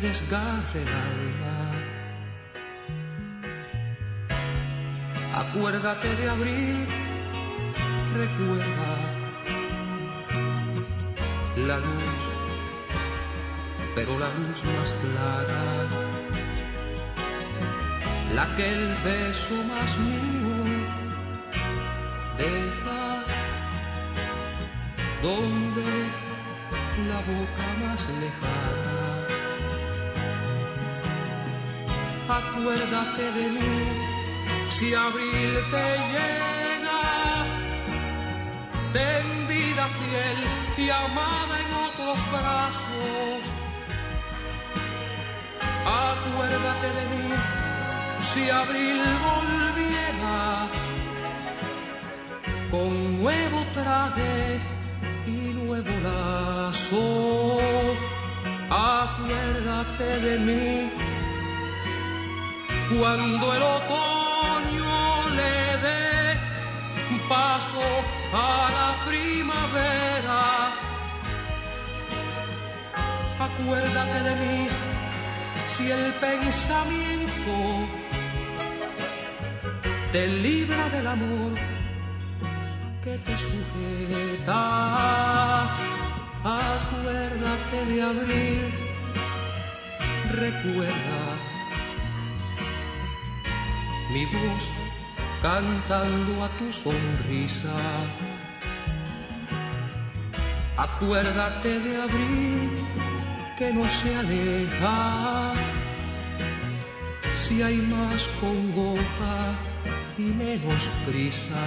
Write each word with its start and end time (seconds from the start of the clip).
Desgarre 0.00 0.82
el 0.82 0.88
alma. 0.88 1.58
Acuérdate 5.34 6.14
de 6.16 6.28
abril, 6.28 6.86
recuerda 8.14 8.90
la 11.56 11.78
luz, 11.78 12.22
pero 13.94 14.18
la 14.18 14.28
luz 14.38 14.64
más 14.76 14.94
clara, 15.02 15.64
la 18.34 18.56
que 18.56 18.72
el 18.72 18.94
beso 19.04 19.54
más 19.72 19.98
mío 19.98 20.58
deja 22.38 23.24
donde 25.22 26.28
la 27.08 27.20
boca 27.20 27.66
más 27.84 28.08
lejana. 28.20 29.27
Acuérdate 32.28 33.32
de 33.32 33.48
mí 33.48 34.08
si 34.68 34.92
abril 34.92 35.54
te 35.70 35.86
llega, 36.12 37.00
tendida 38.92 39.86
fiel 39.98 40.38
y 40.76 40.90
amada 40.90 41.54
en 41.64 41.70
otros 41.88 42.18
brazos. 42.30 43.40
Acuérdate 45.86 46.88
de 46.98 47.04
mí 47.12 47.28
si 48.20 48.50
abril 48.50 49.00
volviera 49.30 50.68
con 52.70 53.22
nuevo 53.22 53.64
traje 53.72 54.60
y 55.26 55.54
nuevo 55.64 55.92
lazo. 56.02 57.58
Acuérdate 58.70 60.20
de 60.20 60.38
mí 60.40 61.07
cuando 62.96 63.54
el 63.54 63.62
otoño 63.62 65.28
le 65.30 65.76
dé 65.84 66.38
paso 67.28 67.86
a 68.32 68.70
la 68.78 68.90
primavera. 69.08 70.42
Acuérdate 73.46 74.22
de 74.22 74.34
mí 74.36 74.68
si 75.66 75.90
el 75.90 76.12
pensamiento 76.14 77.56
te 80.12 80.26
libra 80.26 80.88
del 80.88 81.06
amor 81.06 81.52
que 83.04 83.18
te 83.18 83.36
sujeta. 83.36 84.62
Acuérdate 86.44 87.84
de 87.90 88.02
abril, 88.02 88.72
recuerda 90.32 91.57
mi 94.10 94.24
voz 94.24 94.64
cantando 95.42 96.44
a 96.44 96.48
tu 96.58 96.72
sonrisa. 96.72 97.78
Acuérdate 100.76 101.80
de 101.80 102.02
abril 102.02 102.70
que 103.58 103.72
no 103.72 103.88
se 103.90 104.14
aleja. 104.16 105.52
Si 107.34 107.62
hay 107.62 107.76
más 107.76 108.28
congoja 108.40 109.36
y 110.16 110.22
menos 110.22 110.90
prisa. 111.06 111.66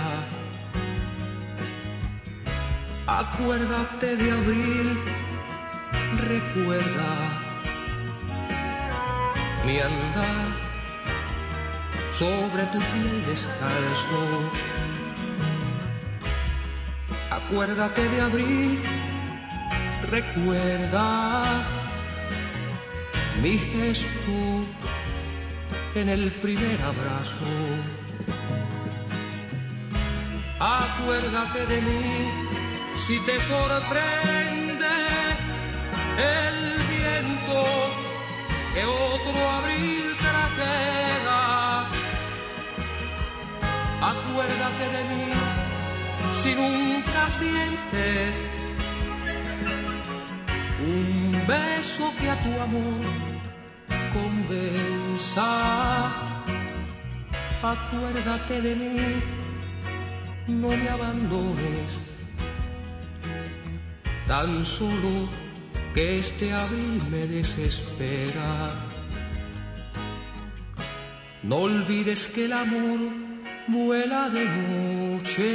Acuérdate 3.07 4.15
de 4.15 4.31
abril, 4.31 4.99
recuerda 6.29 7.11
mi 9.65 9.79
andar 9.79 10.70
sobre 12.13 12.63
tu 12.71 12.79
piel 12.79 13.25
descalzo. 13.25 14.21
Acuérdate 17.29 18.07
de 18.09 18.21
abril, 18.21 18.81
recuerda 20.09 21.63
mi 23.41 23.57
gesto 23.57 24.65
en 25.95 26.09
el 26.09 26.31
primer 26.43 26.79
abrazo. 26.81 27.51
Acuérdate 30.59 31.65
de 31.65 31.81
mí 31.81 32.51
si 33.07 33.19
te 33.25 33.41
sorprende 33.41 34.85
el 36.17 36.57
viento 36.87 37.63
que 38.73 38.85
otro 38.85 39.49
abril 39.59 40.15
trajera. 40.19 41.30
Acuérdate 44.01 44.85
de 44.95 45.03
mí 45.09 45.25
si 46.41 46.55
nunca 46.55 47.29
sientes 47.29 48.41
un 50.79 51.43
beso 51.47 52.11
que 52.19 52.29
a 52.31 52.35
tu 52.41 52.61
amor 52.61 53.05
convenza. 54.11 55.51
Acuérdate 57.61 58.61
de 58.61 58.75
mí, 58.75 59.21
no 60.47 60.69
me 60.69 60.89
abandones, 60.89 61.89
tan 64.27 64.65
solo 64.65 65.29
que 65.93 66.13
este 66.13 66.51
abril 66.51 67.03
me 67.11 67.27
desespera. 67.27 68.67
No 71.43 71.57
olvides 71.57 72.27
que 72.29 72.45
el 72.45 72.53
amor 72.53 73.30
vuela 73.71 74.29
de 74.29 74.45
noche 74.45 75.51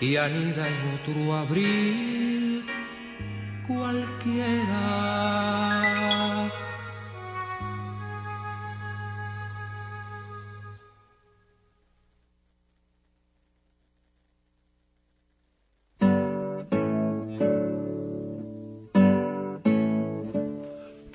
y 0.00 0.16
anida 0.16 0.66
en 0.68 0.74
otro 0.94 1.34
abril 1.34 2.64
cualquiera. 3.66 5.73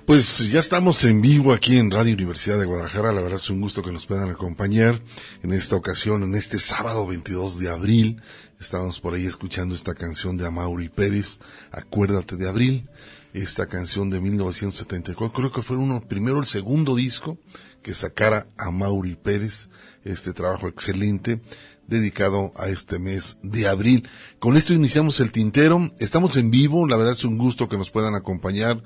Pues 0.09 0.49
ya 0.49 0.59
estamos 0.59 1.05
en 1.05 1.21
vivo 1.21 1.53
aquí 1.53 1.77
en 1.77 1.91
Radio 1.91 2.15
Universidad 2.15 2.57
de 2.57 2.65
Guadalajara. 2.65 3.11
La 3.11 3.21
verdad 3.21 3.37
es 3.37 3.47
un 3.51 3.61
gusto 3.61 3.83
que 3.83 3.91
nos 3.91 4.07
puedan 4.07 4.31
acompañar 4.31 4.99
en 5.43 5.53
esta 5.53 5.75
ocasión, 5.75 6.23
en 6.23 6.33
este 6.33 6.57
sábado 6.57 7.05
22 7.05 7.59
de 7.59 7.69
abril. 7.69 8.19
Estábamos 8.59 8.99
por 8.99 9.13
ahí 9.13 9.27
escuchando 9.27 9.75
esta 9.75 9.93
canción 9.93 10.35
de 10.35 10.47
Amaury 10.47 10.89
Pérez, 10.89 11.37
Acuérdate 11.71 12.37
de 12.37 12.49
Abril. 12.49 12.89
Esta 13.33 13.67
canción 13.67 14.09
de 14.09 14.19
1974, 14.19 15.31
creo 15.31 15.51
que 15.51 15.61
fue 15.61 15.77
uno, 15.77 16.01
primero 16.01 16.39
el 16.39 16.47
segundo 16.47 16.95
disco 16.95 17.37
que 17.83 17.93
sacara 17.93 18.47
Amaury 18.57 19.13
Pérez. 19.13 19.69
este 20.03 20.33
trabajo 20.33 20.67
excelente 20.67 21.39
dedicado 21.85 22.53
a 22.55 22.69
este 22.69 22.97
mes 22.97 23.37
de 23.43 23.67
abril. 23.67 24.09
Con 24.39 24.55
esto 24.55 24.73
iniciamos 24.73 25.19
el 25.19 25.33
tintero. 25.33 25.91
Estamos 25.99 26.37
en 26.37 26.49
vivo. 26.49 26.87
La 26.87 26.95
verdad 26.95 27.11
es 27.11 27.25
un 27.25 27.37
gusto 27.37 27.67
que 27.67 27.77
nos 27.77 27.91
puedan 27.91 28.15
acompañar. 28.15 28.81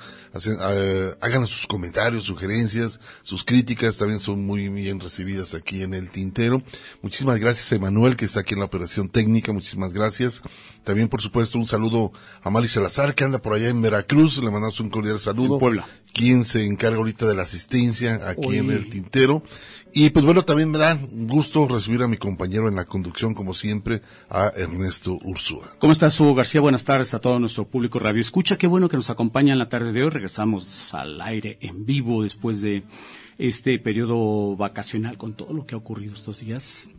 hagan 1.22 1.46
sus 1.46 1.68
comentarios, 1.68 2.24
sugerencias, 2.24 3.00
sus 3.22 3.44
críticas 3.46 3.98
también 3.98 4.20
son 4.20 4.44
muy 4.48 4.70
bien 4.70 5.00
recibidas 5.00 5.54
aquí 5.54 5.84
en 5.84 5.94
el 5.94 6.10
tintero. 6.10 6.64
Muchísimas 7.04 7.40
gracias 7.40 7.72
a 7.72 7.76
Emanuel 7.76 8.16
que 8.16 8.26
está 8.26 8.40
aquí 8.40 8.56
en 8.56 8.62
la 8.62 8.66
operación 8.66 9.10
técnica. 9.10 9.54
Muchísimas 9.54 9.94
gracias. 9.94 10.42
También, 10.84 11.08
por 11.08 11.22
supuesto, 11.22 11.60
un 11.60 11.68
saludo 11.68 12.12
a 12.42 12.50
Mali 12.50 12.68
Salazar 12.68 13.14
que 13.14 13.24
anda 13.24 13.38
por 13.38 13.54
allá 13.54 13.70
en 13.70 13.80
Veracruz. 13.80 14.44
Le 14.44 14.50
mandamos 14.50 14.80
un 14.80 14.90
cordial 14.90 15.20
saludo. 15.20 15.60
Puebla. 15.60 15.88
Quien 16.14 16.46
se 16.46 16.66
encarga 16.66 16.98
ahorita 16.98 17.28
de 17.28 17.36
la 17.36 17.44
asistencia 17.44 18.28
aquí 18.28 18.58
en 18.58 18.72
el 18.72 18.90
tintero. 18.90 19.44
Y 19.96 20.10
pues 20.10 20.26
bueno, 20.26 20.44
también 20.44 20.72
me 20.72 20.80
da 20.80 21.00
gusto 21.12 21.68
recibir 21.68 22.02
a 22.02 22.08
mi 22.08 22.18
compañero 22.18 22.68
en 22.68 22.76
la 22.76 22.86
conducción, 22.86 23.36
como 23.36 23.54
siempre, 23.54 24.02
a 24.28 24.52
Ernesto 24.56 25.20
¿Cómo 25.78 25.92
estás, 25.92 26.18
Hugo 26.20 26.36
García? 26.36 26.62
Buenas 26.62 26.86
tardes 26.86 27.14
a 27.14 27.20
todo 27.20 27.38
nuestro 27.38 27.68
público 27.68 28.00
Radio 28.00 28.22
Escucha. 28.22 28.58
Qué 28.58 28.66
bueno 28.66 28.88
que 28.88 28.96
nos 28.96 29.10
acompaña 29.10 29.52
en 29.52 29.60
la 29.60 29.68
tarde 29.68 29.92
de 29.92 30.02
hoy. 30.02 30.10
Regresamos 30.10 30.94
al 30.94 31.20
aire 31.20 31.58
en 31.60 31.86
vivo 31.86 32.24
después 32.24 32.62
de 32.62 32.84
este 33.38 33.78
periodo 33.78 34.56
vacacional 34.56 35.18
con 35.18 35.34
todo 35.34 35.54
lo 35.54 35.66
que 35.66 35.76
ha 35.76 35.78
ocurrido 35.78 36.14
estos 36.14 36.40
días. 36.40 36.90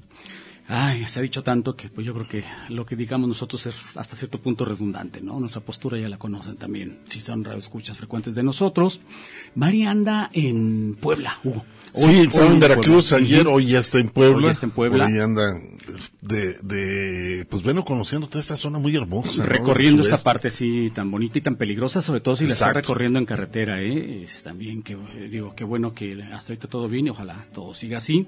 Ay, 0.69 1.07
se 1.07 1.21
ha 1.21 1.23
dicho 1.23 1.43
tanto 1.43 1.75
que 1.75 1.89
pues 1.89 2.07
yo 2.07 2.13
creo 2.13 2.29
que 2.29 2.45
lo 2.69 2.85
que 2.85 2.97
digamos 2.97 3.29
nosotros 3.29 3.65
es 3.67 3.97
hasta 3.97 4.15
cierto 4.15 4.39
punto 4.39 4.67
redundante, 4.67 5.23
¿no? 5.23 5.41
Nuestra 5.41 5.63
postura 5.63 5.99
ya 5.99 6.09
la 6.11 6.19
conocen 6.19 6.57
también, 6.57 6.99
si 7.07 7.21
son 7.21 7.47
escuchas 7.53 7.97
frecuentes 7.97 8.35
de 8.35 8.43
nosotros. 8.43 9.01
María 9.55 9.91
anda 9.91 10.29
en 10.35 10.99
Puebla, 11.01 11.39
Hugo 11.45 11.65
sí, 11.95 12.21
estaba 12.21 12.51
en 12.51 12.61
Veracruz 12.61 13.13
ayer, 13.13 13.47
hoy 13.47 13.67
ya 13.67 13.81
está 13.81 13.99
en 13.99 14.09
Puebla. 14.09 14.37
Hoy 14.37 14.45
ya 14.45 14.51
está 14.51 14.67
en 14.67 14.73
Puebla. 14.73 15.07
Hoy 15.07 15.19
anda 15.19 15.61
de, 16.21 16.55
de, 16.63 17.47
pues 17.47 17.63
bueno, 17.63 17.85
conociendo 17.85 18.27
toda 18.27 18.41
esta 18.41 18.57
zona 18.57 18.79
muy 18.79 18.95
hermosa. 18.97 19.45
Recorriendo 19.47 20.03
esta 20.03 20.23
parte 20.23 20.49
así 20.49 20.91
tan 20.91 21.11
bonita 21.11 21.39
y 21.39 21.41
tan 21.41 21.57
peligrosa, 21.57 22.03
sobre 22.03 22.21
todo 22.21 22.37
si 22.37 22.47
la 22.47 22.53
está 22.53 22.73
recorriendo 22.73 23.19
en 23.19 23.27
carretera, 23.27 23.81
¿eh? 23.83 24.23
Es 24.25 24.43
también 24.43 24.83
que, 24.83 24.97
digo, 25.31 25.55
qué 25.55 25.65
bueno 25.65 25.95
que 25.95 26.23
hasta 26.33 26.53
ahorita 26.53 26.69
todo 26.69 26.89
viene, 26.89 27.11
ojalá 27.11 27.43
todo 27.53 27.75
siga 27.75 27.99
así. 27.99 28.27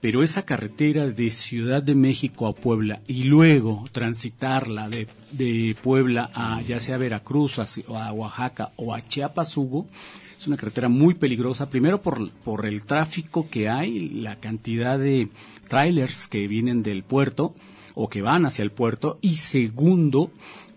Pero 0.00 0.22
esa 0.22 0.46
carretera 0.46 1.06
de 1.06 1.30
Ciudad 1.30 1.82
de 1.82 1.94
México 1.94 2.46
a 2.46 2.54
Puebla 2.54 3.00
y 3.06 3.24
luego 3.24 3.84
transitarla 3.92 4.88
de, 4.88 5.08
de 5.32 5.76
Puebla 5.82 6.30
a 6.32 6.62
ya 6.62 6.80
sea 6.80 6.96
Veracruz, 6.96 7.58
a, 7.58 7.66
a 7.98 8.12
Oaxaca 8.12 8.72
o 8.76 8.94
a 8.94 9.04
Chiapas, 9.04 9.56
Hugo, 9.58 9.88
es 10.40 10.46
una 10.46 10.56
carretera 10.56 10.88
muy 10.88 11.12
peligrosa, 11.12 11.68
primero 11.68 12.00
por, 12.00 12.30
por 12.30 12.64
el 12.64 12.84
tráfico 12.84 13.50
que 13.50 13.68
hay, 13.68 14.08
la 14.08 14.36
cantidad 14.36 14.98
de 14.98 15.28
trailers 15.68 16.28
que 16.28 16.48
vienen 16.48 16.82
del 16.82 17.02
puerto 17.02 17.54
o 17.94 18.08
que 18.08 18.22
van 18.22 18.46
hacia 18.46 18.62
el 18.62 18.70
puerto, 18.70 19.18
y 19.20 19.36
segundo, 19.36 20.30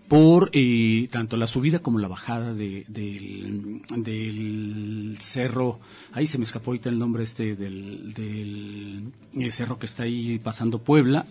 por 0.06 0.50
eh, 0.52 1.08
tanto 1.10 1.38
la 1.38 1.46
subida 1.46 1.78
como 1.78 1.98
la 1.98 2.08
bajada 2.08 2.52
de, 2.52 2.84
del, 2.88 3.80
del, 3.96 5.16
cerro, 5.18 5.80
ahí 6.12 6.26
se 6.26 6.36
me 6.36 6.44
escapó 6.44 6.72
ahorita 6.72 6.90
el 6.90 6.98
nombre 6.98 7.24
este 7.24 7.56
del, 7.56 8.12
del 8.12 9.50
cerro 9.50 9.78
que 9.78 9.86
está 9.86 10.02
ahí 10.02 10.38
pasando 10.40 10.78
Puebla, 10.78 11.24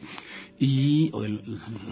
y 0.59 1.09
o 1.13 1.21
de 1.21 1.29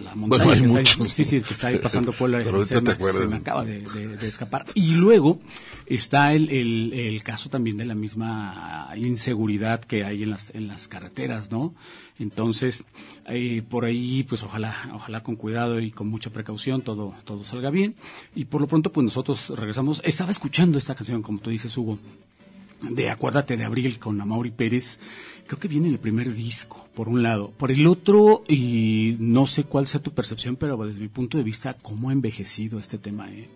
la 0.04 0.16
montaña 0.16 0.46
bueno, 0.46 0.52
hay 0.52 0.62
que, 0.62 0.68
muchos. 0.68 0.92
Está 0.92 1.04
ahí, 1.04 1.10
sí, 1.10 1.26
sí, 1.26 1.42
que 1.42 1.54
está 1.54 1.68
ahí 1.68 1.78
pasando 1.80 2.12
Puebla, 2.18 2.42
Pero 2.44 2.64
se, 2.64 2.78
acuerdas. 2.78 3.24
se 3.24 3.28
me 3.28 3.36
acaba 3.38 3.66
de, 3.66 3.82
de, 3.82 4.18
de, 4.18 4.28
escapar. 4.28 4.66
Y 4.76 4.94
luego 4.94 5.40
está 5.88 6.34
el, 6.34 6.50
el, 6.50 6.94
el, 6.94 7.24
caso 7.24 7.50
también 7.50 7.78
de 7.78 7.86
la 7.86 7.96
misma 7.96 8.90
inseguridad 8.96 9.82
que 9.82 10.06
hay 10.06 10.24
en 10.24 10.30
las, 10.30 10.52
en 10.54 10.68
las 10.68 10.88
carreteras, 10.88 11.52
¿no? 11.52 11.74
Entonces, 12.20 12.86
eh, 13.28 13.64
por 13.68 13.86
ahí, 13.86 14.24
pues 14.24 14.44
ojalá, 14.44 14.92
ojalá 14.94 15.24
con 15.24 15.36
cuidado 15.36 15.80
y 15.80 15.92
con 15.92 16.08
mucha 16.08 16.30
precaución 16.30 16.82
todo, 16.82 17.16
todo 17.26 17.44
salga 17.44 17.72
bien. 17.72 17.96
Y 18.36 18.46
por 18.46 18.62
lo 18.62 18.68
pronto, 18.68 18.92
pues 18.92 19.04
nosotros 19.04 19.50
regresamos. 19.50 20.02
Estaba 20.06 20.30
escuchando 20.30 20.78
esta 20.78 20.94
canción, 20.94 21.24
como 21.24 21.40
tú 21.40 21.50
dices, 21.50 21.76
Hugo, 21.76 21.98
de 22.82 23.10
Acuérdate 23.10 23.58
de 23.58 23.64
Abril 23.64 24.00
con 24.00 24.20
Amaury 24.22 24.52
Pérez. 24.52 25.00
Creo 25.52 25.60
que 25.60 25.68
viene 25.68 25.90
el 25.90 26.00
primer 26.00 26.34
disco, 26.34 26.88
por 26.96 27.10
un 27.10 27.24
lado. 27.24 27.52
Por 27.52 27.74
el 27.74 27.86
otro, 27.86 28.46
y 28.48 29.18
no 29.20 29.46
sé 29.46 29.66
cuál 29.66 29.86
sea 29.86 30.02
tu 30.02 30.14
percepción, 30.14 30.56
pero 30.56 30.78
desde 30.78 31.02
mi 31.02 31.10
punto 31.10 31.38
de 31.38 31.44
vista, 31.44 31.74
cómo 31.74 32.10
ha 32.10 32.14
envejecido 32.14 32.80
este 32.80 32.98
tema, 32.98 33.30
¿eh? 33.30 33.50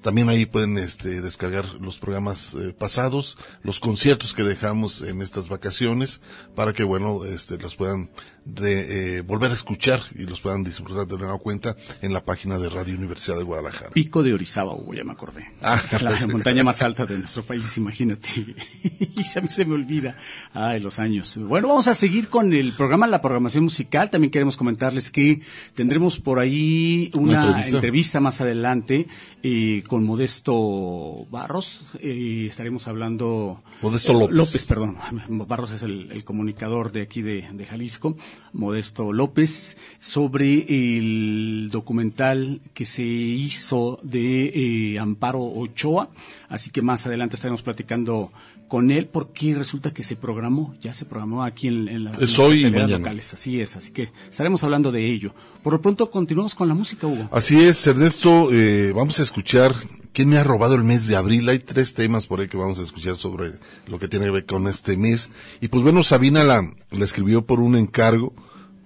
También 0.00 0.28
ahí 0.30 0.46
pueden 0.46 0.78
este, 0.78 1.20
descargar 1.20 1.74
los 1.74 1.98
programas 1.98 2.54
eh, 2.54 2.72
pasados, 2.72 3.36
los 3.62 3.80
conciertos 3.80 4.32
que 4.32 4.44
dejamos 4.44 5.02
en 5.02 5.20
estas 5.20 5.48
vacaciones, 5.48 6.22
para 6.54 6.72
que, 6.72 6.84
bueno, 6.84 7.24
este, 7.24 7.58
los 7.58 7.76
puedan 7.76 8.10
de, 8.44 9.18
eh, 9.18 9.20
volver 9.22 9.50
a 9.50 9.54
escuchar 9.54 10.00
y 10.14 10.26
los 10.26 10.40
puedan 10.40 10.64
disfrutar 10.64 11.06
de 11.06 11.16
nueva 11.16 11.38
cuenta 11.38 11.76
en 12.02 12.12
la 12.12 12.24
página 12.24 12.58
de 12.58 12.68
Radio 12.68 12.94
Universidad 12.96 13.36
de 13.36 13.44
Guadalajara. 13.44 13.90
Pico 13.90 14.22
de 14.22 14.34
Orizaba, 14.34 14.74
Hugo, 14.74 14.94
ya 14.94 15.04
me 15.04 15.12
acordé. 15.12 15.52
Ah, 15.62 15.80
la 16.00 16.10
pues, 16.10 16.28
montaña 16.28 16.64
más 16.64 16.82
alta 16.82 17.06
de 17.06 17.18
nuestro 17.18 17.42
país, 17.42 17.76
imagínate. 17.76 18.28
y 18.82 19.38
a 19.38 19.40
mí 19.40 19.48
se 19.48 19.64
me 19.64 19.74
olvida. 19.74 20.16
Ay, 20.52 20.80
los 20.80 20.98
años. 20.98 21.38
Bueno, 21.38 21.68
vamos 21.68 21.88
a 21.88 21.94
seguir 21.94 22.28
con 22.28 22.52
el 22.52 22.72
programa, 22.72 23.06
la 23.06 23.20
programación 23.20 23.64
musical. 23.64 24.10
También 24.10 24.30
queremos 24.30 24.56
comentarles 24.56 25.10
que 25.10 25.40
tendremos 25.74 26.18
por 26.18 26.38
ahí 26.38 27.10
una, 27.14 27.22
¿Una 27.22 27.40
entrevista? 27.42 27.76
entrevista? 27.76 28.20
más 28.20 28.40
adelante 28.40 29.06
eh, 29.42 29.82
con 29.86 30.04
Modesto 30.04 31.26
Barros. 31.30 31.84
Eh, 32.00 32.46
estaremos 32.48 32.88
hablando. 32.88 33.62
Modesto 33.82 34.12
López. 34.12 34.36
López, 34.36 34.66
perdón. 34.66 34.96
Barros 35.28 35.70
es 35.72 35.82
el, 35.82 36.10
el 36.12 36.24
comunicador 36.24 36.92
de 36.92 37.02
aquí 37.02 37.22
de, 37.22 37.46
de 37.52 37.66
Jalisco. 37.66 38.16
Modesto 38.52 39.12
López 39.12 39.76
sobre 40.00 40.64
el 40.68 41.68
documental 41.70 42.60
que 42.74 42.84
se 42.84 43.02
hizo 43.04 44.00
de 44.02 44.92
eh, 44.94 44.98
Amparo 44.98 45.42
Ochoa. 45.42 46.10
Así 46.48 46.70
que 46.70 46.82
más 46.82 47.06
adelante 47.06 47.36
estaremos 47.36 47.62
platicando 47.62 48.32
con 48.68 48.90
él 48.92 49.06
porque 49.06 49.54
resulta 49.54 49.92
que 49.92 50.04
se 50.04 50.14
programó, 50.14 50.74
ya 50.80 50.94
se 50.94 51.04
programó 51.04 51.42
aquí 51.42 51.66
en, 51.68 51.88
en, 51.88 52.04
la, 52.04 52.12
es 52.12 52.38
en 52.38 52.44
hoy 52.44 52.66
y 52.66 52.70
mañana. 52.70 52.98
locales. 52.98 53.34
Así 53.34 53.60
es, 53.60 53.76
así 53.76 53.90
que 53.90 54.10
estaremos 54.28 54.62
hablando 54.62 54.92
de 54.92 55.04
ello. 55.10 55.34
Por 55.62 55.72
lo 55.72 55.82
pronto 55.82 56.08
continuamos 56.08 56.54
con 56.54 56.68
la 56.68 56.74
música, 56.74 57.06
Hugo. 57.08 57.28
Así 57.32 57.58
es, 57.58 57.84
Ernesto, 57.86 58.52
eh, 58.52 58.92
vamos 58.94 59.18
a 59.18 59.24
escuchar 59.24 59.74
¿Quién 60.12 60.28
me 60.28 60.38
ha 60.38 60.44
robado 60.44 60.74
el 60.74 60.82
mes 60.82 61.06
de 61.06 61.16
abril? 61.16 61.48
Hay 61.48 61.60
tres 61.60 61.94
temas 61.94 62.26
por 62.26 62.40
ahí 62.40 62.48
que 62.48 62.56
vamos 62.56 62.80
a 62.80 62.82
escuchar 62.82 63.14
sobre 63.14 63.52
lo 63.86 63.98
que 63.98 64.08
tiene 64.08 64.26
que 64.26 64.32
ver 64.32 64.46
con 64.46 64.66
este 64.66 64.96
mes. 64.96 65.30
Y 65.60 65.68
pues 65.68 65.84
bueno, 65.84 66.02
Sabina 66.02 66.42
la, 66.42 66.68
la 66.90 67.04
escribió 67.04 67.46
por 67.46 67.60
un 67.60 67.76
encargo 67.76 68.34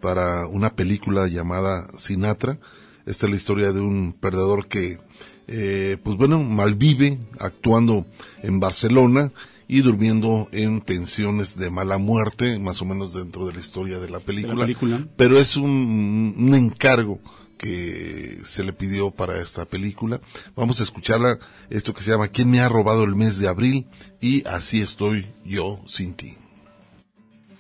para 0.01 0.47
una 0.47 0.77
película 0.77 1.27
llamada 1.27 1.89
Sinatra. 1.97 2.59
Esta 3.07 3.27
es 3.27 3.31
la 3.31 3.37
historia 3.37 3.73
de 3.73 3.81
un 3.81 4.13
perdedor 4.13 4.69
que, 4.69 4.99
eh, 5.47 5.97
pues 6.03 6.17
bueno, 6.19 6.43
malvive 6.43 7.19
actuando 7.39 8.07
en 8.43 8.61
Barcelona 8.61 9.33
y 9.67 9.81
durmiendo 9.81 10.49
en 10.53 10.83
pensiones 10.83 11.57
de 11.57 11.71
mala 11.71 11.97
muerte, 11.97 12.59
más 12.59 12.83
o 12.83 12.85
menos 12.85 13.15
dentro 13.15 13.47
de 13.47 13.55
la 13.55 13.61
historia 13.61 13.99
de 13.99 14.11
la 14.11 14.21
película. 14.21 14.55
¿De 14.55 14.61
la 14.61 14.67
película? 14.67 15.07
Pero 15.17 15.39
es 15.39 15.57
un, 15.57 16.35
un 16.37 16.55
encargo 16.55 17.19
se 18.45 18.65
le 18.65 18.73
pidió 18.73 19.11
para 19.11 19.41
esta 19.41 19.65
película. 19.65 20.21
Vamos 20.55 20.81
a 20.81 20.83
escucharla, 20.83 21.39
esto 21.71 21.95
que 21.95 22.03
se 22.03 22.11
llama 22.11 22.29
¿Quién 22.29 22.51
me 22.51 22.61
ha 22.61 22.69
robado 22.69 23.05
el 23.05 23.17
mes 23.17 23.39
de 23.39 23.49
abril? 23.49 23.87
Y 24.21 24.47
así 24.47 24.81
estoy 24.81 25.33
yo 25.45 25.81
sin 25.87 26.15
ti. 26.15 26.37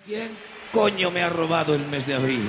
¿Quién 0.06 0.30
coño 0.72 1.10
me 1.10 1.22
ha 1.22 1.30
robado 1.30 1.74
el 1.74 1.86
mes 1.86 2.06
de 2.06 2.14
abril? 2.14 2.48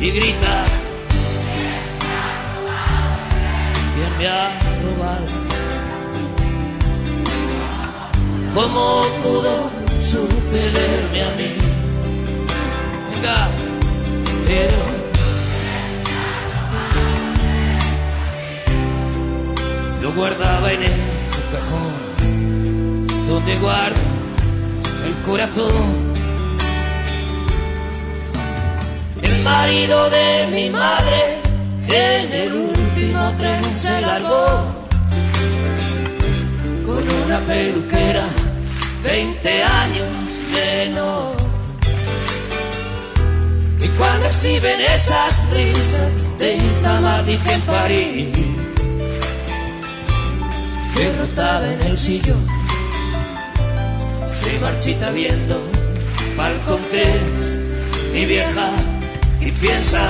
y 0.00 0.10
grita 0.10 0.64
¿Quién 3.94 4.18
me 4.18 4.26
ha 4.28 4.50
robado? 4.84 5.26
¿Cómo 8.54 9.02
pudo 9.22 9.70
sucederme 10.00 11.22
a 11.22 11.30
mí? 11.36 11.50
Venga, 13.10 13.48
pero 14.46 14.82
lo 20.02 20.12
guardaba 20.12 20.72
en 20.72 20.82
el 20.82 21.00
cajón 21.52 22.08
donde 23.28 23.58
guardo 23.58 23.96
el 25.06 25.22
corazón. 25.22 26.07
Marido 29.50 30.10
de 30.10 30.46
mi 30.52 30.70
madre 30.70 31.20
en 31.88 32.32
el 32.32 32.52
último 32.52 33.32
tren 33.38 33.64
se 33.80 34.00
largó 34.00 34.78
con 36.86 37.02
una 37.24 37.38
peluquera, 37.46 38.26
20 39.02 39.62
años 39.62 40.08
menos. 40.52 41.36
Y 43.80 43.88
cuando 43.98 44.26
exhiben 44.26 44.80
esas 44.80 45.32
risas 45.50 46.38
de 46.38 46.56
Instamatic 46.56 47.46
en 47.46 47.60
París, 47.62 48.28
derrotada 50.94 51.72
en 51.74 51.80
el 51.82 51.96
sillón, 51.96 52.44
se 54.34 54.58
marchita 54.60 55.10
viendo 55.10 55.62
Falcon 56.36 56.80
3, 56.90 57.58
mi 58.12 58.24
vieja, 58.26 58.70
y 59.48 59.52
piensa. 59.52 60.06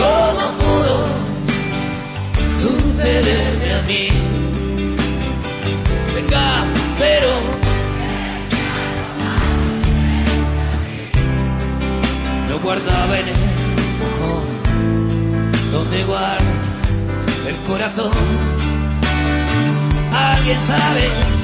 ¿Cómo 0.00 0.46
pudo 0.62 0.96
sucederme 2.62 3.72
a 3.72 3.82
mí? 3.82 4.08
Venga, 6.14 6.64
pero 6.98 7.32
lo 12.48 12.58
guardaba 12.60 13.18
en 13.18 13.28
el 13.28 13.40
cajón 14.00 14.44
donde 15.72 16.04
guardo 16.04 16.46
el 17.46 17.56
corazón. 17.68 18.12
Alguien 20.12 20.60
sabe 20.60 21.37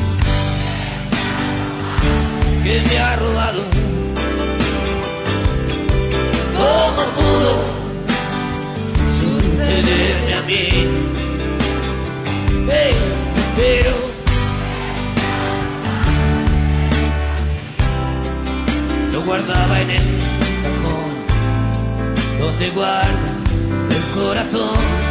que 2.64 2.80
me 2.80 2.98
ha 2.98 3.16
robado. 3.16 3.60
¿Cómo 6.56 7.02
pudo 7.16 7.54
sucederme 9.18 10.34
a 10.34 10.42
mí? 10.48 10.68
Hey, 12.70 12.94
pero 13.56 13.94
lo 19.12 19.22
guardaba 19.22 19.80
en 19.82 19.90
el 19.90 20.06
cajón 20.62 21.10
donde 22.38 22.70
guarda 22.70 23.30
el 23.90 24.02
corazón. 24.18 25.03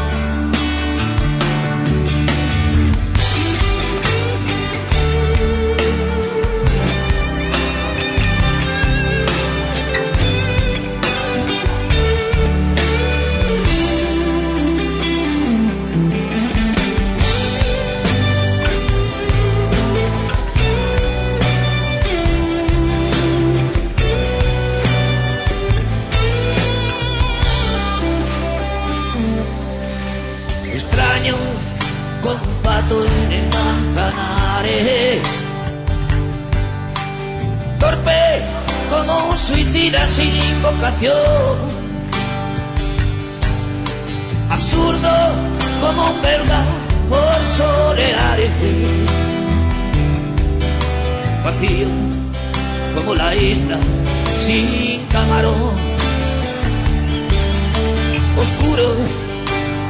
Suicida 39.48 40.06
sin 40.08 40.62
vocación. 40.62 41.58
Absurdo 44.50 45.10
como 45.82 46.12
un 46.12 46.22
belga 46.22 46.64
por 47.10 47.44
soleares. 47.44 48.52
Vacío 51.44 51.88
como 52.96 53.16
la 53.16 53.36
isla 53.36 53.78
sin 54.38 55.06
camarón. 55.08 55.76
Oscuro 58.40 58.96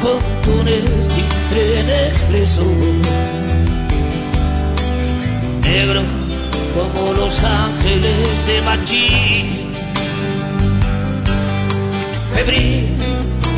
con 0.01 0.19
túnel 0.43 0.87
sin 1.11 1.27
tren 1.49 1.89
expreso. 2.07 2.65
Negro 5.61 6.22
como 6.73 7.13
los 7.13 7.43
ángeles 7.43 8.45
de 8.47 8.61
Machín. 8.61 9.73
Febril 12.33 12.87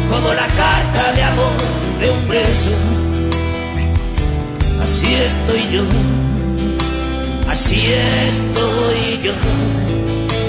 como 0.10 0.34
la 0.34 0.48
carta 0.48 1.14
de 1.14 1.24
amor 1.24 1.58
de 2.00 2.12
un 2.12 2.22
preso. 2.28 2.72
Así 4.84 5.14
estoy 5.14 5.68
yo, 5.72 5.84
así 7.50 7.88
estoy 8.30 9.20
yo, 9.24 9.34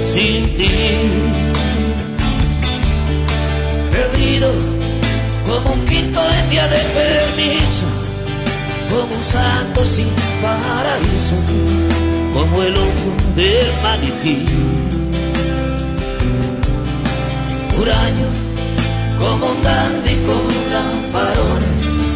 sin 0.04 0.56
ti. 0.56 0.70
Perdido 3.90 4.50
como 5.46 5.74
un 5.74 5.84
quinto 5.86 6.20
en 6.38 6.50
día 6.50 6.68
de 6.68 6.80
permiso, 6.98 7.86
como 8.90 9.14
un 9.14 9.24
santo 9.24 9.84
sin 9.84 10.10
paraíso, 10.42 11.36
como 12.36 12.62
el 12.62 12.76
ojo 12.76 13.08
del 13.34 13.66
maniquí. 13.82 14.44
Huraño, 17.78 18.28
como 19.18 19.46
un 19.52 19.62
dandy 19.62 20.16
con 20.28 20.44
lamparones, 20.74 22.10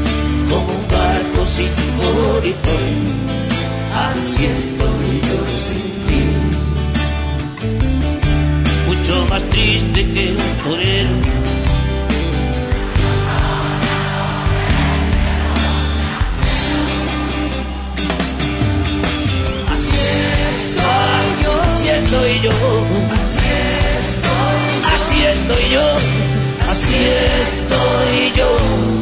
como 0.50 0.70
un 0.78 0.84
barco 0.96 1.40
sin 1.46 1.72
horizontes, 2.36 3.42
así 4.08 4.44
estoy 4.44 5.10
yo 5.28 5.38
sin 5.66 5.88
ti. 6.06 6.22
Mucho 8.88 9.26
más 9.30 9.42
triste 9.44 10.00
que 10.12 10.24
un 10.32 10.50
torero 10.64 11.49
estoy 22.10 22.40
yo. 22.40 22.50
Así 24.92 25.24
estoy 25.24 25.70
yo, 25.70 25.96
así 26.68 26.94
estoy 27.42 28.32
yo. 28.34 28.99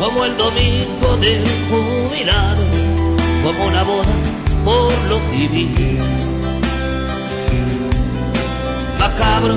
Como 0.00 0.24
el 0.24 0.36
domingo 0.36 1.16
del 1.18 1.44
jubilado, 1.68 2.62
como 3.44 3.66
una 3.66 3.82
boda 3.82 4.14
por 4.64 4.92
lo 5.08 5.20
civil. 5.30 5.98
Macabro 8.98 9.56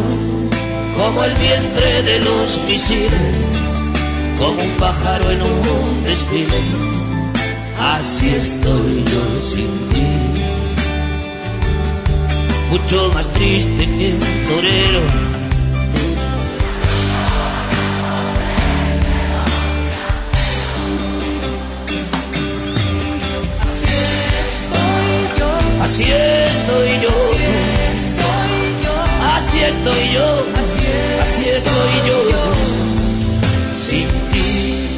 como 0.97 1.23
el 1.23 1.33
vientre 1.35 2.03
de 2.03 2.19
los 2.19 2.59
misiles, 2.67 3.71
como 4.37 4.61
un 4.61 4.71
pájaro 4.77 5.31
en 5.31 5.41
un 5.41 6.03
desfile, 6.03 6.61
así 7.79 8.29
estoy 8.29 9.03
yo 9.05 9.41
sin 9.41 9.89
ti. 9.89 10.11
Mucho 12.69 13.11
más 13.13 13.27
triste 13.27 13.85
que 13.85 14.13
un 14.13 14.47
torero 14.49 15.32
Así 25.93 26.05
estoy 26.11 26.99
yo. 27.01 27.09
Así 29.35 29.59
estoy 29.59 30.11
yo. 30.11 30.45
Así 31.21 31.49
estoy 31.49 31.93
yo. 32.07 32.17
Sin 33.77 34.07
ti. 34.31 34.89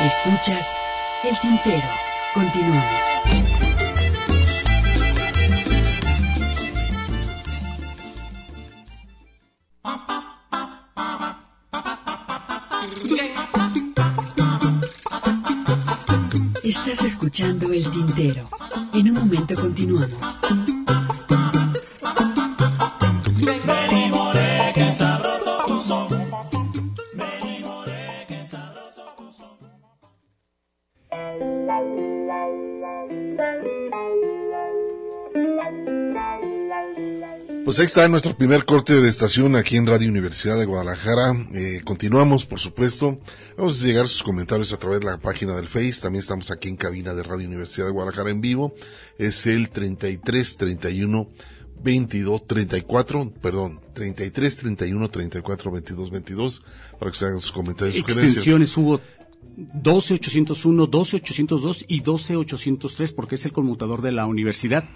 Escuchas 0.00 0.66
el 1.22 1.38
tintero. 1.38 1.88
Continuamos. 2.34 3.59
Escuchando 17.04 17.72
el 17.72 17.90
tintero. 17.90 18.44
En 18.92 19.10
un 19.10 19.14
momento 19.14 19.54
continuamos. 19.54 20.38
Pues 37.70 37.78
ahí 37.78 37.86
está 37.86 38.08
nuestro 38.08 38.36
primer 38.36 38.64
corte 38.64 39.00
de 39.00 39.08
estación 39.08 39.54
aquí 39.54 39.76
en 39.76 39.86
Radio 39.86 40.08
Universidad 40.08 40.58
de 40.58 40.64
Guadalajara. 40.64 41.36
Eh, 41.54 41.82
continuamos, 41.84 42.44
por 42.44 42.58
supuesto. 42.58 43.20
Vamos 43.56 43.80
a 43.80 43.86
llegar 43.86 44.08
sus 44.08 44.24
comentarios 44.24 44.72
a 44.72 44.76
través 44.76 44.98
de 44.98 45.06
la 45.06 45.18
página 45.18 45.54
del 45.54 45.68
Face. 45.68 46.00
También 46.02 46.18
estamos 46.20 46.50
aquí 46.50 46.68
en 46.68 46.74
cabina 46.74 47.14
de 47.14 47.22
Radio 47.22 47.46
Universidad 47.46 47.86
de 47.86 47.92
Guadalajara 47.92 48.30
en 48.30 48.40
vivo. 48.40 48.74
Es 49.18 49.46
el 49.46 49.70
33 49.70 50.56
31 50.56 51.28
22 51.80 52.46
34, 52.48 53.34
perdón, 53.40 53.80
33 53.94 54.56
31 54.56 55.08
34 55.08 55.70
22 55.70 56.10
22 56.10 56.62
para 56.98 57.12
que 57.12 57.18
se 57.18 57.24
hagan 57.26 57.38
sus 57.38 57.52
comentarios. 57.52 57.94
Extensiones 57.94 58.76
hubo 58.76 59.00
12801, 59.74 60.86
12802 60.86 61.84
y 61.88 62.00
12803 62.00 63.12
porque 63.12 63.34
es 63.34 63.44
el 63.44 63.52
conmutador 63.52 64.00
de 64.02 64.12
la 64.12 64.26
universidad. 64.26 64.88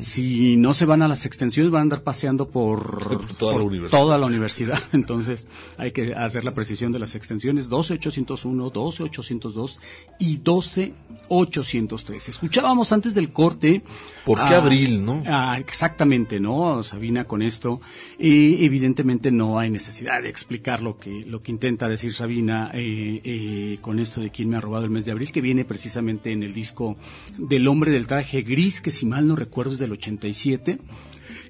Si 0.00 0.56
no 0.56 0.74
se 0.74 0.86
van 0.86 1.02
a 1.02 1.08
las 1.08 1.26
extensiones 1.26 1.72
van 1.72 1.80
a 1.80 1.82
andar 1.82 2.02
paseando 2.02 2.48
por, 2.48 3.34
toda, 3.38 4.18
la 4.18 4.26
universidad. 4.26 4.80
Entonces 4.92 5.46
hay 5.76 5.92
que 5.92 6.14
hacer 6.14 6.44
la 6.44 6.54
precisión 6.54 6.92
de 6.92 6.98
las 6.98 7.14
extensiones 7.14 7.68
12801, 7.68 8.70
12802 8.70 9.80
y 10.18 10.36
12803. 10.36 12.28
Escuchábamos 12.28 12.92
antes 12.92 13.14
del 13.14 13.32
corte. 13.32 13.82
¿Por 14.24 14.42
qué 14.44 14.54
abril, 14.54 15.04
no? 15.04 15.22
exactamente, 15.58 16.40
¿no? 16.40 16.82
Sabina 16.82 17.24
con 17.24 17.42
esto. 17.42 17.80
Y 18.18 18.64
evidentemente 18.64 19.30
no 19.30 19.58
hay 19.58 19.70
necesidad 19.70 20.22
de 20.22 20.28
explicar 20.28 20.82
lo 20.82 20.98
que, 20.98 21.24
lo 21.26 21.42
que 21.42 21.50
intenta 21.52 21.88
decir 21.88 22.12
Sabina 22.12 22.70
eh, 22.74 23.20
eh, 23.24 23.78
con 23.80 23.98
esto 24.04 24.20
de 24.20 24.30
quién 24.30 24.48
me 24.48 24.56
ha 24.56 24.60
robado 24.60 24.84
el 24.84 24.90
mes 24.90 25.04
de 25.04 25.12
abril, 25.12 25.32
que 25.32 25.40
viene 25.40 25.64
precisamente 25.64 26.30
en 26.30 26.42
el 26.42 26.54
disco 26.54 26.96
del 27.36 27.66
hombre 27.68 27.90
del 27.90 28.06
traje 28.06 28.42
gris, 28.42 28.80
que 28.80 28.90
si 28.90 29.06
mal 29.06 29.26
no 29.26 29.36
recuerdo 29.36 29.72
es 29.72 29.78
del 29.78 29.92
87. 29.92 30.78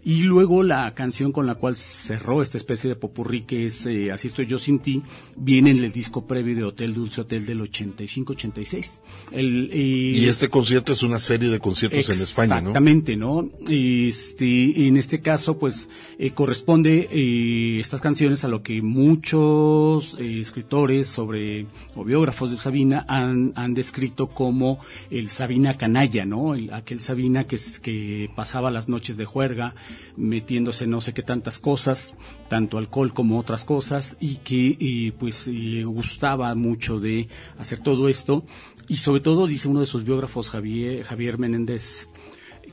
Y 0.05 0.23
luego 0.23 0.63
la 0.63 0.95
canción 0.95 1.33
con 1.33 1.47
la 1.47 1.55
cual 1.55 1.77
cerró 1.77 2.43
esta 2.43 2.59
especie 2.59 2.91
de 2.91 2.97
popurrí 2.97 3.43
que 3.43 3.65
es 3.65 3.87
eh, 3.87 4.13
Así 4.13 4.29
estoy 4.29 4.47
yo 4.47 4.59
sin 4.59 4.79
ti, 4.81 5.03
viene 5.35 5.71
en 5.71 5.83
el 5.83 5.93
disco 5.93 6.27
previo 6.27 6.55
de 6.55 6.65
Hotel 6.65 6.93
Dulce 6.93 7.23
Hotel 7.23 7.47
del 7.47 7.61
85-86. 7.61 9.01
y 9.33 10.27
este 10.27 10.49
concierto 10.49 10.93
es 10.93 11.03
una 11.03 11.19
serie 11.19 11.49
de 11.49 11.59
conciertos 11.59 12.11
en 12.11 12.23
España, 12.23 12.61
¿no? 12.61 12.71
Exactamente, 12.71 13.17
¿no? 13.17 13.49
Este, 13.69 14.87
en 14.87 14.99
este 14.99 15.21
caso, 15.23 15.59
pues, 15.59 15.89
eh, 16.19 16.33
corresponde 16.33 17.09
eh, 17.11 17.81
estas 17.81 18.01
canciones 18.01 18.45
a 18.45 18.49
lo 18.49 18.63
que 18.63 18.83
muchos 18.83 20.17
escritores 20.21 21.09
sobre, 21.09 21.67
o 21.95 22.05
biógrafos 22.05 22.51
de 22.51 22.57
Sabina 22.59 23.07
han, 23.09 23.53
han 23.57 23.73
descrito 23.73 24.29
como 24.29 24.79
el 25.11 25.31
Sabina 25.31 25.75
canalla, 25.75 26.27
¿no? 26.27 26.55
aquel 26.73 27.01
Sabina 27.01 27.45
que, 27.45 27.59
que 27.83 28.31
pasaba 28.35 28.71
las 28.71 28.89
noches 28.89 29.17
de 29.17 29.25
juerga, 29.25 29.75
metiéndose 30.17 30.87
no 30.87 31.01
sé 31.01 31.13
qué 31.13 31.23
tantas 31.23 31.59
cosas, 31.59 32.15
tanto 32.49 32.79
alcohol 32.79 33.13
como 33.13 33.39
otras 33.39 33.65
cosas, 33.65 34.17
y 34.21 34.37
que 34.37 35.13
pues 35.19 35.51
gustaba 35.85 36.55
mucho 36.55 36.99
de 37.01 37.29
hacer 37.59 37.81
todo 37.81 38.09
esto. 38.09 38.45
Y 38.89 38.99
sobre 38.99 39.21
todo, 39.21 39.47
dice 39.47 39.69
uno 39.69 39.81
de 39.81 39.87
sus 39.87 40.05
biógrafos, 40.05 40.51
Javier, 40.51 41.05
Javier 41.05 41.39
Menéndez, 41.39 42.09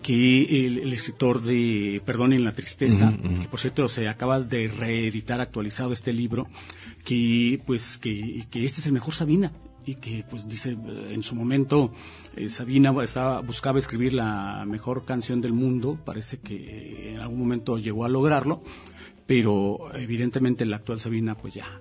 que 0.01 0.65
el, 0.65 0.91
escritor 0.91 1.41
de 1.41 2.01
Perdón 2.05 2.33
en 2.33 2.43
la 2.43 2.53
Tristeza, 2.53 3.13
que 3.39 3.47
por 3.47 3.59
cierto 3.59 3.87
se 3.87 4.07
acaba 4.07 4.39
de 4.39 4.67
reeditar 4.67 5.41
actualizado 5.41 5.93
este 5.93 6.11
libro, 6.11 6.47
que 7.05 7.61
pues 7.65 7.97
que, 7.97 8.45
que 8.49 8.65
este 8.65 8.81
es 8.81 8.87
el 8.87 8.93
mejor 8.93 9.13
Sabina, 9.13 9.51
y 9.85 9.95
que 9.95 10.23
pues 10.29 10.47
dice 10.47 10.77
en 11.09 11.23
su 11.23 11.35
momento 11.35 11.91
eh, 12.35 12.49
Sabina 12.49 12.93
estaba, 13.03 13.41
buscaba 13.41 13.79
escribir 13.79 14.13
la 14.13 14.63
mejor 14.65 15.05
canción 15.05 15.41
del 15.41 15.53
mundo, 15.53 15.97
parece 16.03 16.39
que 16.39 17.13
en 17.13 17.19
algún 17.19 17.39
momento 17.39 17.77
llegó 17.77 18.05
a 18.05 18.09
lograrlo, 18.09 18.61
pero 19.25 19.91
evidentemente 19.93 20.65
la 20.65 20.77
actual 20.77 20.99
Sabina 20.99 21.35
pues 21.35 21.53
ya 21.53 21.79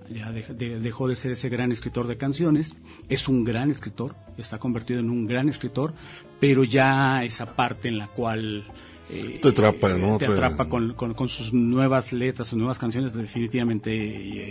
dejó 0.55 1.07
de 1.07 1.15
ser 1.15 1.31
ese 1.31 1.49
gran 1.49 1.71
escritor 1.71 2.07
de 2.07 2.17
canciones, 2.17 2.77
es 3.09 3.27
un 3.27 3.43
gran 3.43 3.69
escritor, 3.69 4.15
está 4.37 4.57
convertido 4.57 4.99
en 4.99 5.09
un 5.09 5.27
gran 5.27 5.49
escritor, 5.49 5.93
pero 6.39 6.63
ya 6.63 7.23
esa 7.23 7.55
parte 7.55 7.89
en 7.89 7.97
la 7.97 8.07
cual 8.07 8.65
eh, 9.11 9.39
te 9.41 9.49
atrapa, 9.49 9.89
¿no? 9.97 10.17
Te 10.17 10.25
atrapa 10.25 10.69
con, 10.69 10.93
con, 10.93 11.29
sus 11.29 11.53
nuevas 11.53 12.13
letras, 12.13 12.47
sus 12.47 12.57
nuevas 12.57 12.79
canciones, 12.79 13.13
definitivamente 13.13 13.91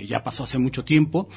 eh, 0.02 0.06
ya 0.06 0.22
pasó 0.22 0.44
hace 0.44 0.58
mucho 0.58 0.84
tiempo. 0.84 1.28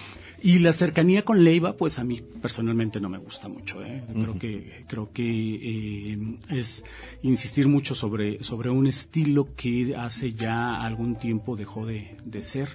Y 0.46 0.60
la 0.60 0.74
cercanía 0.74 1.22
con 1.22 1.42
Leiva, 1.42 1.78
pues 1.78 2.00
a 2.00 2.04
mí 2.04 2.22
personalmente 2.42 3.00
no 3.00 3.08
me 3.08 3.18
gusta 3.18 3.48
mucho. 3.48 3.82
¿eh? 3.82 4.04
Creo 4.14 4.38
que, 4.38 4.86
creo 4.90 5.10
que 5.14 5.24
eh, 5.24 6.38
es 6.50 6.84
insistir 7.22 7.70
mucho 7.70 7.96
sobre, 7.96 8.44
sobre 8.44 8.70
un 8.70 8.86
estilo 8.86 9.56
que 9.56 9.96
hace 9.96 10.34
ya 10.34 10.84
algún 10.84 11.16
tiempo 11.16 11.56
dejó 11.56 11.86
de, 11.86 12.18
de 12.26 12.44
ser 12.44 12.68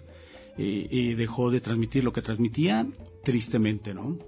eh, 0.57 0.89
y 0.91 1.13
dejó 1.13 1.51
de 1.51 1.61
transmitir 1.61 2.05
lo 2.05 2.13
que 2.15 2.23
transmitía, 2.23 2.87
tristemente, 3.23 3.93
¿no? 3.93 4.19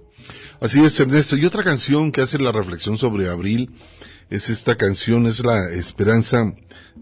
Así 0.59 0.79
es, 0.79 0.99
Ernesto. 0.99 1.35
Y 1.35 1.43
otra 1.43 1.63
canción 1.63 2.11
que 2.11 2.21
hace 2.21 2.37
la 2.37 2.51
reflexión 2.51 2.99
sobre 2.99 3.27
Abril 3.27 3.71
es 4.31 4.49
esta 4.49 4.77
canción, 4.77 5.27
es 5.27 5.43
la 5.43 5.69
esperanza 5.71 6.53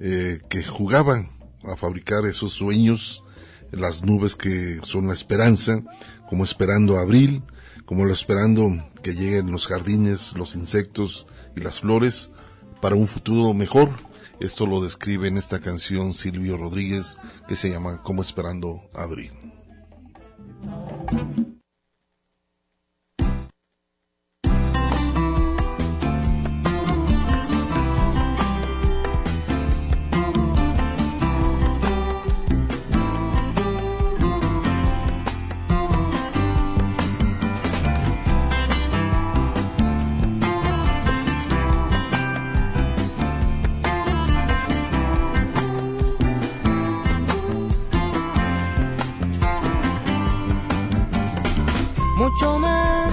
eh, 0.01 0.41
que 0.49 0.63
jugaba 0.63 1.29
a 1.63 1.77
fabricar 1.77 2.25
esos 2.25 2.53
sueños, 2.53 3.23
las 3.71 4.03
nubes 4.03 4.35
que 4.35 4.79
son 4.81 5.07
la 5.07 5.13
esperanza, 5.13 5.83
como 6.27 6.43
esperando 6.43 6.97
abril, 6.97 7.43
como 7.85 8.05
lo 8.05 8.13
esperando 8.13 8.83
que 9.03 9.13
lleguen 9.13 9.51
los 9.51 9.67
jardines, 9.67 10.33
los 10.35 10.55
insectos 10.55 11.27
y 11.55 11.61
las 11.61 11.81
flores 11.81 12.31
para 12.81 12.95
un 12.95 13.07
futuro 13.07 13.53
mejor. 13.53 13.91
Esto 14.39 14.65
lo 14.65 14.81
describe 14.81 15.27
en 15.27 15.37
esta 15.37 15.59
canción 15.59 16.13
Silvio 16.13 16.57
Rodríguez 16.57 17.17
que 17.47 17.55
se 17.55 17.69
llama 17.69 18.01
Como 18.01 18.23
esperando 18.23 18.89
abril. 18.95 19.31
Mucho 52.29 52.59
más 52.59 53.11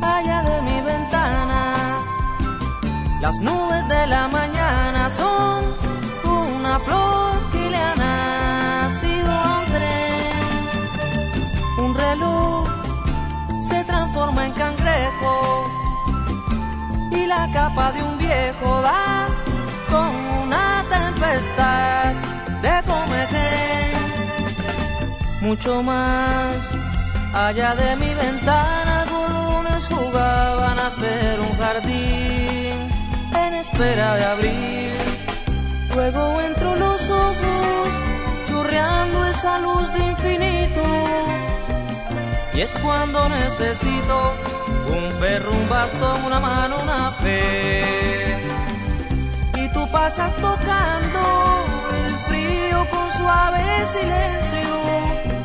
allá 0.00 0.42
de 0.42 0.62
mi 0.62 0.80
ventana. 0.80 2.02
Las 3.20 3.36
nubes 3.40 3.86
de 3.88 4.06
la 4.06 4.26
mañana 4.28 5.10
son 5.10 5.64
una 6.24 6.78
flor 6.78 7.32
que 7.52 7.70
le 7.70 7.76
ha 7.76 7.94
nacido 7.94 9.30
a 9.30 9.60
un 9.60 9.66
tren. 9.76 10.38
Un 11.84 11.94
reloj 11.94 12.68
se 13.68 13.84
transforma 13.84 14.46
en 14.46 14.52
cangrejo 14.52 15.34
y 17.10 17.26
la 17.26 17.50
capa 17.52 17.92
de 17.92 18.02
un 18.02 18.16
viejo 18.18 18.80
da 18.80 19.28
con 19.90 20.10
una 20.42 20.84
tempestad 20.88 22.14
de 22.64 22.74
comején. 22.90 23.92
Mucho 25.42 25.82
más 25.82 26.85
allá 27.36 27.74
de 27.74 27.96
mi 27.96 28.14
ventana, 28.14 29.02
algunos 29.02 29.86
jugaban 29.88 30.78
a 30.78 30.90
ser 30.90 31.38
un 31.40 31.54
jardín 31.58 32.88
en 33.44 33.54
espera 33.54 34.16
de 34.16 34.24
abrir. 34.24 34.92
Luego 35.94 36.40
entro 36.40 36.76
los 36.76 37.10
ojos, 37.10 37.88
chorreando 38.48 39.26
esa 39.26 39.58
luz 39.58 39.92
de 39.92 40.04
infinito. 40.12 40.82
Y 42.54 42.62
es 42.62 42.74
cuando 42.76 43.28
necesito 43.28 44.34
un 44.88 45.12
perro, 45.20 45.52
un 45.52 45.68
bastón, 45.68 46.24
una 46.24 46.40
mano, 46.40 46.80
una 46.82 47.12
fe. 47.12 48.42
Y 49.54 49.68
tú 49.74 49.86
pasas 49.90 50.34
tocando 50.36 51.20
el 52.06 52.14
frío 52.28 52.86
con 52.88 53.10
suave 53.10 53.86
silencio. 53.86 55.35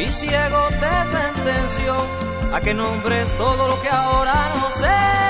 Y 0.00 0.10
ciego 0.12 0.68
te 0.80 1.06
sentencio 1.06 1.94
a 2.54 2.60
que 2.62 2.72
nombres 2.72 3.30
todo 3.36 3.68
lo 3.68 3.82
que 3.82 3.90
ahora 3.90 4.50
no 4.54 4.70
sé. 4.70 5.29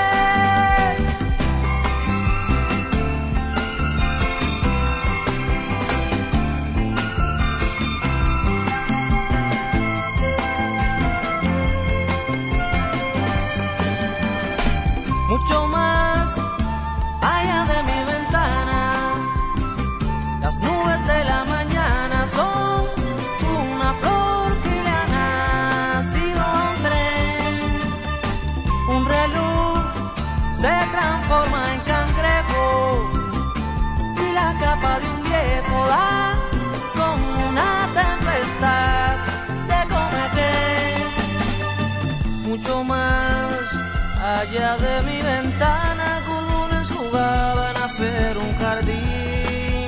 Allá 44.41 44.75
de 44.77 45.01
mi 45.03 45.21
ventana, 45.21 46.17
algunos 46.17 46.89
jugaban 46.89 47.77
a 47.77 47.87
ser 47.87 48.37
un 48.37 48.51
jardín 48.57 49.87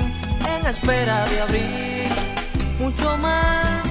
en 0.54 0.66
espera 0.66 1.24
de 1.30 1.40
abrir. 1.40 2.08
Mucho 2.78 3.18
más 3.18 3.82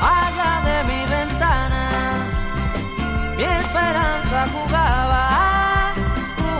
allá 0.00 0.52
de 0.68 0.78
mi 0.90 1.00
ventana, 1.18 1.82
mi 3.36 3.44
esperanza 3.44 4.46
jugaba 4.54 5.22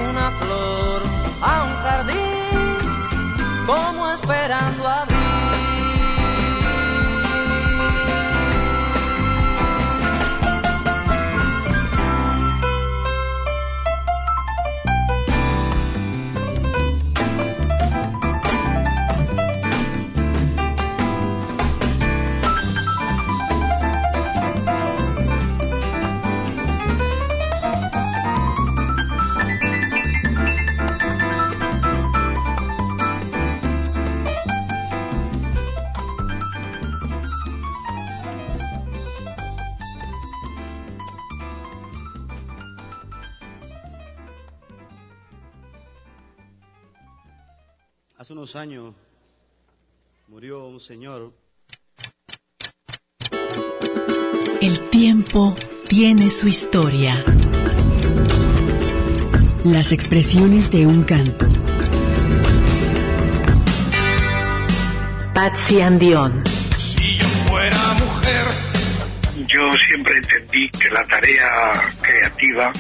una 0.09 0.31
flor, 0.41 1.03
a 1.51 1.55
un 1.69 1.75
jardín, 1.85 2.79
como 3.67 4.11
esperando 4.11 4.89
abrir. 4.89 5.16
Unos 48.47 48.55
años 48.55 48.95
murió 50.29 50.67
un 50.69 50.79
señor. 50.79 51.33
El 54.61 54.89
tiempo 54.91 55.57
tiene 55.89 56.31
su 56.31 56.47
historia. 56.47 57.25
Las 59.65 59.91
expresiones 59.91 60.71
de 60.71 60.87
un 60.87 61.03
canto. 61.03 61.47
Patsy 65.35 65.81
Andión. 65.81 66.45
Si 66.79 67.19
yo 67.19 67.27
fuera 67.49 67.95
mujer. 67.95 68.47
Yo 69.49 69.73
siempre 69.89 70.19
entendí 70.19 70.71
que 70.71 70.91
la 70.91 71.05
tarea 71.09 71.73
creativa 72.01 72.73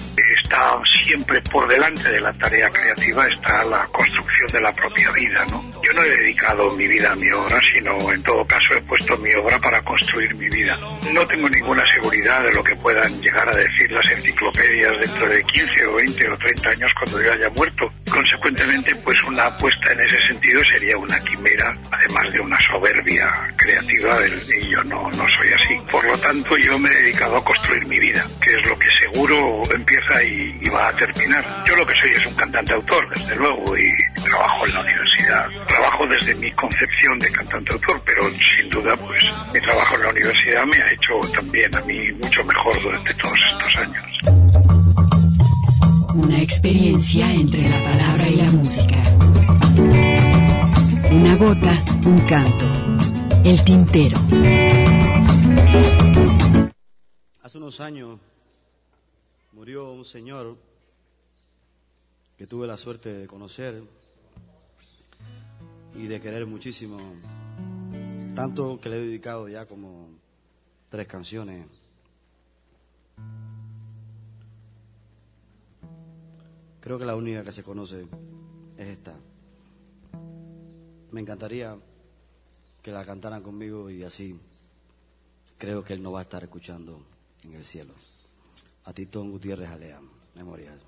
está 0.46 0.80
siempre 1.04 1.40
por 1.42 1.66
delante 1.68 2.08
de 2.08 2.20
la 2.20 2.32
tarea 2.34 2.70
creativa 2.70 3.26
está 3.26 3.64
la 3.64 3.84
construcción 3.86 4.46
de 4.52 4.60
la 4.60 4.72
propia 4.72 5.10
vida, 5.10 5.44
¿no? 5.50 5.60
Yo 5.82 5.92
no 5.92 6.02
he 6.02 6.08
dedicado 6.08 6.70
mi 6.76 6.86
vida 6.86 7.12
a 7.12 7.16
mi 7.16 7.30
obra, 7.30 7.60
sino 7.74 8.12
en 8.12 8.22
todo 8.22 8.46
caso 8.46 8.74
he 8.74 8.82
puesto 8.82 9.16
mi 9.18 9.32
obra 9.34 9.58
para 9.58 9.82
construir 9.82 10.34
mi 10.36 10.48
vida. 10.48 10.78
No 11.12 11.26
tengo 11.26 11.48
ninguna 11.48 11.84
seguridad 11.92 12.44
de 12.44 12.54
lo 12.54 12.62
que 12.62 12.76
puedan 12.76 13.20
llegar 13.20 13.48
a 13.48 13.56
decir 13.56 13.90
las 13.90 14.08
enciclopedias 14.10 15.00
dentro 15.00 15.28
de 15.28 15.42
15 15.42 15.86
o 15.86 15.94
20 15.94 16.30
o 16.30 16.38
30 16.38 16.68
años 16.70 16.92
cuando 16.94 17.22
yo 17.22 17.32
haya 17.32 17.48
muerto. 17.50 17.92
Consecuentemente, 18.10 18.94
pues 18.96 19.22
una 19.24 19.46
apuesta 19.46 19.92
en 19.92 20.00
ese 20.00 20.18
sentido 20.28 20.62
sería 20.64 20.96
una 20.96 21.18
quimera, 21.20 21.76
además 21.90 22.32
de 22.32 22.40
una 22.40 22.60
soberbia 22.60 23.54
creativa, 23.56 24.16
y 24.60 24.68
yo 24.70 24.82
no, 24.84 25.10
no 25.10 25.28
soy 25.36 25.48
así. 25.52 25.80
Por 25.90 26.04
lo 26.04 26.16
tanto, 26.18 26.56
yo 26.56 26.78
me 26.78 26.88
he 26.88 27.02
dedicado 27.02 27.36
a 27.36 27.44
construir 27.44 27.86
mi 27.86 27.98
vida, 27.98 28.24
que 28.40 28.50
es 28.52 28.66
lo 28.66 28.78
que 28.78 28.88
seguro 29.02 29.62
empieza 29.74 30.22
y, 30.22 30.35
y 30.36 30.68
va 30.68 30.88
a 30.88 30.92
terminar. 30.92 31.44
Yo 31.66 31.76
lo 31.76 31.86
que 31.86 31.94
soy 32.00 32.10
es 32.10 32.26
un 32.26 32.34
cantante 32.34 32.72
autor, 32.72 33.08
desde 33.14 33.36
luego, 33.36 33.76
y 33.76 33.90
trabajo 34.22 34.66
en 34.66 34.74
la 34.74 34.80
universidad. 34.80 35.48
Trabajo 35.68 36.06
desde 36.06 36.34
mi 36.36 36.50
concepción 36.52 37.18
de 37.18 37.32
cantante 37.32 37.72
autor, 37.72 38.02
pero 38.04 38.22
sin 38.30 38.70
duda, 38.70 38.96
pues 38.96 39.22
mi 39.52 39.60
trabajo 39.60 39.94
en 39.96 40.02
la 40.02 40.08
universidad 40.10 40.66
me 40.66 40.76
ha 40.76 40.92
hecho 40.92 41.12
también 41.34 41.76
a 41.76 41.80
mí 41.82 42.12
mucho 42.12 42.44
mejor 42.44 42.82
durante 42.82 43.14
todos 43.14 43.38
estos 43.52 43.76
años. 43.78 44.04
Una 46.14 46.40
experiencia 46.40 47.30
entre 47.30 47.68
la 47.68 47.82
palabra 47.84 48.28
y 48.28 48.36
la 48.36 48.50
música. 48.50 48.96
Una 51.10 51.36
gota, 51.36 51.82
un 52.04 52.18
canto. 52.26 52.64
El 53.44 53.62
tintero. 53.64 54.18
Hace 57.42 57.58
unos 57.58 57.80
años 57.80 58.18
murió 59.56 59.90
un 59.90 60.04
señor 60.04 60.54
que 62.36 62.46
tuve 62.46 62.66
la 62.66 62.76
suerte 62.76 63.10
de 63.10 63.26
conocer 63.26 63.82
y 65.94 66.06
de 66.06 66.20
querer 66.20 66.44
muchísimo, 66.44 66.98
tanto 68.34 68.78
que 68.78 68.90
le 68.90 68.96
he 68.96 69.06
dedicado 69.06 69.48
ya 69.48 69.64
como 69.64 70.10
tres 70.90 71.06
canciones. 71.06 71.66
Creo 76.80 76.98
que 76.98 77.06
la 77.06 77.16
única 77.16 77.42
que 77.42 77.50
se 77.50 77.62
conoce 77.62 78.06
es 78.76 78.88
esta. 78.88 79.14
Me 81.12 81.22
encantaría 81.22 81.78
que 82.82 82.92
la 82.92 83.06
cantaran 83.06 83.42
conmigo 83.42 83.88
y 83.88 84.02
así 84.02 84.38
creo 85.56 85.82
que 85.82 85.94
él 85.94 86.02
no 86.02 86.12
va 86.12 86.18
a 86.18 86.22
estar 86.24 86.44
escuchando 86.44 87.00
en 87.42 87.54
el 87.54 87.64
cielo. 87.64 87.94
A 88.86 88.92
Titón 88.92 89.32
Gutiérrez 89.32 89.68
Alea, 89.68 90.00
memorial. 90.36 90.78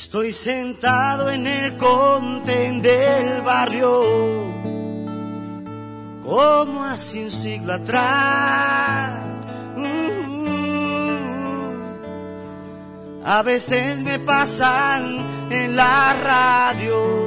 Estoy 0.00 0.30
sentado 0.30 1.28
en 1.28 1.44
el 1.44 1.76
conten 1.76 2.80
del 2.80 3.42
barrio, 3.42 4.44
como 6.22 6.84
hace 6.84 7.24
un 7.24 7.32
siglo 7.32 7.74
atrás. 7.74 9.44
a 13.24 13.42
veces 13.42 14.04
me 14.04 14.20
pasan 14.20 15.50
en 15.50 15.74
la 15.74 16.14
radio, 16.14 17.26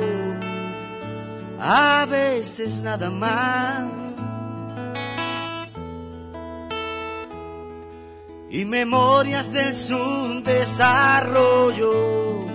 a 1.59 2.07
veces 2.09 2.81
nada 2.83 3.11
más. 3.11 3.83
Y 8.49 8.63
memorias 8.63 9.51
del 9.51 9.73
subdesarrollo 9.73 12.50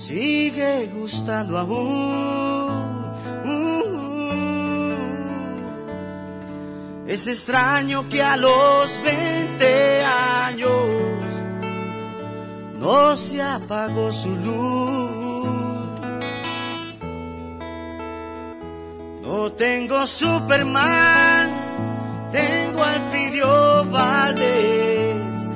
sigue 0.00 0.88
gustando 0.94 1.58
aún. 1.58 3.00
Es 7.06 7.26
extraño 7.26 8.08
que 8.08 8.22
a 8.22 8.36
los 8.36 8.90
20 9.02 10.04
años 10.46 10.70
no 12.78 13.16
se 13.16 13.42
apagó 13.42 14.10
su 14.12 14.34
luz. 14.36 15.10
No 19.22 19.52
tengo 19.52 20.06
Superman, 20.06 21.50
tengo 22.32 22.82
al 22.84 23.10
Pidio 23.10 23.84
Valdés 23.90 25.46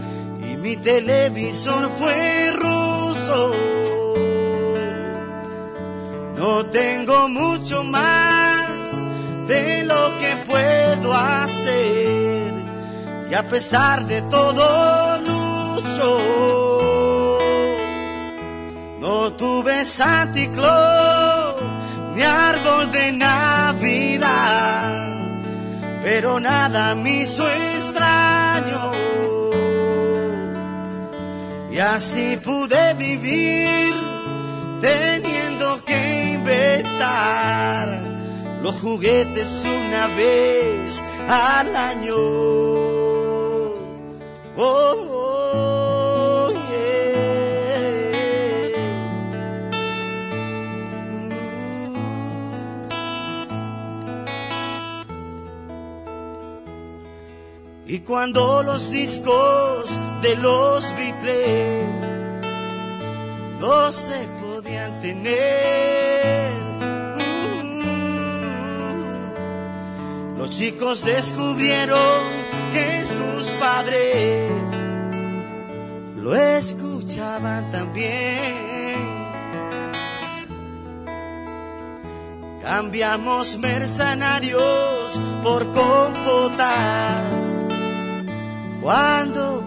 y 0.51 0.57
mi 0.57 0.77
televisor 0.77 1.89
fue 1.99 2.51
ruso. 2.53 3.74
No 6.47 6.67
tengo 6.67 7.27
mucho 7.27 7.83
más 7.85 9.01
de 9.49 9.83
lo 9.83 10.11
que 10.21 10.37
puedo 10.47 11.15
hacer 11.15 12.53
y 13.31 13.35
a 13.35 13.43
pesar 13.49 14.05
de 14.05 14.21
todo 14.37 15.19
lucho. 15.29 16.11
No 19.01 19.33
tuve 19.33 19.87
Santa 19.87 20.47
Claus 20.55 21.55
ni 22.15 22.21
árbol 22.21 22.93
de 22.93 23.13
Navidad, 23.13 24.27
pero 26.03 26.41
nada 26.41 26.95
me 26.95 27.23
hizo 27.23 27.49
extraño. 27.49 28.93
Y 31.71 31.79
así 31.79 32.37
pude 32.37 32.93
vivir 32.93 33.95
los 38.63 38.75
juguetes 38.77 39.65
una 39.65 40.07
vez 40.09 41.03
al 41.29 41.77
año. 41.77 42.17
Oh, 44.57 45.15
Y 57.95 58.01
cuando 58.01 58.65
los 58.65 58.91
discos 58.91 60.01
de 60.21 60.35
los 60.35 60.93
Beatles 60.97 62.17
no 63.61 63.93
se 63.93 64.27
podían 64.41 65.01
tener, 65.01 66.44
los 70.45 70.59
chicos 70.59 71.03
descubrieron 71.03 72.21
que 72.75 73.03
sus 73.03 73.49
padres 73.59 74.51
lo 76.17 76.35
escuchaban 76.37 77.71
también. 77.71 78.93
Cambiamos 82.61 83.57
mercenarios 83.59 85.19
por 85.43 85.65
compotas 85.73 87.55
cuando 88.83 89.64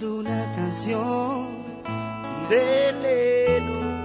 cantando 0.00 0.16
una 0.16 0.52
canción 0.54 1.46
de 2.48 2.92
Leno. 2.92 4.04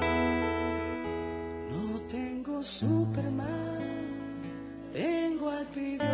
No 1.71 1.99
tengo 2.09 2.63
Superman, 2.63 3.45
tengo 4.93 5.49
al 5.49 5.65
Pidio 5.67 6.05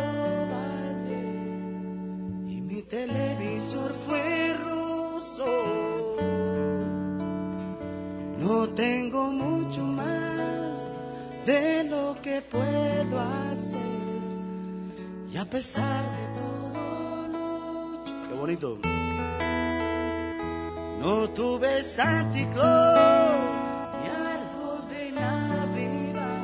y 2.48 2.60
mi 2.60 2.82
televisor 2.82 3.92
fue 4.06 4.54
ruso. 4.54 5.46
No 8.38 8.68
tengo 8.68 9.30
mucho 9.30 9.82
más 9.82 10.86
de 11.44 11.84
lo 11.84 12.16
que 12.22 12.40
puedo 12.42 13.20
hacer. 13.20 13.80
Y 15.32 15.36
a 15.36 15.44
pesar 15.44 16.02
de 16.02 16.42
todo, 16.42 18.04
qué 18.28 18.34
bonito. 18.34 19.01
No 21.02 21.28
tuve 21.30 21.82
Santa 21.82 22.44
Claus 22.54 23.36
ni 24.00 24.08
árbol 24.08 24.88
de 24.88 25.10
Navidad, 25.10 26.38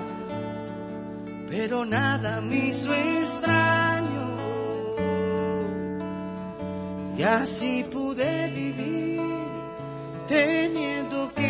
pero 1.49 1.87
nada 1.87 2.41
me 2.41 2.57
hizo 2.67 2.93
extraño. 2.93 4.29
Y 7.17 7.23
así 7.23 7.85
pude 7.85 8.49
vivir 8.49 9.21
teniendo 10.27 11.33
que 11.35 11.49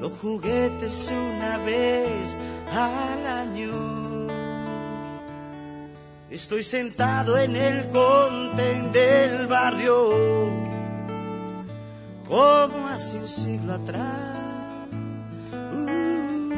los 0.00 0.12
juguetes 0.14 1.12
una 1.12 1.58
vez 1.58 2.36
al 2.72 3.26
año. 3.26 4.09
Estoy 6.30 6.62
sentado 6.62 7.36
en 7.36 7.56
el 7.56 7.90
conten 7.90 8.92
del 8.92 9.48
barrio, 9.48 10.48
como 12.28 12.86
hace 12.88 13.18
un 13.18 13.26
siglo 13.26 13.74
atrás. 13.74 14.16
Uh, 15.72 16.52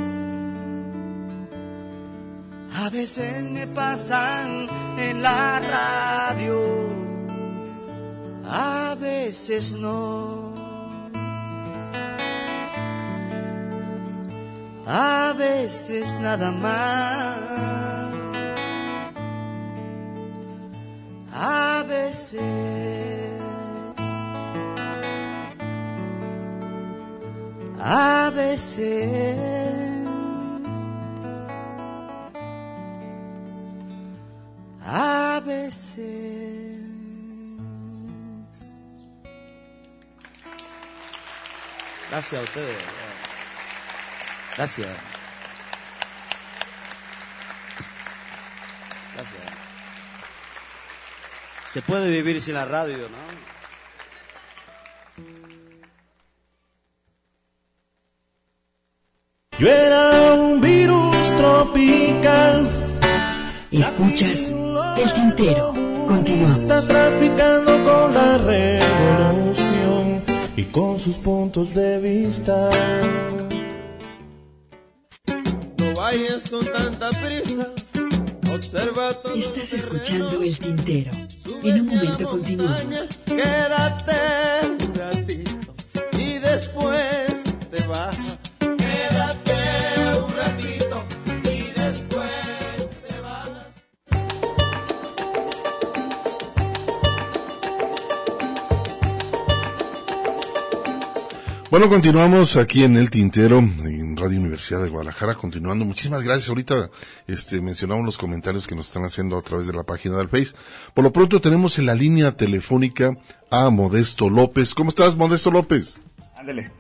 a 2.75 2.91
veces 2.91 3.51
me 3.51 3.67
pasan 3.67 4.69
en 4.99 5.23
la 5.23 5.59
radio, 5.59 6.61
a 8.45 8.95
veces 9.01 9.73
no. 9.81 10.53
a 14.87 15.33
veces 15.33 16.19
nada 16.21 16.51
más. 16.53 17.92
Veces. 28.35 29.03
A 34.85 35.41
veces. 35.45 36.03
Gracias 42.11 42.41
a 42.41 42.45
ustedes. 42.45 42.77
Gracias. 44.57 45.12
Se 51.73 51.81
puede 51.81 52.11
vivir 52.11 52.39
sin 52.39 52.53
la 52.53 52.67
radio, 52.67 52.99
¿no? 52.99 53.17
Yo 59.59 59.69
era 59.71 60.35
un 60.35 60.61
virus 60.61 61.17
tropical. 61.39 62.69
Escuchas 63.71 64.55
el 64.99 65.15
tintero. 65.15 65.73
Continuamos. 66.07 66.59
Está 66.59 66.87
traficando 66.87 67.83
con 67.85 68.13
la 68.13 68.37
revolución 68.37 70.23
y 70.55 70.65
con 70.65 70.99
sus 70.99 71.17
puntos 71.17 71.73
de 71.75 71.99
vista. 72.01 72.69
No 75.79 75.95
vayas 75.97 76.51
con 76.51 76.67
tanta 76.67 77.09
prisa. 77.13 77.73
Observa 78.53 79.15
todo 79.15 79.35
Estás 79.37 79.73
escuchando 79.73 80.43
el 80.43 80.59
tintero. 80.59 81.13
Momento 82.03 82.31
continuamos. 82.31 83.09
Quédate 83.27 84.13
un 84.67 84.95
ratito 84.97 85.75
y 86.19 86.39
después 86.39 87.45
te 87.71 87.83
vas. 87.87 88.19
Quédate 88.59 90.19
un 90.21 90.37
ratito 90.37 91.05
y 91.45 91.81
después 91.81 92.31
te 93.07 93.21
vas. 93.21 93.49
Bueno, 101.71 101.89
continuamos 101.89 102.57
aquí 102.57 102.83
en 102.83 102.97
El 102.97 103.11
Tintero, 103.11 103.63
Universidad 104.63 104.85
de 104.85 104.91
Guadalajara, 104.91 105.35
continuando. 105.35 105.85
Muchísimas 105.85 106.23
gracias. 106.23 106.49
Ahorita 106.49 106.89
este, 107.27 107.61
mencionamos 107.61 108.05
los 108.05 108.17
comentarios 108.17 108.69
que 108.69 108.77
nos 108.77 108.87
están 108.87 109.03
haciendo 109.03 109.37
a 109.37 109.43
través 109.43 109.67
de 109.67 109.73
la 109.73 109.83
página 109.83 110.17
del 110.19 110.29
Face. 110.29 110.55
Por 110.95 111.03
lo 111.03 111.13
pronto 111.13 111.41
tenemos 111.41 111.81
en 111.81 111.87
la 111.87 111.97
línea 111.97 112.37
telefónica 112.37 113.11
a 113.51 113.71
Modesto 113.71 114.29
López. 114.31 114.73
¿Cómo 114.77 114.91
estás, 114.91 115.17
Modesto 115.17 115.51
López? 115.51 116.01
Ándale, 116.37 116.71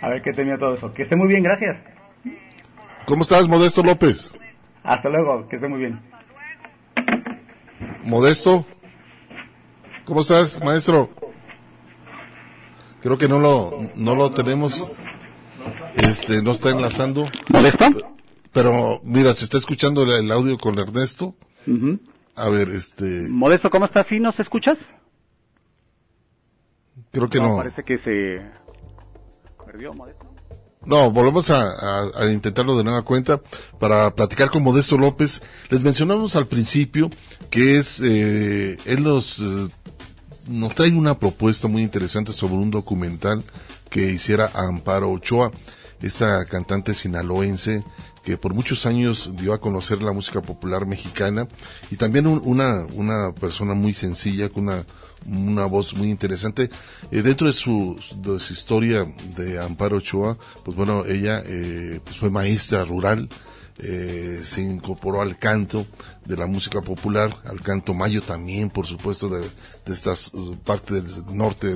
a 0.00 0.08
ver 0.08 0.20
qué 0.20 0.32
tenía 0.32 0.58
todo 0.58 0.74
eso. 0.74 0.92
Que 0.92 1.04
esté 1.04 1.14
muy 1.14 1.28
bien, 1.28 1.44
gracias. 1.44 1.76
¿Cómo 3.06 3.22
estás, 3.22 3.46
Modesto 3.46 3.84
López? 3.84 4.36
Hasta 4.82 5.08
luego, 5.08 5.48
que 5.48 5.56
esté 5.56 5.68
muy 5.68 5.78
bien. 5.78 6.00
Modesto. 8.02 8.66
¿Cómo 10.04 10.22
estás, 10.22 10.60
maestro? 10.64 11.08
Creo 13.00 13.16
que 13.16 13.28
no 13.28 13.38
lo, 13.38 13.76
no 13.94 14.16
lo 14.16 14.28
tenemos. 14.32 14.90
Este, 15.98 16.42
no 16.42 16.52
está 16.52 16.70
enlazando. 16.70 17.28
¿Modesto? 17.48 17.86
Pero, 18.52 19.00
mira, 19.04 19.34
se 19.34 19.44
está 19.44 19.58
escuchando 19.58 20.02
el, 20.04 20.10
el 20.24 20.32
audio 20.32 20.56
con 20.58 20.78
Ernesto. 20.78 21.34
A 22.36 22.48
ver, 22.48 22.68
este, 22.70 23.26
Modesto, 23.28 23.68
¿cómo 23.70 23.84
estás? 23.86 24.06
¿Sí 24.08 24.18
nos 24.20 24.38
escuchas? 24.38 24.76
creo 27.10 27.28
que 27.28 27.38
no. 27.40 27.56
Parece 27.56 27.82
que 27.84 27.98
se 27.98 28.42
perdió, 29.66 29.92
Modesto. 29.92 30.24
No, 30.84 31.10
volvemos 31.10 31.50
a, 31.50 31.62
a- 31.72 32.10
a 32.22 32.32
intentarlo 32.32 32.76
de 32.78 32.84
nueva 32.84 33.02
cuenta 33.02 33.42
para 33.78 34.14
platicar 34.14 34.50
con 34.50 34.62
Modesto 34.62 34.96
López. 34.96 35.42
Les 35.70 35.82
mencionamos 35.82 36.36
al 36.36 36.46
principio 36.46 37.10
que 37.50 37.76
es, 37.76 38.00
eh, 38.00 38.78
él 38.86 39.02
nos, 39.02 39.40
eh, 39.40 39.68
nos 40.46 40.74
trae 40.74 40.92
una 40.92 41.18
propuesta 41.18 41.66
muy 41.68 41.82
interesante 41.82 42.32
sobre 42.32 42.54
un 42.54 42.70
documental 42.70 43.42
que 43.90 44.04
hiciera 44.12 44.50
Amparo 44.54 45.10
Ochoa, 45.10 45.50
esta 46.02 46.44
cantante 46.44 46.94
sinaloense 46.94 47.84
que 48.24 48.36
por 48.36 48.52
muchos 48.54 48.84
años 48.86 49.32
dio 49.36 49.52
a 49.54 49.60
conocer 49.60 50.02
la 50.02 50.12
música 50.12 50.42
popular 50.42 50.86
mexicana 50.86 51.48
y 51.90 51.96
también 51.96 52.26
un- 52.26 52.42
una, 52.44 52.84
una 52.94 53.32
persona 53.32 53.74
muy 53.74 53.94
sencilla 53.94 54.48
con 54.50 54.64
una, 54.68 54.84
una 55.26 55.64
voz 55.66 55.94
muy 55.96 56.10
interesante. 56.10 56.68
Eh, 57.10 57.22
dentro 57.22 57.46
de 57.46 57.52
su, 57.54 57.96
de 58.16 58.38
su 58.38 58.52
historia 58.52 59.06
de 59.36 59.58
Amparo 59.60 59.96
Ochoa, 59.96 60.36
pues 60.64 60.76
bueno, 60.76 61.04
ella 61.06 61.42
eh, 61.46 62.00
pues 62.04 62.18
fue 62.18 62.30
maestra 62.30 62.84
rural, 62.84 63.28
eh, 63.80 64.42
se 64.44 64.60
incorporó 64.62 65.22
al 65.22 65.38
canto 65.38 65.86
de 66.24 66.36
la 66.36 66.46
música 66.46 66.82
popular, 66.82 67.34
al 67.44 67.60
canto 67.60 67.94
mayo 67.94 68.22
también, 68.22 68.70
por 68.70 68.86
supuesto, 68.86 69.28
de, 69.28 69.40
de 69.40 69.92
estas 69.92 70.34
uh, 70.34 70.56
partes 70.56 71.24
del 71.24 71.36
norte 71.36 71.68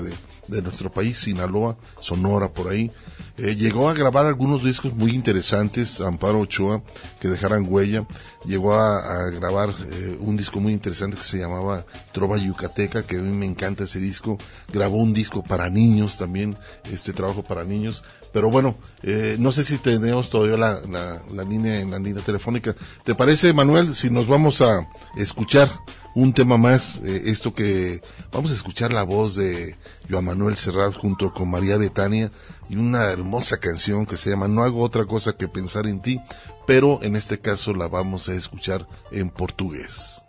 de, 0.49 0.63
nuestro 0.63 0.93
país, 0.93 1.17
Sinaloa, 1.19 1.79
Sonora, 2.01 2.53
por 2.53 2.69
ahí. 2.69 2.91
Eh, 3.39 3.55
llegó 3.57 3.89
a 3.89 3.95
grabar 3.95 4.27
algunos 4.27 4.63
discos 4.63 4.95
muy 4.95 5.13
interesantes, 5.13 6.01
Amparo 6.01 6.41
Ochoa, 6.41 6.83
que 7.21 7.29
dejaran 7.29 7.67
huella. 7.67 8.07
Llegó 8.45 8.75
a, 8.75 8.99
a 8.99 9.31
grabar 9.31 9.71
eh, 9.71 10.19
un 10.21 10.37
disco 10.37 10.61
muy 10.61 10.73
interesante 10.73 11.17
que 11.17 11.25
se 11.25 11.39
llamaba 11.39 11.87
Trova 12.13 12.37
Yucateca, 12.37 13.05
que 13.05 13.17
a 13.17 13.23
mí 13.23 13.31
me 13.31 13.47
encanta 13.47 13.85
ese 13.85 14.01
disco. 14.01 14.37
Grabó 14.71 14.99
un 14.99 15.15
disco 15.15 15.43
para 15.43 15.71
niños 15.71 16.19
también, 16.19 16.59
este 16.91 17.13
trabajo 17.13 17.43
para 17.43 17.65
niños. 17.65 18.03
Pero 18.33 18.51
bueno, 18.51 18.77
eh, 19.03 19.37
no 19.39 19.53
sé 19.53 19.65
si 19.65 19.79
tenemos 19.79 20.31
todavía 20.31 20.57
la, 20.57 20.81
la, 21.31 21.45
línea 21.45 21.81
en 21.81 21.91
la 21.91 21.99
línea 21.99 22.25
telefónica. 22.25 22.75
¿Te 23.05 23.15
parece, 23.15 23.53
Manuel, 23.53 23.95
si 23.95 24.11
nos 24.11 24.27
vamos 24.27 24.61
a 24.63 24.89
escuchar 25.17 25.71
un 26.15 26.33
tema 26.33 26.57
más? 26.57 27.01
eh, 27.05 27.23
esto 27.27 27.55
que 27.55 28.03
vamos 28.33 28.51
a 28.51 28.55
escuchar 28.55 28.93
la 28.93 29.03
voz 29.03 29.35
de 29.35 29.77
Joan 30.09 30.25
Manuel 30.25 30.57
Serrat 30.57 30.95
junto 30.95 31.33
con 31.33 31.51
María 31.51 31.77
Betania 31.77 32.31
y 32.69 32.77
una 32.77 33.05
hermosa 33.11 33.59
canción 33.59 34.07
que 34.07 34.17
se 34.17 34.31
llama 34.31 34.49
No 34.49 34.63
hago 34.63 34.83
otra 34.83 35.05
cosa 35.05 35.37
que 35.37 35.49
pensar 35.49 35.87
en 35.87 36.01
ti, 36.01 36.19
pero 36.67 37.01
en 37.03 37.17
este 37.17 37.39
caso 37.39 37.75
la 37.75 37.89
vamos 37.89 38.29
a 38.29 38.35
escuchar 38.35 38.87
en 39.11 39.29
portugués. 39.31 40.23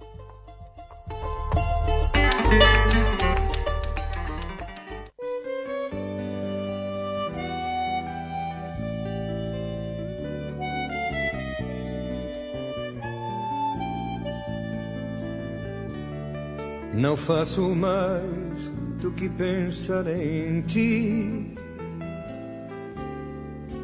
Não 16.93 17.17
faço 17.17 17.69
mais 17.69 18.71
do 19.01 19.11
que 19.11 19.27
pensar 19.27 20.05
em 20.07 20.61
ti. 20.61 21.55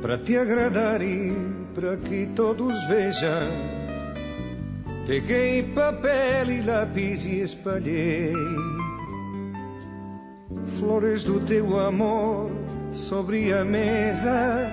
Para 0.02 0.18
te 0.20 0.38
agradar 0.38 1.02
e 1.02 1.36
para 1.74 1.98
que 1.98 2.28
todos 2.36 2.76
vejam. 2.88 3.48
Peguei 5.08 5.64
papel 5.64 6.52
e 6.52 6.62
lápis 6.62 7.26
e 7.26 7.42
espalhei 7.42 8.32
flores 10.78 11.24
do 11.24 11.40
teu 11.42 11.80
amor 11.80 12.52
sobre 12.94 13.52
a 13.52 13.66
mesa. 13.66 14.70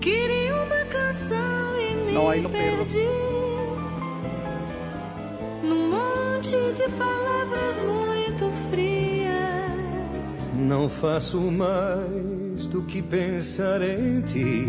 Queria 0.00 0.56
uma 0.56 0.84
canção 0.86 1.80
e 1.80 1.94
me 1.94 2.12
Não, 2.12 2.28
aí 2.28 2.40
não 2.40 2.50
perdi 2.50 3.37
num 5.62 5.90
monte 5.90 6.56
de 6.74 6.88
palavras 6.96 7.78
muito 7.80 8.50
frias. 8.70 10.36
Não 10.54 10.88
faço 10.88 11.38
mais 11.40 12.66
do 12.68 12.82
que 12.82 13.02
pensar 13.02 13.80
em 13.82 14.20
ti. 14.22 14.66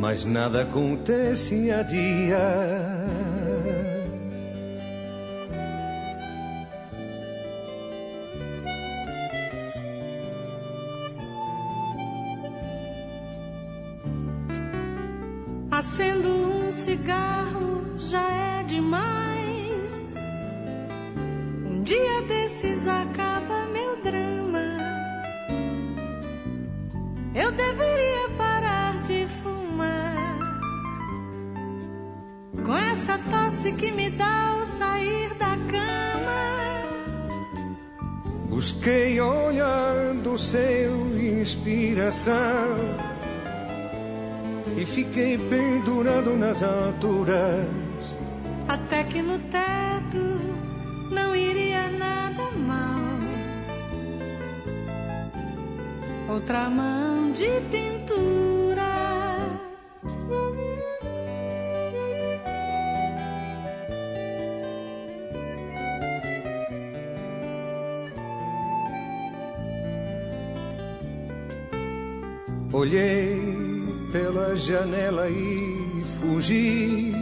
Mas 0.00 0.24
nada 0.24 0.62
acontece 0.62 1.70
há 1.70 1.82
dias. 1.82 3.23
Acaba 22.86 23.66
meu 23.66 23.96
drama. 24.02 24.76
Eu 27.34 27.50
deveria 27.52 28.28
parar 28.36 29.02
de 29.02 29.26
fumar. 29.42 30.38
Com 32.64 32.76
essa 32.76 33.18
tosse 33.30 33.72
que 33.72 33.90
me 33.90 34.10
dá 34.10 34.48
ao 34.50 34.66
sair 34.66 35.34
da 35.34 35.56
cama. 35.70 36.44
Busquei 38.48 39.20
olhando 39.20 40.38
seu 40.38 41.14
inspiração 41.18 42.34
e 44.76 44.86
fiquei 44.86 45.36
pendurado 45.36 46.36
nas 46.36 46.62
alturas. 46.62 47.66
Até 48.68 49.04
que 49.04 49.20
no 49.20 49.38
teto 49.38 50.03
Outra 56.34 56.68
mão 56.68 57.30
de 57.30 57.46
pintura. 57.70 58.92
Olhei 72.72 73.40
pela 74.10 74.56
janela 74.56 75.30
e 75.30 76.04
fugi. 76.18 77.14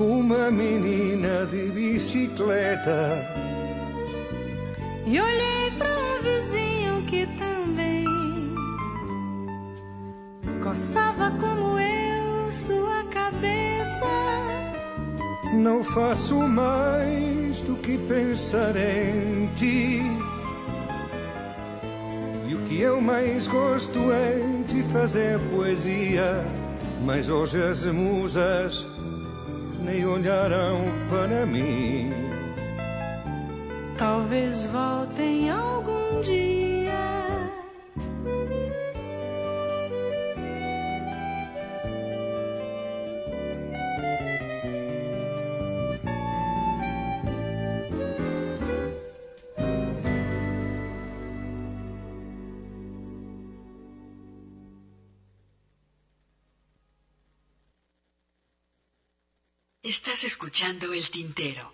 uma 0.00 0.50
menina 0.50 1.44
de 1.44 1.68
bicicleta. 1.72 3.22
E 5.06 5.20
olhei 5.20 5.70
para 5.76 6.07
coçava 10.68 11.30
como 11.30 11.78
eu 11.78 12.52
sua 12.52 13.02
cabeça. 13.04 14.04
Não 15.54 15.82
faço 15.82 16.36
mais 16.46 17.62
do 17.62 17.74
que 17.76 17.96
pensar 17.96 18.76
em 18.76 19.46
ti. 19.56 20.02
E 22.46 22.54
o 22.54 22.58
que 22.64 22.80
eu 22.82 23.00
mais 23.00 23.46
gosto 23.46 24.12
é 24.12 24.62
de 24.66 24.82
fazer 24.92 25.38
poesia. 25.50 26.44
Mas 27.02 27.30
hoje 27.30 27.62
as 27.62 27.84
musas 27.84 28.86
nem 29.82 30.04
olharão 30.04 30.82
para 31.08 31.46
mim. 31.46 32.12
Talvez 33.96 34.64
voltem 34.64 35.50
algum 35.50 36.20
dia. 36.20 36.57
Estás 60.00 60.22
escuchando 60.22 60.92
el 60.92 61.10
tintero. 61.10 61.72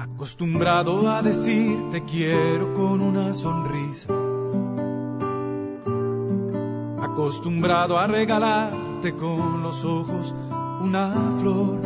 Acostumbrado 0.00 1.08
a 1.08 1.22
decir 1.22 1.78
te 1.92 2.04
quiero 2.04 2.74
con 2.74 3.00
una 3.02 3.32
sonrisa. 3.34 4.21
Acostumbrado 7.22 8.00
a 8.00 8.08
regalarte 8.08 9.14
con 9.14 9.62
los 9.62 9.84
ojos 9.84 10.34
una 10.80 11.14
flor. 11.38 11.80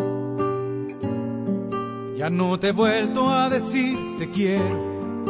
Ya 2.17 2.31
no 2.31 2.59
te 2.59 2.69
he 2.69 2.73
vuelto 2.73 3.31
a 3.31 3.51
decir 3.51 3.99
te 4.19 4.31
quiero 4.31 5.27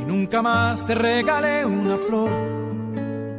y 0.00 0.04
nunca 0.06 0.42
más 0.42 0.84
te 0.88 0.96
regalé 0.96 1.64
una 1.64 1.96
flor. 1.96 2.30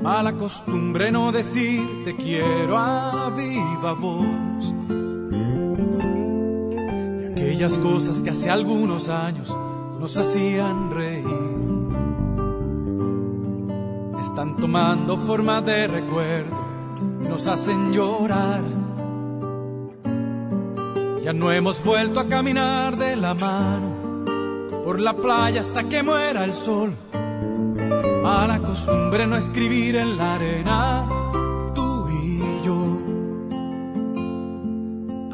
Mala 0.01 0.31
costumbre 0.37 1.11
no 1.11 1.33
decir 1.33 1.85
te 2.05 2.15
quiero 2.15 2.77
a 2.77 3.29
viva 3.35 3.91
voz 3.91 4.73
aquellas 7.29 7.77
cosas 7.77 8.21
que 8.21 8.29
hace 8.29 8.49
algunos 8.49 9.09
años 9.09 9.53
nos 9.99 10.17
hacían 10.17 10.91
reír. 10.91 11.24
Tomando 14.53 15.17
forma 15.17 15.61
de 15.61 15.87
recuerdo 15.87 16.65
nos 17.29 17.47
hacen 17.47 17.91
llorar. 17.91 18.63
Ya 21.23 21.33
no 21.33 21.51
hemos 21.51 21.83
vuelto 21.83 22.19
a 22.19 22.27
caminar 22.27 22.97
de 22.97 23.15
la 23.15 23.33
mano 23.33 24.23
por 24.83 24.99
la 24.99 25.13
playa 25.13 25.61
hasta 25.61 25.83
que 25.89 26.03
muera 26.03 26.45
el 26.45 26.53
sol. 26.53 26.93
Mala 28.21 28.59
costumbre 28.59 29.25
no 29.27 29.35
escribir 29.35 29.95
en 29.95 30.17
la 30.17 30.35
arena 30.35 31.07
tú 31.73 32.07
y 32.09 32.39
yo. 32.63 32.99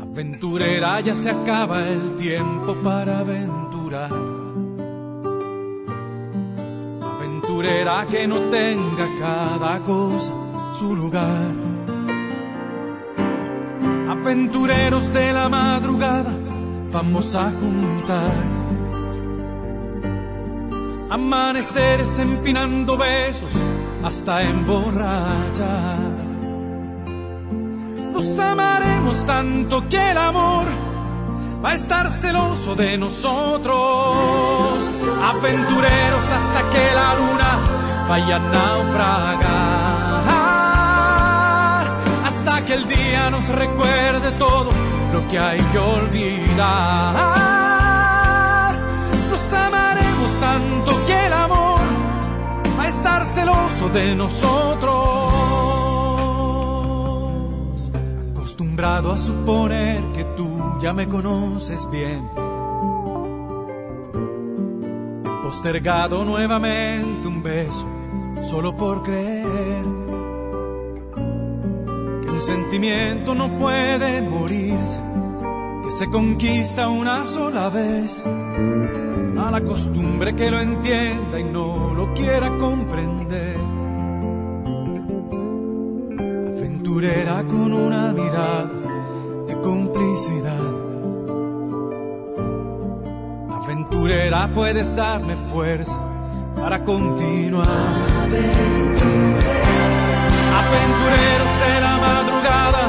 Aventurera 0.02 1.02
ya 1.02 1.16
se 1.16 1.30
acaba 1.30 1.88
el 1.88 2.16
tiempo 2.16 2.76
para 2.76 3.20
aventurar. 3.20 3.61
Aventurera 7.82 8.06
que 8.06 8.28
no 8.28 8.40
tenga 8.52 9.08
cada 9.20 9.80
cosa 9.80 10.34
su 10.78 10.96
lugar. 10.96 11.52
Aventureros 14.10 15.12
de 15.12 15.34
la 15.34 15.50
madrugada 15.50 16.32
vamos 16.92 17.36
a 17.36 17.52
juntar. 17.52 18.34
Amaneceres 21.10 22.20
empinando 22.20 22.98
besos 22.98 23.54
hasta 24.04 24.44
emborrachar. 24.44 26.12
Nos 28.14 28.40
amaremos 28.40 29.26
tanto 29.26 29.88
que 29.90 30.12
el 30.12 30.18
amor 30.18 30.68
va 31.64 31.72
a 31.72 31.76
estar 31.76 32.10
celoso 32.10 32.76
de 32.76 32.98
nosotros. 32.98 34.90
Aventureros 35.24 36.26
hasta 36.32 36.70
que 36.72 36.96
la 36.96 37.16
luna 37.16 37.60
vaya 38.12 38.36
a 38.36 38.40
naufragar. 38.40 39.42
Hasta 42.28 42.66
que 42.66 42.74
el 42.74 42.86
día 42.90 43.30
nos 43.30 43.48
recuerde 43.48 44.32
todo 44.32 44.70
lo 45.14 45.26
que 45.30 45.40
hay 45.40 45.62
que 45.72 45.80
olvidar. 45.80 47.14
Nos 49.30 49.54
amaremos 49.54 50.32
tanto 50.42 51.06
que 51.08 51.28
el 51.28 51.34
amor 51.34 51.80
va 52.78 52.84
a 52.84 52.88
estar 52.90 53.26
celoso 53.26 53.88
de 53.94 54.14
nosotros. 54.14 54.92
Acostumbrado 58.32 59.14
a 59.14 59.18
suponer 59.18 60.04
que 60.12 60.26
tú 60.36 60.50
ya 60.82 60.92
me 60.92 61.08
conoces 61.08 61.90
bien. 61.90 62.30
Postergado 65.44 66.26
nuevamente 66.26 67.26
un 67.26 67.42
beso 67.42 68.01
solo 68.52 68.76
por 68.76 69.02
creer 69.02 69.86
que 72.22 72.30
un 72.30 72.42
sentimiento 72.42 73.34
no 73.34 73.58
puede 73.58 74.22
morirse, 74.22 75.00
que 75.86 75.92
se 75.92 76.08
conquista 76.08 76.90
una 76.90 77.24
sola 77.24 77.70
vez. 77.70 78.22
A 79.38 79.52
la 79.52 79.62
costumbre 79.62 80.36
que 80.36 80.52
lo 80.52 80.60
entienda 80.60 81.40
y 81.40 81.46
no 81.46 81.94
lo 81.94 82.14
quiera 82.14 82.50
comprender. 82.58 83.56
Aventurera 86.58 87.44
con 87.46 87.72
una 87.72 88.12
mirada 88.12 88.70
de 89.48 89.62
complicidad. 89.62 90.60
Aventurera 93.64 94.52
puedes 94.54 94.94
darme 94.94 95.38
fuerza 95.38 96.00
para 96.58 96.84
continuar. 96.84 98.11
Aventureros 100.62 101.54
de 101.64 101.74
la 101.82 101.96
madrugada, 101.98 102.84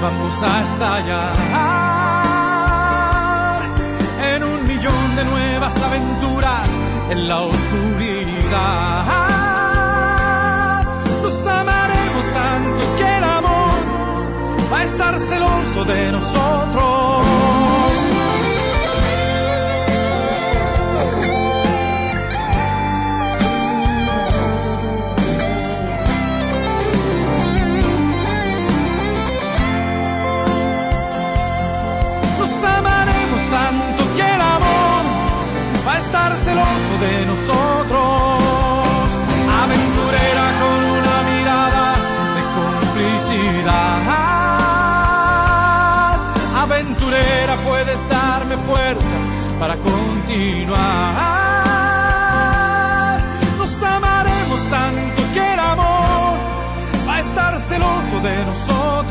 vamos 0.00 0.42
a 0.42 0.62
estallar 0.62 1.36
en 4.34 4.42
un 4.42 4.66
millón 4.66 5.16
de 5.16 5.24
nuevas 5.24 5.76
aventuras 5.82 6.70
en 7.10 7.28
la 7.28 7.42
oscuridad. 7.42 9.04
Nos 11.22 11.46
amaremos 11.46 12.24
tanto 12.32 12.96
que 12.96 13.18
el 13.18 13.24
amor 13.24 13.78
va 14.72 14.78
a 14.78 14.84
estar 14.84 15.18
celoso 15.18 15.84
de 15.84 16.12
nosotros. 16.12 17.35
De 37.00 37.26
nosotros. 37.26 38.00
Aventurera 39.62 40.46
con 40.60 40.78
una 40.98 41.16
mirada 41.30 41.86
de 42.36 42.42
complicidad. 42.58 44.02
Aventurera 46.62 47.54
puedes 47.66 48.08
darme 48.08 48.56
fuerza 48.56 49.16
para 49.60 49.76
continuar. 49.76 50.76
Nos 53.58 53.82
amaremos 53.82 54.60
tanto 54.70 55.22
que 55.34 55.52
el 55.54 55.60
amor 55.60 56.36
va 57.08 57.14
a 57.16 57.20
estar 57.20 57.60
celoso 57.60 58.20
de 58.22 58.44
nosotros. 58.46 59.05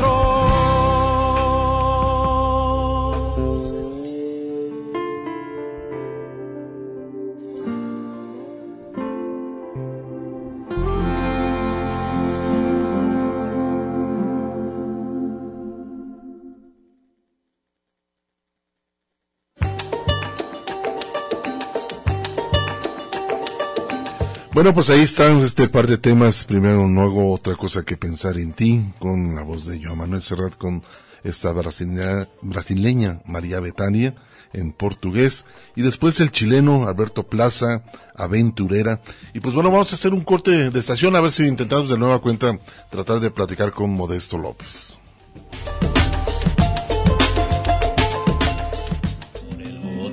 Bueno, 24.56 24.72
pues 24.72 24.88
ahí 24.88 25.02
están 25.02 25.42
este 25.42 25.68
par 25.68 25.86
de 25.86 25.98
temas. 25.98 26.46
Primero, 26.46 26.88
no 26.88 27.02
hago 27.02 27.30
otra 27.30 27.56
cosa 27.56 27.84
que 27.84 27.98
pensar 27.98 28.38
en 28.38 28.54
ti, 28.54 28.82
con 28.98 29.34
la 29.34 29.42
voz 29.42 29.66
de 29.66 29.78
Joan 29.84 29.98
Manuel 29.98 30.22
Serrat, 30.22 30.56
con 30.56 30.82
esta 31.24 31.52
brasileña, 31.52 32.26
brasileña 32.40 33.20
María 33.26 33.60
Betania 33.60 34.14
en 34.54 34.72
portugués. 34.72 35.44
Y 35.74 35.82
después 35.82 36.20
el 36.20 36.32
chileno 36.32 36.88
Alberto 36.88 37.24
Plaza, 37.24 37.84
Aventurera. 38.14 39.02
Y 39.34 39.40
pues 39.40 39.54
bueno, 39.54 39.70
vamos 39.70 39.92
a 39.92 39.96
hacer 39.96 40.14
un 40.14 40.24
corte 40.24 40.70
de 40.70 40.78
estación 40.80 41.16
a 41.16 41.20
ver 41.20 41.32
si 41.32 41.46
intentamos 41.46 41.90
de 41.90 41.98
nueva 41.98 42.22
cuenta 42.22 42.58
tratar 42.88 43.20
de 43.20 43.30
platicar 43.30 43.72
con 43.72 43.90
Modesto 43.90 44.38
López. 44.38 44.98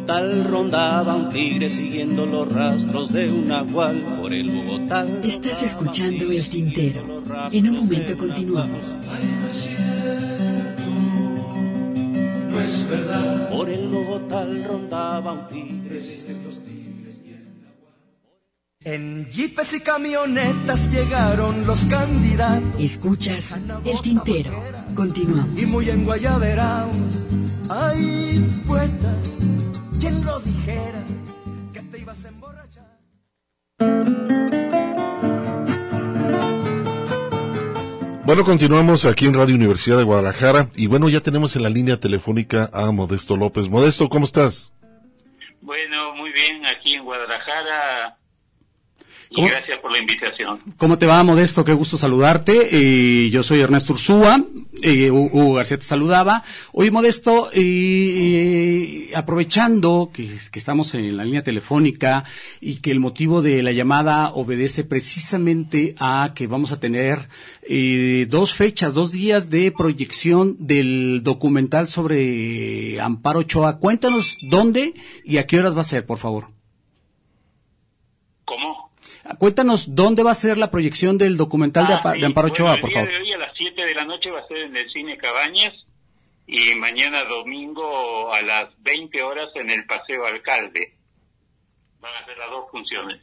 Tal 0.05 0.43
rondaba 0.43 1.15
un 1.15 1.29
tigre 1.29 1.69
siguiendo 1.69 2.25
los 2.25 2.51
rastros 2.51 3.13
de 3.13 3.29
un 3.29 3.47
nahual 3.47 4.17
por 4.19 4.33
el 4.33 4.49
Bogotá. 4.49 5.07
Estás 5.23 5.63
escuchando 5.63 6.29
el 6.29 6.45
tintero. 6.49 7.23
En 7.51 7.69
un 7.69 7.77
momento 7.77 8.17
continuamos. 8.17 8.97
no 8.97 9.49
es 9.49 9.57
cierto, 9.57 10.83
no 12.49 12.59
es 12.59 12.87
verdad. 12.89 13.49
Por 13.49 13.69
el 13.69 13.87
Bogotá 13.87 14.45
rondaba 14.67 15.31
un 15.31 15.47
tigre. 15.47 15.97
Existen 15.97 16.43
los 16.43 16.59
tigres 16.59 17.21
y 17.25 17.29
el 17.29 17.61
nahual. 17.61 17.93
En 18.81 19.25
jeepes 19.29 19.73
y 19.73 19.79
camionetas 19.79 20.91
llegaron 20.91 21.65
los 21.65 21.85
candidatos. 21.85 22.77
Escuchas 22.77 23.57
el 23.85 24.01
tintero. 24.01 24.51
Continuamos. 24.95 25.57
Y 25.57 25.65
muy 25.65 25.89
en 25.89 26.03
Guayaberaos, 26.03 27.25
ay, 27.69 28.45
poeta 28.67 29.15
¿Quién 30.03 30.25
lo 30.25 30.37
dijera 30.41 31.01
que 31.71 31.79
te 31.79 31.99
ibas 31.99 32.25
a 32.25 32.27
emborrachar? 32.27 32.83
Bueno, 38.25 38.43
continuamos 38.43 39.05
aquí 39.05 39.27
en 39.27 39.33
Radio 39.33 39.55
Universidad 39.55 39.97
de 39.97 40.03
Guadalajara 40.03 40.67
y 40.75 40.87
bueno, 40.87 41.07
ya 41.07 41.21
tenemos 41.21 41.55
en 41.55 41.63
la 41.63 41.69
línea 41.69 42.01
telefónica 42.01 42.69
a 42.73 42.91
Modesto 42.91 43.37
López. 43.37 43.69
Modesto, 43.69 44.09
¿cómo 44.09 44.25
estás? 44.25 44.73
Bueno, 45.61 46.13
muy 46.15 46.33
bien, 46.33 46.65
aquí 46.65 46.95
en 46.95 47.05
Guadalajara 47.05 48.17
y 49.35 49.47
gracias 49.47 49.79
por 49.79 49.91
la 49.91 49.99
invitación. 49.99 50.59
¿Cómo 50.77 50.97
te 50.97 51.05
va, 51.05 51.23
Modesto? 51.23 51.65
Qué 51.65 51.73
gusto 51.73 51.97
saludarte. 51.97 52.69
Eh, 52.71 53.29
yo 53.29 53.43
soy 53.43 53.61
Ernesto 53.61 53.93
Ursúa. 53.93 54.43
Eh, 54.81 55.09
Hugo 55.09 55.53
García 55.53 55.77
te 55.77 55.85
saludaba. 55.85 56.43
Hoy, 56.71 56.91
Modesto, 56.91 57.49
eh, 57.53 59.11
aprovechando 59.15 60.11
que, 60.13 60.29
estamos 60.53 60.93
en 60.95 61.17
la 61.17 61.25
línea 61.25 61.43
telefónica 61.43 62.23
y 62.61 62.75
que 62.75 62.91
el 62.91 62.99
motivo 62.99 63.41
de 63.41 63.63
la 63.63 63.71
llamada 63.71 64.31
obedece 64.33 64.83
precisamente 64.83 65.95
a 65.99 66.31
que 66.35 66.47
vamos 66.47 66.71
a 66.71 66.79
tener 66.79 67.27
dos 68.27 68.53
fechas, 68.53 68.93
dos 68.93 69.11
días 69.11 69.49
de 69.49 69.71
proyección 69.71 70.55
del 70.59 71.21
documental 71.23 71.87
sobre 71.87 72.99
Amparo 73.01 73.39
Ochoa. 73.39 73.79
Cuéntanos 73.79 74.37
dónde 74.41 74.93
y 75.23 75.37
a 75.37 75.47
qué 75.47 75.59
horas 75.59 75.75
va 75.75 75.81
a 75.81 75.85
ser, 75.85 76.05
por 76.05 76.17
favor. 76.17 76.62
Cuéntanos 79.37 79.95
dónde 79.95 80.23
va 80.23 80.31
a 80.31 80.35
ser 80.35 80.57
la 80.57 80.71
proyección 80.71 81.17
del 81.17 81.37
documental 81.37 81.87
de, 81.87 81.93
ah, 81.93 82.13
Amparo 82.25 82.47
Ochoa, 82.47 82.77
por 82.77 82.91
favor. 82.91 83.09
De 83.09 83.17
hoy 83.17 83.31
a 83.33 83.37
las 83.37 83.51
7 83.57 83.81
de 83.81 83.93
la 83.93 84.05
noche 84.05 84.31
va 84.31 84.39
a 84.39 84.47
ser 84.47 84.57
en 84.57 84.75
el 84.75 84.91
Cine 84.91 85.17
Cabañas 85.17 85.73
y 86.47 86.75
mañana 86.75 87.23
domingo 87.23 88.33
a 88.33 88.41
las 88.41 88.69
20 88.83 89.21
horas 89.23 89.49
en 89.55 89.69
el 89.69 89.85
Paseo 89.85 90.25
Alcalde. 90.25 90.93
Van 91.99 92.13
a 92.13 92.25
ser 92.25 92.37
las 92.37 92.49
dos 92.49 92.65
funciones. 92.71 93.21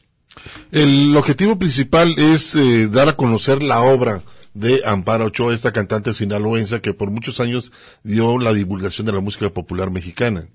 El 0.71 1.15
objetivo 1.15 1.59
principal 1.59 2.15
es 2.17 2.55
eh, 2.55 2.87
dar 2.87 3.09
a 3.09 3.17
conocer 3.17 3.61
la 3.61 3.81
obra 3.81 4.23
de 4.53 4.81
Amparo 4.85 5.25
Ochoa, 5.25 5.53
esta 5.53 5.71
cantante 5.71 6.13
sinaloense 6.13 6.81
que 6.81 6.93
por 6.93 7.11
muchos 7.11 7.39
años 7.39 7.71
dio 8.03 8.37
la 8.37 8.53
divulgación 8.53 9.05
de 9.05 9.13
la 9.13 9.19
música 9.19 9.49
popular 9.49 9.91
mexicana. 9.91 10.47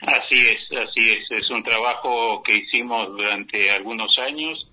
Así 0.00 0.38
es, 0.38 0.53
así 0.94 1.10
es. 1.10 1.30
Es 1.30 1.50
un 1.50 1.62
trabajo 1.62 2.42
que 2.42 2.56
hicimos 2.56 3.08
durante 3.08 3.70
algunos 3.70 4.16
años, 4.18 4.66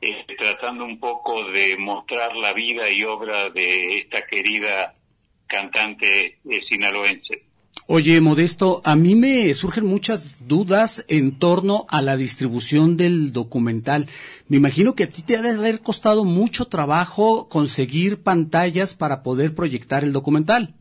eh, 0.00 0.24
tratando 0.38 0.84
un 0.84 0.98
poco 0.98 1.44
de 1.50 1.76
mostrar 1.76 2.34
la 2.36 2.52
vida 2.52 2.90
y 2.90 3.04
obra 3.04 3.50
de 3.50 3.98
esta 3.98 4.26
querida 4.26 4.94
cantante 5.46 6.38
eh, 6.48 6.60
sinaloense. 6.68 7.44
Oye, 7.86 8.20
Modesto, 8.20 8.82
a 8.84 8.94
mí 8.94 9.16
me 9.16 9.52
surgen 9.52 9.84
muchas 9.84 10.46
dudas 10.46 11.04
en 11.08 11.38
torno 11.38 11.86
a 11.88 12.02
la 12.02 12.16
distribución 12.16 12.96
del 12.96 13.32
documental. 13.32 14.06
Me 14.48 14.58
imagino 14.58 14.94
que 14.94 15.04
a 15.04 15.08
ti 15.08 15.22
te 15.22 15.36
ha 15.36 15.42
de 15.42 15.50
haber 15.50 15.80
costado 15.80 16.24
mucho 16.24 16.66
trabajo 16.66 17.48
conseguir 17.48 18.22
pantallas 18.22 18.94
para 18.94 19.24
poder 19.24 19.56
proyectar 19.56 20.04
el 20.04 20.12
documental. 20.12 20.74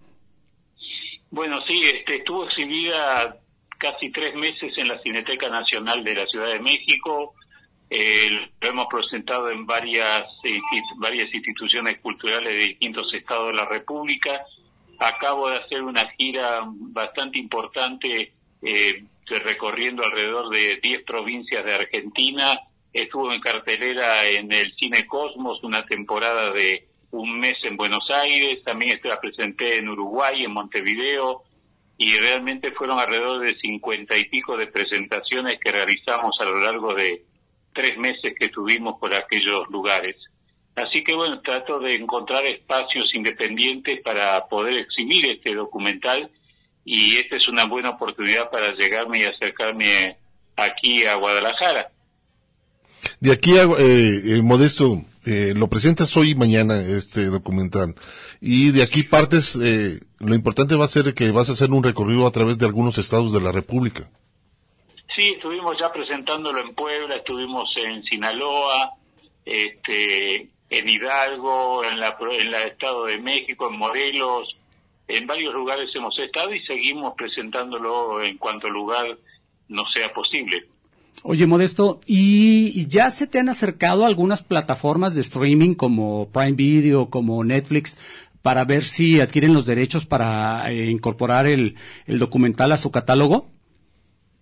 Bueno, 1.31 1.57
sí, 1.67 1.81
este, 1.81 2.17
estuvo 2.17 2.45
exhibida 2.45 3.38
casi 3.79 4.11
tres 4.11 4.35
meses 4.35 4.77
en 4.77 4.89
la 4.89 4.99
Cineteca 4.99 5.49
Nacional 5.49 6.03
de 6.03 6.13
la 6.13 6.27
Ciudad 6.27 6.51
de 6.51 6.59
México. 6.59 7.33
lo 7.89 8.69
hemos 8.69 8.87
presentado 8.87 9.49
en 9.49 9.65
varias, 9.65 10.27
varias 10.97 11.33
instituciones 11.33 11.99
culturales 12.01 12.53
de 12.53 12.67
distintos 12.67 13.11
estados 13.13 13.47
de 13.47 13.53
la 13.53 13.65
República. 13.65 14.43
Acabo 14.99 15.49
de 15.49 15.57
hacer 15.57 15.81
una 15.81 16.07
gira 16.17 16.61
bastante 16.65 17.39
importante 17.39 18.33
eh, 18.61 19.03
recorriendo 19.25 20.03
alrededor 20.03 20.49
de 20.49 20.79
10 20.83 21.03
provincias 21.03 21.63
de 21.63 21.73
Argentina. 21.73 22.59
Estuvo 22.91 23.31
en 23.31 23.39
cartelera 23.39 24.25
en 24.27 24.51
el 24.51 24.73
Cine 24.75 25.07
Cosmos 25.07 25.63
una 25.63 25.85
temporada 25.85 26.51
de 26.51 26.85
un 27.11 27.39
mes 27.39 27.57
en 27.63 27.77
Buenos 27.77 28.09
Aires. 28.09 28.61
También 28.63 28.99
la 29.03 29.21
presenté 29.21 29.77
en 29.77 29.87
Uruguay, 29.89 30.43
en 30.43 30.51
Montevideo, 30.51 31.43
y 32.01 32.17
realmente 32.17 32.71
fueron 32.71 32.97
alrededor 32.97 33.41
de 33.41 33.59
cincuenta 33.59 34.17
y 34.17 34.23
pico 34.29 34.55
de 34.55 34.67
presentaciones 34.67 35.59
que 35.59 35.69
realizamos 35.69 36.33
a 36.39 36.45
lo 36.45 36.57
largo 36.57 36.95
de 36.95 37.25
tres 37.73 37.97
meses 37.97 38.33
que 38.39 38.47
tuvimos 38.47 38.97
por 38.97 39.13
aquellos 39.13 39.69
lugares. 39.69 40.15
Así 40.77 41.03
que 41.03 41.13
bueno, 41.13 41.41
trato 41.41 41.77
de 41.79 41.95
encontrar 41.95 42.45
espacios 42.45 43.13
independientes 43.13 44.01
para 44.01 44.47
poder 44.47 44.77
exhibir 44.77 45.29
este 45.29 45.53
documental 45.53 46.31
y 46.85 47.17
esta 47.17 47.35
es 47.35 47.49
una 47.49 47.65
buena 47.65 47.89
oportunidad 47.89 48.49
para 48.49 48.73
llegarme 48.75 49.19
y 49.19 49.23
acercarme 49.23 50.15
aquí 50.55 51.05
a 51.05 51.15
Guadalajara. 51.15 51.91
De 53.19 53.33
aquí 53.33 53.57
a 53.57 53.63
eh, 53.63 54.37
eh, 54.37 54.41
Modesto, 54.41 55.03
eh, 55.25 55.53
lo 55.53 55.67
presentas 55.67 56.15
hoy 56.15 56.31
y 56.31 56.35
mañana 56.35 56.79
este 56.79 57.25
documental. 57.25 57.93
Y 58.39 58.71
de 58.71 58.83
aquí 58.83 59.03
partes, 59.03 59.57
eh, 59.61 59.99
lo 60.19 60.35
importante 60.35 60.75
va 60.75 60.85
a 60.85 60.89
ser 60.89 61.13
que 61.13 61.31
vas 61.31 61.49
a 61.49 61.53
hacer 61.53 61.71
un 61.71 61.83
recorrido 61.83 62.27
a 62.27 62.31
través 62.31 62.57
de 62.57 62.65
algunos 62.65 62.97
estados 62.97 63.31
de 63.33 63.41
la 63.41 63.51
República. 63.51 64.09
Sí, 65.15 65.33
estuvimos 65.35 65.77
ya 65.79 65.91
presentándolo 65.91 66.61
en 66.61 66.73
Puebla, 66.75 67.15
estuvimos 67.15 67.69
en 67.77 68.03
Sinaloa, 68.03 68.91
este, 69.45 70.47
en 70.69 70.89
Hidalgo, 70.89 71.83
en 71.83 71.99
la, 71.99 72.17
en 72.19 72.47
el 72.47 72.53
Estado 72.55 73.05
de 73.05 73.17
México, 73.19 73.69
en 73.69 73.77
Morelos, 73.77 74.55
en 75.09 75.25
varios 75.25 75.53
lugares 75.53 75.89
hemos 75.95 76.17
estado 76.19 76.53
y 76.53 76.61
seguimos 76.65 77.15
presentándolo 77.15 78.21
en 78.21 78.37
cuanto 78.37 78.69
lugar 78.69 79.17
no 79.67 79.83
sea 79.93 80.13
posible. 80.13 80.67
Oye, 81.23 81.47
Modesto, 81.47 81.99
¿y 82.05 82.87
ya 82.87 83.11
se 83.11 83.27
te 83.27 83.39
han 83.39 83.49
acercado 83.49 84.05
algunas 84.05 84.41
plataformas 84.41 85.15
de 85.15 85.21
streaming 85.21 85.73
como 85.73 86.29
Prime 86.31 86.53
Video, 86.53 87.09
como 87.09 87.43
Netflix, 87.43 87.99
para 88.41 88.65
ver 88.65 88.83
si 88.83 89.19
adquieren 89.19 89.53
los 89.53 89.65
derechos 89.65 90.05
para 90.05 90.71
eh, 90.71 90.89
incorporar 90.89 91.45
el, 91.45 91.75
documental 92.07 92.71
a 92.71 92.77
su 92.77 92.91
catálogo? 92.91 93.47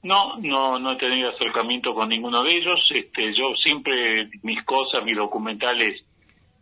No, 0.04 0.38
no, 0.38 0.80
no 0.80 0.92
he 0.94 0.98
tenido 0.98 1.30
acercamiento 1.32 1.94
con 1.94 2.10
ninguno 2.10 2.44
de 2.44 2.58
ellos. 2.58 2.80
Este, 2.94 3.34
yo 3.36 3.56
siempre 3.64 4.30
mis 4.44 4.64
cosas, 4.64 5.04
mis 5.04 5.16
documentales, 5.16 6.04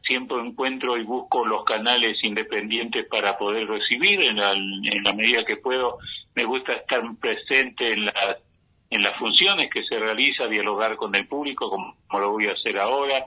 siempre 0.04 0.38
encuentro 0.40 0.98
y 0.98 1.04
busco 1.04 1.46
los 1.46 1.64
canales 1.64 2.18
independientes 2.24 3.06
para 3.08 3.38
poder 3.38 3.68
recibir 3.68 4.22
en 4.22 4.38
la, 4.38 4.54
en 4.54 5.04
la 5.04 5.14
medida 5.14 5.46
que 5.46 5.58
puedo. 5.58 5.98
Me 6.34 6.46
gusta 6.46 6.74
estar 6.74 7.02
presente 7.20 7.94
en 7.94 8.06
las 8.06 8.38
en 8.90 9.02
las 9.02 9.18
funciones 9.18 9.70
que 9.72 9.84
se 9.84 10.00
realiza, 10.00 10.48
dialogar 10.48 10.96
con 10.96 11.14
el 11.16 11.28
público, 11.28 11.70
como, 11.70 11.96
lo 12.14 12.32
voy 12.32 12.48
a 12.48 12.54
hacer 12.54 12.78
ahora. 12.78 13.26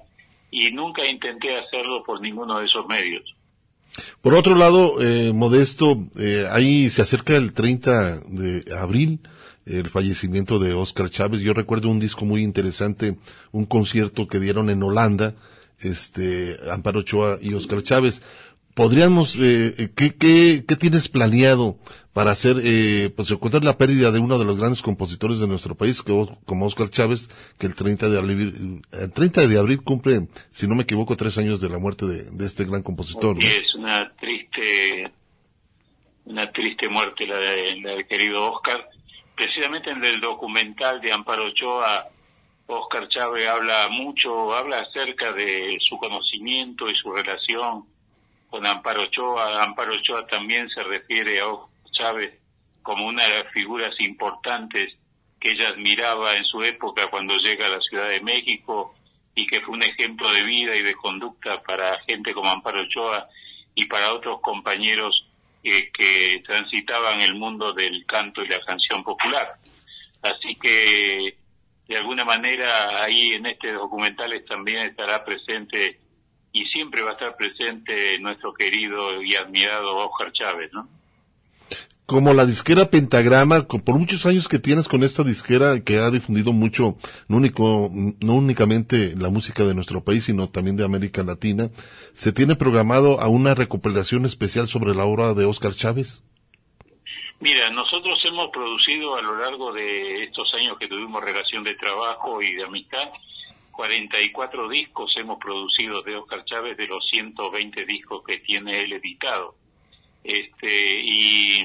y 0.51 0.71
nunca 0.73 1.05
intenté 1.05 1.59
hacerlo 1.59 2.03
por 2.03 2.23
ninguno 2.23 2.59
de 2.59 2.65
esos 2.65 2.87
medios. 2.87 3.23
Por 4.23 4.35
otro 4.35 4.55
lado, 4.55 5.01
eh, 5.01 5.33
Modesto, 5.33 6.07
eh, 6.19 6.47
ahí 6.51 6.91
se 6.91 7.03
acerca 7.03 7.37
el 7.37 7.53
30 7.53 8.21
de 8.29 8.65
abril 8.79 9.21
el 9.69 9.91
fallecimiento 9.91 10.59
de 10.59 10.73
Oscar 10.73 11.11
Chávez. 11.11 11.41
Yo 11.41 11.53
recuerdo 11.53 11.91
un 11.91 12.01
disco 12.01 12.25
muy 12.25 12.43
interesante, 12.43 13.19
un 13.53 13.67
concierto 13.67 14.27
que 14.27 14.41
dieron 14.41 14.71
en 14.71 14.83
Holanda, 14.83 15.35
este, 15.81 16.57
Amparo 16.73 17.01
Ochoa 17.01 17.39
y 17.41 17.55
Oscar 17.55 17.83
Chávez. 17.83 18.23
Podríamos, 18.79 19.35
eh, 19.35 19.75
eh 19.77 19.89
¿qué, 19.97 20.15
qué, 20.15 20.63
qué 20.65 20.77
tienes 20.77 21.09
planeado 21.09 21.75
para 22.15 22.31
hacer, 22.31 22.59
eh, 22.63 23.11
pues 23.11 23.29
contar 23.41 23.65
la 23.65 23.77
pérdida 23.77 24.13
de 24.13 24.21
uno 24.21 24.39
de 24.39 24.45
los 24.45 24.57
grandes 24.57 24.83
compositores 24.83 25.41
de 25.41 25.49
nuestro 25.49 25.75
país, 25.75 26.01
como 26.01 26.65
Oscar 26.65 26.89
Chávez, 26.89 27.27
que 27.59 27.67
el 27.67 27.75
30 27.75 28.09
de 28.09 28.19
abril, 28.21 28.83
el 28.93 29.13
30 29.13 29.49
de 29.49 29.59
abril 29.59 29.83
cumple, 29.83 30.29
si 30.51 30.69
no 30.69 30.77
me 30.77 30.85
equivoco, 30.85 31.17
tres 31.17 31.37
años 31.39 31.61
de 31.61 31.69
la 31.71 31.79
muerte 31.79 32.07
de, 32.07 32.47
este 32.47 32.67
gran 32.67 32.85
compositor. 32.85 33.37
Es 33.43 33.75
una 33.75 34.13
triste, 34.15 35.11
una 36.27 36.49
triste 36.53 36.89
muerte 36.89 37.27
la, 37.27 37.37
de, 37.37 37.81
la 37.83 37.91
del 37.97 38.07
querido 38.07 38.53
Oscar 38.53 38.89
precisamente 39.35 39.91
en 39.91 40.05
el 40.05 40.21
documental 40.21 41.01
de 41.01 41.13
Amparo 41.13 41.47
Ochoa, 41.47 42.07
Oscar 42.69 43.09
Chávez 43.09 43.49
habla 43.49 43.89
mucho, 43.89 44.55
habla 44.55 44.83
acerca 44.83 45.33
de 45.33 45.79
su 45.81 45.97
conocimiento 45.97 46.89
y 46.89 46.95
su 46.95 47.11
relación 47.11 47.98
con 48.51 48.67
Amparo 48.67 49.05
Ochoa. 49.05 49.63
Amparo 49.63 49.95
Ochoa 49.95 50.27
también 50.27 50.69
se 50.71 50.83
refiere 50.83 51.41
a 51.41 51.49
Oscar 51.49 51.93
Chávez 51.93 52.41
como 52.83 53.07
una 53.07 53.27
de 53.27 53.43
las 53.43 53.53
figuras 53.53 53.95
importantes 54.01 54.95
que 55.41 55.51
ella 55.51 55.69
admiraba 55.69 56.35
en 56.35 56.45
su 56.45 56.63
época 56.63 57.09
cuando 57.11 57.37
llega 57.37 57.67
a 57.67 57.71
la 57.71 57.81
Ciudad 57.81 58.09
de 58.09 58.21
México 58.21 58.95
y 59.35 59.47
que 59.47 59.61
fue 59.61 59.75
un 59.75 59.83
ejemplo 59.83 60.33
de 60.33 60.43
vida 60.43 60.75
y 60.75 60.83
de 60.83 60.95
conducta 60.95 61.63
para 61.63 62.01
gente 62.01 62.33
como 62.33 62.51
Amparo 62.51 62.83
Ochoa 62.83 63.29
y 63.75 63.87
para 63.87 64.13
otros 64.13 64.41
compañeros 64.41 65.25
que 65.63 66.43
transitaban 66.47 67.21
el 67.21 67.35
mundo 67.35 67.73
del 67.73 68.05
canto 68.07 68.43
y 68.43 68.49
la 68.49 68.61
canción 68.61 69.05
popular. 69.05 69.55
Así 70.23 70.57
que, 70.57 71.37
de 71.87 71.97
alguna 71.97 72.25
manera, 72.25 73.05
ahí 73.05 73.35
en 73.35 73.47
este 73.47 73.73
documental 73.73 74.33
también 74.49 74.79
estará 74.85 75.25
presente 75.25 75.99
y 76.53 76.65
siempre 76.67 77.03
va 77.03 77.11
a 77.11 77.13
estar 77.15 77.37
presente 77.37 78.19
nuestro 78.19 78.53
querido 78.55 79.23
y 79.23 79.35
admirado 79.35 79.97
Oscar 79.97 80.33
Chávez, 80.33 80.73
¿no? 80.73 80.89
como 82.09 82.33
la 82.33 82.47
disquera 82.47 82.89
Pentagrama, 82.89 83.69
por 83.69 83.99
muchos 83.99 84.25
años 84.25 84.49
que 84.49 84.59
tienes 84.59 84.89
con 84.89 85.03
esta 85.03 85.25
disquera 85.25 85.85
que 85.85 85.99
ha 85.99 86.11
difundido 86.11 86.55
mucho, 86.55 86.97
no, 87.29 87.37
único, 87.37 87.91
no 87.93 88.33
únicamente 88.33 89.13
la 89.15 89.29
música 89.29 89.67
de 89.67 89.75
nuestro 89.75 90.03
país, 90.03 90.25
sino 90.25 90.49
también 90.49 90.77
de 90.77 90.87
América 90.87 91.23
Latina, 91.23 91.69
¿se 92.15 92.33
tiene 92.33 92.57
programado 92.57 93.21
a 93.21 93.29
una 93.29 93.55
recuperación 93.55 94.25
especial 94.25 94.69
sobre 94.69 94.95
la 94.95 95.05
obra 95.05 95.35
de 95.35 95.45
Oscar 95.45 95.75
Chávez? 95.75 96.25
Mira, 97.41 97.69
nosotros 97.69 98.19
hemos 98.25 98.49
producido 98.53 99.15
a 99.15 99.21
lo 99.21 99.37
largo 99.37 99.75
de 99.75 100.25
estos 100.25 100.51
años 100.55 100.79
que 100.79 100.89
tuvimos 100.89 101.23
relación 101.23 101.63
de 101.63 101.75
trabajo 101.75 102.41
y 102.41 102.55
de 102.55 102.65
amistad, 102.65 103.11
44 103.79 104.69
discos 104.69 105.15
hemos 105.19 105.39
producido 105.39 106.03
de 106.03 106.17
Oscar 106.17 106.45
Chávez 106.45 106.77
de 106.77 106.89
los 106.89 107.09
120 107.13 107.85
discos 107.87 108.25
que 108.27 108.39
tiene 108.39 108.83
él 108.83 108.95
editado. 108.95 109.55
Este, 110.25 111.01
y 111.01 111.63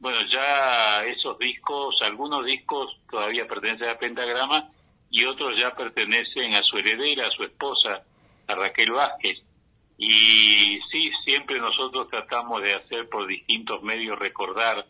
bueno, 0.00 0.18
ya 0.28 1.04
esos 1.04 1.38
discos, 1.38 1.94
algunos 2.02 2.44
discos 2.44 2.98
todavía 3.08 3.46
pertenecen 3.46 3.90
a 3.90 3.96
Pentagrama 3.96 4.68
y 5.08 5.24
otros 5.24 5.56
ya 5.56 5.70
pertenecen 5.76 6.56
a 6.56 6.64
su 6.64 6.78
heredera, 6.78 7.28
a 7.28 7.30
su 7.30 7.44
esposa, 7.44 8.02
a 8.48 8.54
Raquel 8.56 8.90
Vázquez. 8.90 9.38
Y 9.96 10.80
sí, 10.90 11.12
siempre 11.24 11.60
nosotros 11.60 12.08
tratamos 12.08 12.60
de 12.60 12.74
hacer 12.74 13.08
por 13.08 13.28
distintos 13.28 13.80
medios 13.84 14.18
recordar 14.18 14.84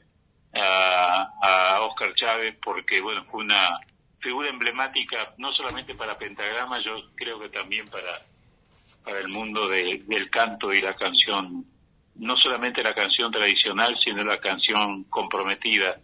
a, 0.54 1.28
a 1.42 1.82
Oscar 1.82 2.14
Chávez 2.14 2.56
porque, 2.64 3.02
bueno, 3.02 3.26
fue 3.26 3.44
una 3.44 3.78
figura 4.24 4.48
emblemática 4.48 5.34
no 5.38 5.52
solamente 5.52 5.94
para 5.94 6.18
Pentagrama, 6.18 6.82
yo 6.82 7.10
creo 7.14 7.38
que 7.38 7.50
también 7.50 7.86
para, 7.88 8.22
para 9.04 9.20
el 9.20 9.28
mundo 9.28 9.68
del 9.68 10.30
canto 10.30 10.72
y 10.72 10.80
la 10.80 10.96
canción 10.96 11.64
no 12.16 12.36
solamente 12.36 12.82
la 12.82 12.94
canción 12.94 13.30
tradicional, 13.32 13.96
sino 14.04 14.22
la 14.22 14.38
canción 14.38 15.04
comprometida. 15.04 16.00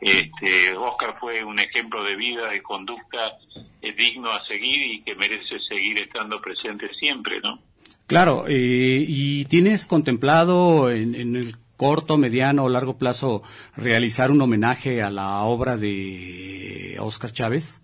Este, 0.00 0.76
Oscar 0.76 1.16
fue 1.18 1.42
un 1.42 1.58
ejemplo 1.58 2.04
de 2.04 2.16
vida, 2.16 2.50
de 2.50 2.62
conducta 2.62 3.38
digno 3.80 4.30
a 4.30 4.44
seguir 4.46 4.92
y 4.92 5.02
que 5.02 5.14
merece 5.14 5.58
seguir 5.68 5.98
estando 5.98 6.40
presente 6.40 6.88
siempre, 6.94 7.40
¿no? 7.40 7.58
Claro, 8.06 8.46
eh, 8.46 9.04
¿y 9.06 9.44
tienes 9.46 9.86
contemplado 9.86 10.90
en, 10.90 11.14
en, 11.14 11.36
el 11.36 11.56
corto, 11.76 12.16
mediano 12.16 12.64
o 12.64 12.68
largo 12.68 12.98
plazo 12.98 13.42
realizar 13.76 14.30
un 14.30 14.40
homenaje 14.40 15.02
a 15.02 15.10
la 15.10 15.42
obra 15.42 15.76
de 15.76 16.96
Oscar 17.00 17.32
Chávez? 17.32 17.82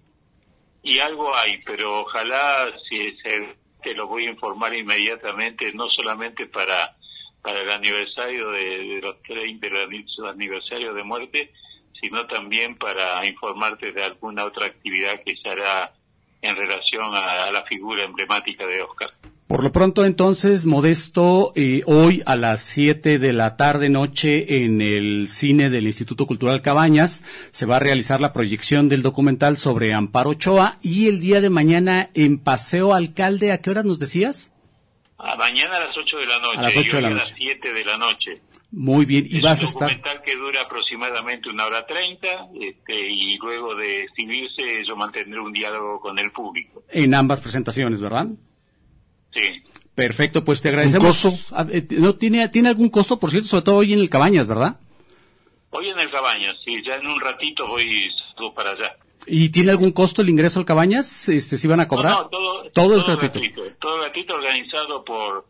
Y 0.82 0.98
algo 0.98 1.34
hay, 1.36 1.58
pero 1.64 2.00
ojalá 2.00 2.70
si 2.88 3.16
se, 3.18 3.56
te 3.82 3.94
lo 3.94 4.06
voy 4.06 4.26
a 4.26 4.30
informar 4.30 4.74
inmediatamente, 4.74 5.72
no 5.74 5.88
solamente 5.88 6.46
para 6.46 6.96
para 7.42 7.62
el 7.62 7.70
aniversario 7.70 8.50
de, 8.50 9.00
los 9.02 9.22
30, 9.22 9.66
el 9.66 10.26
aniversario 10.26 10.92
de 10.92 11.02
muerte, 11.02 11.52
sino 12.00 12.26
también 12.26 12.76
para 12.76 13.24
informarte 13.26 13.92
de 13.92 14.04
alguna 14.04 14.44
otra 14.44 14.66
actividad 14.66 15.20
que 15.24 15.36
se 15.36 15.48
hará 15.48 15.92
en 16.42 16.56
relación 16.56 17.14
a, 17.14 17.50
la 17.50 17.62
figura 17.64 18.04
emblemática 18.04 18.66
de 18.66 18.82
Oscar. 18.82 19.10
Por 19.50 19.64
lo 19.64 19.72
pronto, 19.72 20.04
entonces, 20.04 20.64
Modesto, 20.64 21.52
eh, 21.56 21.82
hoy 21.86 22.22
a 22.24 22.36
las 22.36 22.62
7 22.62 23.18
de 23.18 23.32
la 23.32 23.56
tarde 23.56 23.88
noche 23.88 24.62
en 24.64 24.80
el 24.80 25.26
cine 25.26 25.70
del 25.70 25.86
Instituto 25.86 26.28
Cultural 26.28 26.62
Cabañas 26.62 27.24
se 27.50 27.66
va 27.66 27.78
a 27.78 27.80
realizar 27.80 28.20
la 28.20 28.32
proyección 28.32 28.88
del 28.88 29.02
documental 29.02 29.56
sobre 29.56 29.92
Amparo 29.92 30.30
Ochoa 30.30 30.78
y 30.82 31.08
el 31.08 31.18
día 31.18 31.40
de 31.40 31.50
mañana 31.50 32.10
en 32.14 32.38
Paseo 32.38 32.94
Alcalde, 32.94 33.50
¿a 33.50 33.60
qué 33.60 33.70
hora 33.70 33.82
nos 33.82 33.98
decías? 33.98 34.54
A 35.18 35.34
mañana 35.34 35.78
a 35.78 35.80
las 35.80 35.98
8 35.98 36.16
de 36.16 36.26
la 36.26 36.38
noche. 36.38 36.58
A 36.58 36.62
las 36.62 36.76
8 36.76 36.96
de 36.96 37.02
la 37.02 37.10
noche. 37.10 37.20
A 37.20 37.24
las 37.24 37.34
7 37.36 37.72
de 37.72 37.84
la 37.84 37.96
noche. 37.96 38.42
Muy 38.70 39.04
bien, 39.04 39.26
y 39.28 39.38
es 39.38 39.42
vas 39.42 39.58
un 39.58 39.64
a 39.64 39.68
estar. 39.68 39.88
documental 39.88 40.22
que 40.22 40.36
dura 40.36 40.62
aproximadamente 40.62 41.48
una 41.48 41.66
hora 41.66 41.84
treinta, 41.86 42.46
este, 42.54 42.94
y 42.94 43.36
luego 43.38 43.74
de 43.74 44.04
exhibirse 44.04 44.84
yo 44.86 44.94
mantendré 44.94 45.40
un 45.40 45.52
diálogo 45.52 45.98
con 45.98 46.20
el 46.20 46.30
público. 46.30 46.84
En 46.88 47.14
ambas 47.14 47.40
presentaciones, 47.40 48.00
¿verdad? 48.00 48.28
Sí. 49.32 49.62
Perfecto, 49.94 50.44
pues 50.44 50.62
te 50.62 50.68
agradecemos. 50.70 51.24
¿Un 51.24 51.30
costo? 51.32 51.56
A- 51.56 51.66
¿No 51.98 52.14
tiene, 52.14 52.48
tiene 52.48 52.68
algún 52.70 52.88
costo, 52.88 53.18
por 53.18 53.30
cierto, 53.30 53.48
sobre 53.48 53.64
todo 53.64 53.76
hoy 53.76 53.92
en 53.92 54.00
el 54.00 54.08
Cabañas, 54.10 54.46
¿verdad? 54.46 54.78
Hoy 55.70 55.88
en 55.88 55.98
el 56.00 56.10
Cabañas, 56.10 56.56
sí, 56.64 56.74
ya 56.86 56.96
en 56.96 57.06
un 57.06 57.20
ratito 57.20 57.66
voy 57.66 57.86
para 58.54 58.70
allá. 58.72 58.96
¿Y 59.26 59.50
tiene 59.50 59.70
algún 59.70 59.92
costo 59.92 60.22
el 60.22 60.30
ingreso 60.30 60.58
al 60.58 60.64
Cabañas? 60.64 61.28
Este, 61.28 61.58
¿si 61.58 61.68
van 61.68 61.80
a 61.80 61.86
cobrar? 61.88 62.12
No, 62.14 62.22
no, 62.22 62.28
todo, 62.30 62.70
Todo 62.72 62.96
es 62.96 63.04
gratuito. 63.04 63.60
Todo 63.78 63.98
gratuito 64.00 64.34
organizado 64.34 65.04
por, 65.04 65.46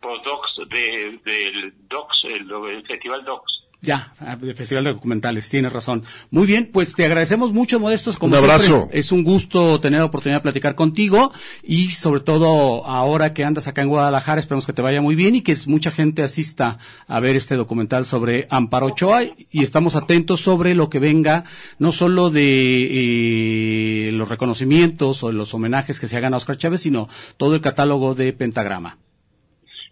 por 0.00 0.22
Docs, 0.22 0.68
de, 0.68 1.18
del 1.24 1.74
Docs, 1.88 2.16
el, 2.24 2.50
el 2.76 2.86
Festival 2.86 3.24
Docs. 3.24 3.55
Ya, 3.82 4.14
ah, 4.20 4.36
el 4.42 4.54
Festival 4.54 4.84
de 4.84 4.94
Documentales, 4.94 5.48
tienes 5.48 5.72
razón. 5.72 6.02
Muy 6.30 6.46
bien, 6.46 6.70
pues 6.72 6.94
te 6.94 7.04
agradecemos 7.04 7.52
mucho, 7.52 7.78
Modestos. 7.78 8.18
Como 8.18 8.36
Un 8.36 8.42
abrazo. 8.42 8.64
siempre, 8.64 8.98
es 8.98 9.12
un 9.12 9.22
gusto 9.22 9.78
tener 9.80 10.00
la 10.00 10.06
oportunidad 10.06 10.38
de 10.38 10.42
platicar 10.42 10.74
contigo 10.74 11.32
y 11.62 11.90
sobre 11.90 12.20
todo 12.20 12.84
ahora 12.86 13.34
que 13.34 13.44
andas 13.44 13.68
acá 13.68 13.82
en 13.82 13.88
Guadalajara, 13.88 14.40
esperemos 14.40 14.66
que 14.66 14.72
te 14.72 14.82
vaya 14.82 15.00
muy 15.02 15.14
bien 15.14 15.34
y 15.34 15.42
que 15.42 15.54
mucha 15.66 15.90
gente 15.90 16.22
asista 16.22 16.78
a 17.06 17.20
ver 17.20 17.36
este 17.36 17.54
documental 17.54 18.06
sobre 18.06 18.46
Amparo 18.50 18.86
Ochoa 18.86 19.22
y 19.24 19.62
estamos 19.62 19.94
atentos 19.94 20.40
sobre 20.40 20.74
lo 20.74 20.90
que 20.90 20.98
venga, 20.98 21.44
no 21.78 21.92
solo 21.92 22.30
de 22.30 24.08
eh, 24.08 24.12
los 24.12 24.28
reconocimientos 24.28 25.22
o 25.22 25.32
los 25.32 25.54
homenajes 25.54 26.00
que 26.00 26.08
se 26.08 26.16
hagan 26.16 26.34
a 26.34 26.38
Oscar 26.38 26.56
Chávez, 26.56 26.80
sino 26.80 27.08
todo 27.36 27.54
el 27.54 27.60
catálogo 27.60 28.14
de 28.14 28.32
Pentagrama. 28.32 28.98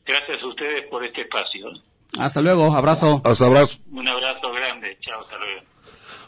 Gracias 0.07 0.43
a 0.43 0.47
ustedes 0.47 0.87
por 0.91 1.05
este 1.05 1.23
espacio. 1.23 1.69
Hasta 2.19 2.41
luego, 2.41 2.75
abrazo. 2.75 3.21
Hasta 3.25 3.47
abrazo. 3.47 3.79
Un 3.91 4.09
abrazo 4.09 4.53
grande. 4.53 4.97
Chao, 5.01 5.21
hasta 5.23 5.37
luego. 5.39 5.61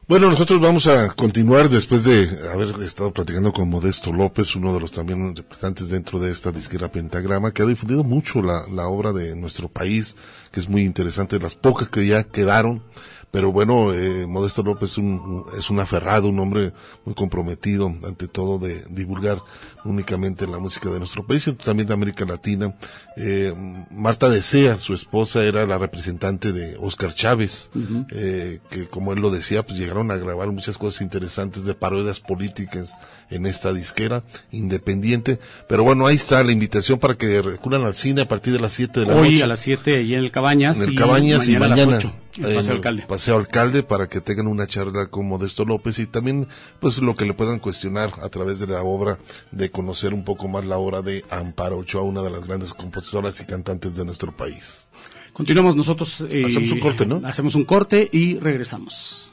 Bueno, 0.08 0.30
nosotros 0.30 0.60
vamos 0.60 0.86
a 0.86 1.10
continuar 1.14 1.68
después 1.68 2.04
de 2.04 2.28
haber 2.52 2.68
estado 2.82 3.12
platicando 3.12 3.52
con 3.52 3.68
Modesto 3.68 4.12
López, 4.12 4.54
uno 4.54 4.72
de 4.72 4.78
los 4.78 4.92
también 4.92 5.34
representantes 5.34 5.90
dentro 5.90 6.20
de 6.20 6.30
esta 6.30 6.52
disquera 6.52 6.92
Pentagrama, 6.92 7.50
que 7.50 7.62
ha 7.62 7.66
difundido 7.66 8.04
mucho 8.04 8.40
la, 8.40 8.68
la 8.70 8.86
obra 8.86 9.12
de 9.12 9.34
nuestro 9.34 9.68
país, 9.68 10.16
que 10.52 10.60
es 10.60 10.68
muy 10.68 10.82
interesante, 10.82 11.40
las 11.40 11.56
pocas 11.56 11.88
que 11.88 12.06
ya 12.06 12.22
quedaron, 12.22 12.84
pero 13.30 13.52
bueno, 13.52 13.92
eh, 13.92 14.26
Modesto 14.26 14.62
López 14.62 14.96
un, 14.98 15.44
es 15.58 15.68
un 15.68 15.80
aferrado, 15.80 16.28
un 16.28 16.38
hombre 16.38 16.72
muy 17.04 17.14
comprometido 17.14 17.94
ante 18.04 18.28
todo 18.28 18.58
de 18.58 18.84
divulgar 18.88 19.42
únicamente 19.86 20.46
la 20.46 20.58
música 20.58 20.90
de 20.90 20.98
nuestro 20.98 21.24
país, 21.24 21.44
sino 21.44 21.56
también 21.56 21.86
de 21.86 21.94
América 21.94 22.24
Latina. 22.24 22.74
Eh, 23.16 23.54
Marta 23.90 24.28
Desea, 24.28 24.78
su 24.78 24.94
esposa, 24.94 25.44
era 25.44 25.66
la 25.66 25.78
representante 25.78 26.52
de 26.52 26.76
Oscar 26.78 27.14
Chávez, 27.14 27.70
eh, 28.10 28.60
que 28.70 28.86
como 28.86 29.12
él 29.12 29.20
lo 29.20 29.30
decía, 29.30 29.62
pues 29.64 29.78
llegaron 29.78 30.10
a 30.10 30.16
grabar 30.16 30.48
muchas 30.48 30.76
cosas 30.76 31.00
interesantes 31.02 31.64
de 31.64 31.74
parodias 31.74 32.20
políticas 32.20 32.94
en 33.30 33.46
esta 33.46 33.72
disquera 33.72 34.24
independiente. 34.50 35.38
Pero 35.68 35.84
bueno, 35.84 36.06
ahí 36.06 36.16
está 36.16 36.42
la 36.42 36.52
invitación 36.52 36.98
para 36.98 37.14
que 37.14 37.40
recurran 37.40 37.84
al 37.84 37.94
cine 37.94 38.22
a 38.22 38.28
partir 38.28 38.52
de 38.52 38.60
las 38.60 38.72
7 38.72 39.00
de 39.00 39.06
la 39.06 39.14
Hoy 39.14 39.32
noche. 39.32 39.42
a 39.44 39.46
las 39.46 39.60
7 39.60 40.02
y 40.02 40.14
en 40.14 40.20
el 40.20 40.30
Cabañas. 40.30 40.80
En 40.80 40.90
el 40.90 40.96
Cabañas 40.96 41.48
y 41.48 41.56
mañana, 41.56 41.82
a 41.82 41.86
las 41.96 42.04
8, 42.04 42.14
en 42.38 42.44
en 42.44 42.56
Paseo 42.56 42.60
el 42.60 42.76
Alcalde. 42.76 43.04
Paseo 43.16 43.38
Alcalde 43.38 43.82
para 43.82 44.10
que 44.10 44.20
tengan 44.20 44.46
una 44.46 44.66
charla 44.66 45.06
con 45.06 45.26
Modesto 45.26 45.64
López 45.64 45.98
y 46.00 46.06
también 46.06 46.46
pues 46.80 46.98
lo 46.98 47.16
que 47.16 47.24
le 47.24 47.32
puedan 47.32 47.58
cuestionar 47.60 48.10
a 48.20 48.28
través 48.28 48.60
de 48.60 48.66
la 48.66 48.82
obra 48.82 49.18
de 49.52 49.70
conocer 49.70 50.12
un 50.12 50.22
poco 50.22 50.48
más 50.48 50.66
la 50.66 50.76
obra 50.76 51.00
de 51.00 51.24
Amparo 51.30 51.78
Ochoa, 51.78 52.02
una 52.02 52.20
de 52.20 52.28
las 52.28 52.46
grandes 52.46 52.74
compositoras 52.74 53.40
y 53.40 53.46
cantantes 53.46 53.96
de 53.96 54.04
nuestro 54.04 54.36
país. 54.36 54.86
Continuamos 55.32 55.76
nosotros. 55.76 56.26
eh, 56.28 56.44
Hacemos 56.44 56.70
un 56.72 56.78
corte, 56.80 57.06
¿no? 57.06 57.22
Hacemos 57.24 57.54
un 57.54 57.64
corte 57.64 58.06
y 58.12 58.38
regresamos. 58.38 59.25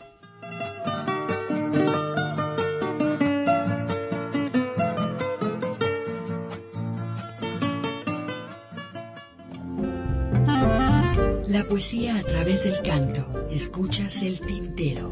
La 11.54 11.64
poesía 11.68 12.18
a 12.18 12.24
través 12.24 12.64
del 12.64 12.82
canto. 12.82 13.48
Escuchas 13.52 14.24
el 14.24 14.40
tintero. 14.40 15.10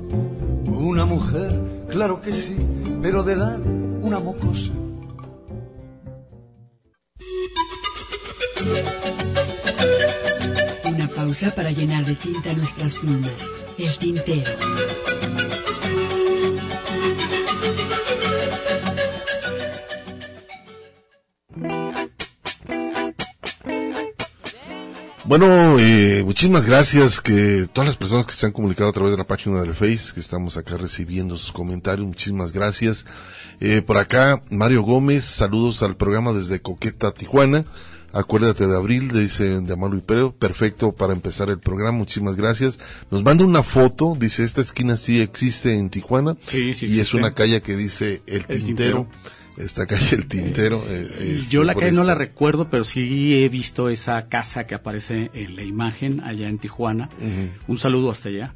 Una 0.65 1.05
mujer, 1.05 1.61
claro 1.87 2.19
que 2.19 2.33
sí, 2.33 2.55
pero 2.99 3.21
de 3.21 3.33
edad 3.33 3.59
una 4.01 4.19
mocosa. 4.19 4.71
Una 10.83 11.07
pausa 11.09 11.53
para 11.53 11.69
llenar 11.69 12.05
de 12.05 12.15
tinta 12.15 12.53
nuestras 12.53 12.95
plumas. 12.95 13.47
El 13.77 13.95
tintero. 13.99 14.51
Bueno, 25.31 25.79
eh, 25.79 26.23
muchísimas 26.25 26.65
gracias 26.65 27.21
que 27.21 27.65
todas 27.71 27.87
las 27.87 27.95
personas 27.95 28.25
que 28.25 28.33
se 28.33 28.45
han 28.45 28.51
comunicado 28.51 28.89
a 28.89 28.91
través 28.91 29.13
de 29.13 29.17
la 29.17 29.23
página 29.23 29.61
del 29.61 29.73
Face, 29.73 30.13
que 30.13 30.19
estamos 30.19 30.57
acá 30.57 30.75
recibiendo 30.75 31.37
sus 31.37 31.53
comentarios, 31.53 32.05
muchísimas 32.05 32.51
gracias. 32.51 33.05
Eh, 33.61 33.81
por 33.81 33.97
acá, 33.97 34.41
Mario 34.49 34.81
Gómez, 34.83 35.23
saludos 35.23 35.83
al 35.83 35.95
programa 35.95 36.33
desde 36.33 36.59
Coqueta, 36.59 37.13
Tijuana. 37.13 37.63
Acuérdate 38.11 38.67
de 38.67 38.75
abril, 38.75 39.09
dice 39.13 39.61
de 39.61 39.71
Amaro 39.71 40.01
Pérez, 40.01 40.33
perfecto 40.37 40.91
para 40.91 41.13
empezar 41.13 41.47
el 41.47 41.59
programa, 41.59 41.99
muchísimas 41.99 42.35
gracias. 42.35 42.81
Nos 43.09 43.23
manda 43.23 43.45
una 43.45 43.63
foto, 43.63 44.17
dice, 44.19 44.43
esta 44.43 44.59
esquina 44.59 44.97
sí 44.97 45.21
existe 45.21 45.75
en 45.75 45.89
Tijuana. 45.89 46.35
Sí, 46.43 46.73
sí 46.73 46.87
Y 46.87 46.99
es 46.99 47.13
una 47.13 47.33
calle 47.33 47.61
que 47.61 47.77
dice 47.77 48.21
El, 48.27 48.43
El 48.49 48.65
Tintero. 48.65 49.07
Tintero. 49.07 49.07
Esta 49.61 49.85
calle 49.85 50.15
El 50.15 50.27
Tintero. 50.27 50.83
eh, 50.87 51.07
este, 51.37 51.51
Yo 51.51 51.63
la 51.63 51.75
calle 51.75 51.91
no 51.91 52.03
la 52.03 52.15
recuerdo, 52.15 52.69
pero 52.69 52.83
sí 52.83 53.43
he 53.43 53.47
visto 53.49 53.89
esa 53.89 54.23
casa 54.23 54.65
que 54.67 54.75
aparece 54.75 55.29
en 55.33 55.55
la 55.55 55.63
imagen 55.63 56.21
allá 56.21 56.49
en 56.49 56.57
Tijuana. 56.57 57.09
Un 57.67 57.77
saludo 57.77 58.11
hasta 58.11 58.29
allá. 58.29 58.53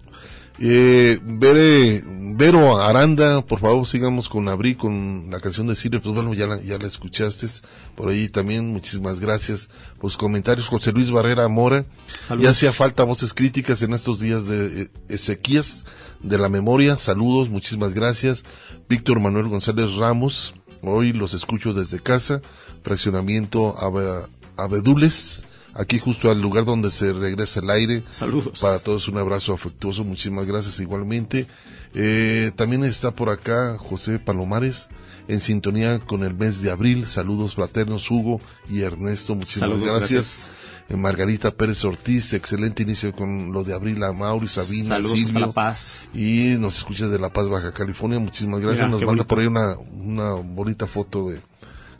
Eh, 0.57 1.19
Bere, 1.21 2.01
Vero 2.07 2.77
Aranda, 2.81 3.45
por 3.45 3.59
favor 3.59 3.85
sigamos 3.85 4.29
con 4.29 4.47
Abrí, 4.47 4.75
con 4.75 5.25
la 5.29 5.41
canción 5.41 5.67
de 5.67 5.75
Silvia, 5.75 5.99
pues 6.01 6.15
bueno, 6.15 6.33
ya 6.33 6.47
la, 6.47 6.61
ya 6.61 6.77
la 6.77 6.87
escuchaste 6.87 7.45
por 7.93 8.09
ahí 8.09 8.29
también, 8.29 8.69
muchísimas 8.71 9.19
gracias 9.19 9.67
por 9.99 10.09
sus 10.11 10.17
comentarios. 10.17 10.69
José 10.69 10.93
Luis 10.93 11.11
Barrera 11.11 11.49
Mora, 11.49 11.83
Saludos. 12.21 12.45
ya 12.45 12.51
hacía 12.51 12.71
falta 12.71 13.03
voces 13.03 13.33
críticas 13.33 13.81
en 13.81 13.91
estos 13.93 14.21
días 14.21 14.45
de 14.47 14.83
eh, 14.83 14.87
Ezequías 15.09 15.83
de 16.23 16.37
la 16.37 16.47
memoria, 16.47 16.97
saludos, 16.99 17.49
muchísimas 17.49 17.93
gracias. 17.93 18.45
Víctor 18.87 19.19
Manuel 19.19 19.49
González 19.49 19.95
Ramos, 19.95 20.53
hoy 20.87 21.13
los 21.13 21.33
escucho 21.33 21.73
desde 21.73 21.99
casa, 21.99 22.41
fraccionamiento 22.83 23.75
Abe- 23.77 24.27
Abedules, 24.57 25.45
aquí 25.73 25.99
justo 25.99 26.29
al 26.31 26.41
lugar 26.41 26.65
donde 26.65 26.91
se 26.91 27.11
regresa 27.13 27.59
el 27.59 27.69
aire. 27.69 28.03
Saludos. 28.09 28.59
Para 28.59 28.79
todos 28.79 29.07
un 29.07 29.17
abrazo 29.17 29.53
afectuoso, 29.53 30.03
muchísimas 30.03 30.45
gracias 30.45 30.79
igualmente. 30.79 31.47
Eh, 31.93 32.51
también 32.55 32.83
está 32.83 33.11
por 33.11 33.29
acá 33.29 33.77
José 33.77 34.19
Palomares, 34.19 34.89
en 35.27 35.39
sintonía 35.39 35.99
con 35.99 36.23
el 36.23 36.33
mes 36.33 36.61
de 36.61 36.71
abril. 36.71 37.07
Saludos 37.07 37.55
fraternos, 37.55 38.09
Hugo 38.11 38.39
y 38.69 38.81
Ernesto, 38.81 39.35
muchísimas 39.35 39.71
Saludos, 39.71 39.89
gracias. 39.89 40.11
gracias. 40.11 40.49
Eh, 40.87 40.95
Margarita 40.95 41.51
Pérez 41.51 41.83
Ortiz, 41.83 42.33
excelente 42.33 42.83
inicio 42.83 43.11
con 43.11 43.51
lo 43.51 43.63
de 43.63 43.73
abril 43.73 44.03
a 44.03 44.13
Mauri, 44.13 44.47
Sabina, 44.47 44.95
Saludos 44.95 45.19
hasta. 45.25 45.39
La 45.39 45.51
Paz. 45.51 46.09
Y 46.13 46.57
nos 46.59 46.77
escucha 46.77 47.07
de 47.07 47.17
La 47.17 47.33
Paz, 47.33 47.49
Baja 47.49 47.73
California, 47.73 48.19
muchísimas 48.19 48.61
gracias. 48.61 48.85
Mira, 48.85 48.91
nos 48.91 48.99
manda 49.01 49.23
bonito. 49.23 49.27
por 49.27 49.39
ahí 49.39 49.47
una, 49.47 49.77
una 49.77 50.33
bonita 50.33 50.85
foto 50.85 51.27
de, 51.27 51.39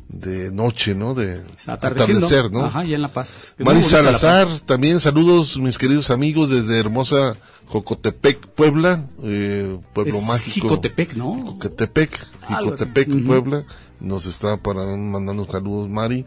de 0.08 0.52
noche, 0.52 0.94
¿no? 0.94 1.16
De 1.16 1.44
atardecer, 1.66 2.52
¿no? 2.52 2.66
Ajá, 2.66 2.84
ya 2.84 2.96
en 2.96 3.02
La 3.02 3.08
Paz. 3.08 3.56
Mari 3.58 3.80
Paz. 3.80 3.90
Salazar, 3.90 4.48
también 4.68 5.00
saludos 5.00 5.58
mis 5.58 5.80
queridos 5.80 6.12
amigos 6.12 6.52
desde 6.52 6.80
hermosa 6.80 7.38
Jocotepec, 7.66 8.48
Puebla, 8.50 9.08
eh, 9.24 9.80
pueblo 9.94 10.16
Es 10.16 10.28
mágico. 10.28 10.68
Jicotepec, 10.68 11.16
¿no? 11.16 11.54
Jicotepec. 11.54 12.24
Jicotepec. 12.48 13.26
Puebla. 13.26 13.66
Nos 14.00 14.28
está 14.28 14.58
para, 14.58 14.86
mandando 14.96 15.48
saludos 15.52 15.90
Mari. 15.90 16.26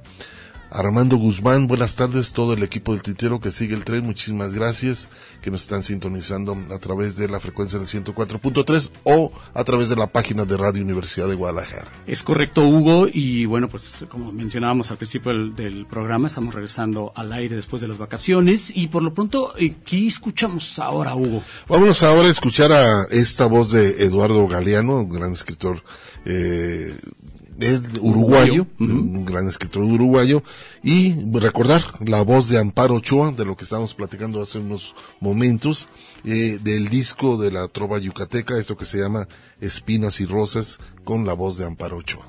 Armando 0.71 1.17
Guzmán, 1.17 1.67
buenas 1.67 1.97
tardes, 1.97 2.33
todo 2.33 2.53
el 2.53 2.63
equipo 2.63 2.93
del 2.93 3.03
Tintero 3.03 3.41
que 3.41 3.51
sigue 3.51 3.75
el 3.75 3.85
tren, 3.85 4.05
muchísimas 4.05 4.53
gracias, 4.53 5.09
que 5.41 5.51
nos 5.51 5.63
están 5.63 5.83
sintonizando 5.83 6.57
a 6.71 6.79
través 6.79 7.17
de 7.17 7.27
la 7.29 7.41
frecuencia 7.41 7.79
del 7.79 7.89
104.3 7.89 8.91
o 9.05 9.33
a 9.55 9.65
través 9.65 9.89
de 9.89 9.97
la 9.97 10.09
página 10.09 10.45
de 10.45 10.57
Radio 10.57 10.83
Universidad 10.83 11.27
de 11.27 11.35
Guadalajara. 11.35 11.89
Es 12.07 12.23
correcto, 12.23 12.67
Hugo. 12.67 13.09
Y 13.11 13.47
bueno, 13.47 13.69
pues 13.69 14.05
como 14.11 14.33
mencionábamos 14.33 14.91
al 14.91 14.99
principio 14.99 15.33
del, 15.33 15.57
del 15.57 15.87
programa, 15.87 16.29
estamos 16.29 16.55
regresando 16.55 17.13
al 17.15 17.33
aire 17.33 17.57
después 17.57 17.81
de 17.81 17.89
las 17.89 17.99
vacaciones. 17.99 18.71
Y 18.75 18.89
por 18.89 19.03
lo 19.03 19.15
pronto, 19.15 19.55
eh, 19.57 19.77
¿qué 19.85 20.07
escuchamos 20.07 20.79
ahora, 20.79 21.15
Hugo? 21.15 21.43
Vámonos 21.69 22.03
ahora 22.03 22.29
a 22.29 22.31
escuchar 22.31 22.73
a 22.73 23.05
esta 23.11 23.47
voz 23.47 23.73
de 23.73 24.05
Eduardo 24.05 24.47
Galeano, 24.47 24.99
un 24.99 25.09
gran 25.09 25.33
escritor 25.33 25.83
eh, 26.25 26.95
es 27.59 27.81
uruguayo, 28.01 28.67
un 28.79 29.25
gran 29.25 29.49
escritor 29.49 29.83
uruguayo, 29.83 30.43
y 30.83 31.15
recordar 31.39 31.83
la 32.01 32.23
voz 32.23 32.49
de 32.49 32.59
Amparo 32.59 32.97
Ochoa, 32.97 33.33
de 33.33 33.45
lo 33.45 33.57
que 33.57 33.65
estábamos 33.65 33.95
platicando 33.95 34.41
hace 34.41 34.59
unos 34.59 34.95
momentos, 35.21 35.89
eh, 36.25 36.59
del 36.63 36.89
disco 36.89 37.37
de 37.37 37.51
la 37.51 37.69
trova 37.69 37.99
yucateca, 37.99 38.59
esto 38.59 38.77
que 38.77 38.85
se 38.85 38.99
llama 38.99 39.29
Espinas 39.61 40.21
y 40.21 40.27
Rosas, 40.27 40.79
con 41.05 41.27
la 41.27 41.33
voz 41.33 41.59
de 41.59 41.67
Amparo 41.67 41.99
Ochoa. 41.99 42.27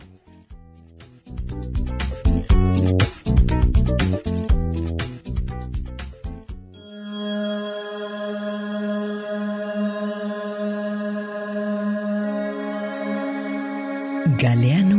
Galeano 14.39 14.39
lea 14.39 14.39
Galeano. 14.39 14.98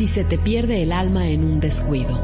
si 0.00 0.08
se 0.08 0.24
te 0.24 0.38
pierde 0.38 0.82
el 0.82 0.92
alma 0.92 1.28
en 1.28 1.44
un 1.44 1.60
descuido. 1.60 2.18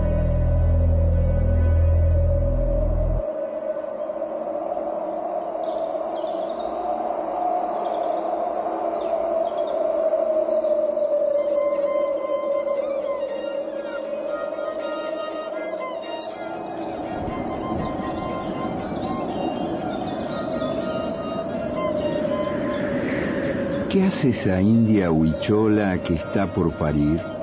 ¿Qué 23.91 24.03
hace 24.05 24.31
esa 24.31 24.63
india 24.63 25.11
huichola 25.11 25.99
que 25.99 26.15
está 26.15 26.47
por 26.47 26.73
parir? 26.73 27.36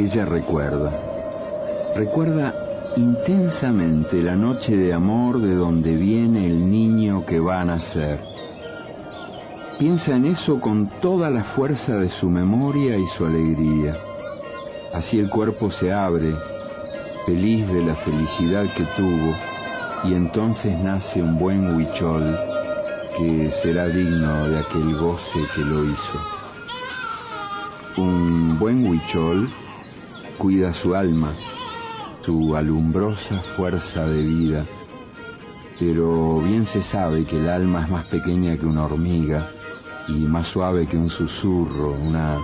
Ella 0.00 0.24
recuerda, 0.24 0.92
recuerda 1.96 2.54
intensamente 2.94 4.22
la 4.22 4.36
noche 4.36 4.76
de 4.76 4.94
amor 4.94 5.40
de 5.40 5.56
donde 5.56 5.96
viene 5.96 6.46
el 6.46 6.70
niño 6.70 7.26
que 7.26 7.40
va 7.40 7.62
a 7.62 7.64
nacer. 7.64 8.20
Piensa 9.76 10.14
en 10.14 10.26
eso 10.26 10.60
con 10.60 10.86
toda 11.00 11.30
la 11.30 11.42
fuerza 11.42 11.96
de 11.96 12.08
su 12.08 12.30
memoria 12.30 12.96
y 12.96 13.06
su 13.06 13.26
alegría. 13.26 13.96
Así 14.94 15.18
el 15.18 15.28
cuerpo 15.28 15.68
se 15.68 15.92
abre, 15.92 16.32
feliz 17.26 17.68
de 17.72 17.82
la 17.82 17.96
felicidad 17.96 18.72
que 18.76 18.84
tuvo, 18.96 19.34
y 20.04 20.14
entonces 20.14 20.78
nace 20.78 21.20
un 21.20 21.40
buen 21.40 21.74
huichol 21.74 22.38
que 23.16 23.50
será 23.50 23.88
digno 23.88 24.48
de 24.48 24.60
aquel 24.60 24.96
goce 24.96 25.40
que 25.56 25.62
lo 25.62 25.84
hizo. 25.84 26.20
Un 27.96 28.60
buen 28.60 28.86
huichol 28.86 29.50
cuida 30.38 30.72
su 30.72 30.94
alma, 30.94 31.34
su 32.24 32.54
alumbrosa 32.54 33.42
fuerza 33.56 34.06
de 34.06 34.22
vida, 34.22 34.64
pero 35.80 36.40
bien 36.40 36.64
se 36.64 36.80
sabe 36.80 37.24
que 37.24 37.38
el 37.38 37.48
alma 37.48 37.82
es 37.82 37.90
más 37.90 38.06
pequeña 38.06 38.56
que 38.56 38.64
una 38.64 38.84
hormiga 38.84 39.50
y 40.06 40.12
más 40.12 40.46
suave 40.46 40.86
que 40.86 40.96
un 40.96 41.10
susurro, 41.10 41.92
una 41.92 42.38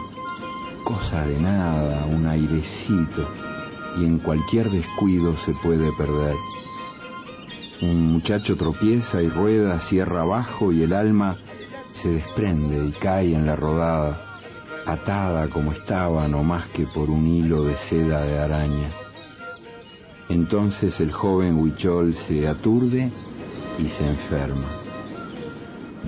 cosa 0.84 1.24
de 1.24 1.40
nada, 1.40 2.04
un 2.06 2.26
airecito, 2.26 3.28
y 3.96 4.04
en 4.04 4.18
cualquier 4.18 4.70
descuido 4.70 5.36
se 5.36 5.54
puede 5.62 5.90
perder. 5.96 6.34
Un 7.80 8.12
muchacho 8.12 8.56
tropieza 8.56 9.22
y 9.22 9.28
rueda, 9.28 9.78
cierra 9.78 10.22
abajo 10.22 10.72
y 10.72 10.82
el 10.82 10.92
alma 10.92 11.36
se 11.88 12.08
desprende 12.08 12.88
y 12.88 12.92
cae 12.92 13.34
en 13.34 13.46
la 13.46 13.54
rodada, 13.54 14.33
atada 14.86 15.48
como 15.48 15.72
estaba, 15.72 16.28
no 16.28 16.42
más 16.42 16.68
que 16.68 16.86
por 16.86 17.10
un 17.10 17.26
hilo 17.26 17.64
de 17.64 17.76
seda 17.76 18.22
de 18.22 18.38
araña. 18.38 18.88
Entonces 20.28 21.00
el 21.00 21.12
joven 21.12 21.58
Huichol 21.58 22.14
se 22.14 22.48
aturde 22.48 23.10
y 23.78 23.88
se 23.88 24.06
enferma. 24.06 24.66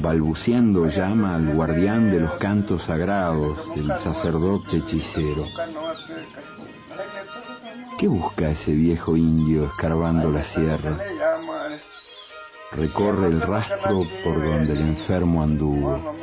Balbuceando 0.03 0.89
llama 0.89 1.37
al 1.37 1.55
guardián 1.55 2.11
de 2.11 2.21
los 2.21 2.33
cantos 2.35 2.85
sagrados, 2.85 3.59
el 3.77 3.89
sacerdote 3.99 4.79
hechicero. 4.79 5.47
¿Qué 7.99 8.09
busca 8.09 8.51
ese 8.51 8.73
viejo 8.73 9.17
indio 9.17 9.65
escarbando 9.65 10.31
la 10.31 10.45
sierra? 10.45 10.99
Recorre 12.73 13.29
el 13.29 13.41
rastro 13.41 14.03
por 14.23 14.43
donde 14.43 14.75
el 14.75 14.81
enfermo 14.81 15.43
anduvo. 15.43 16.15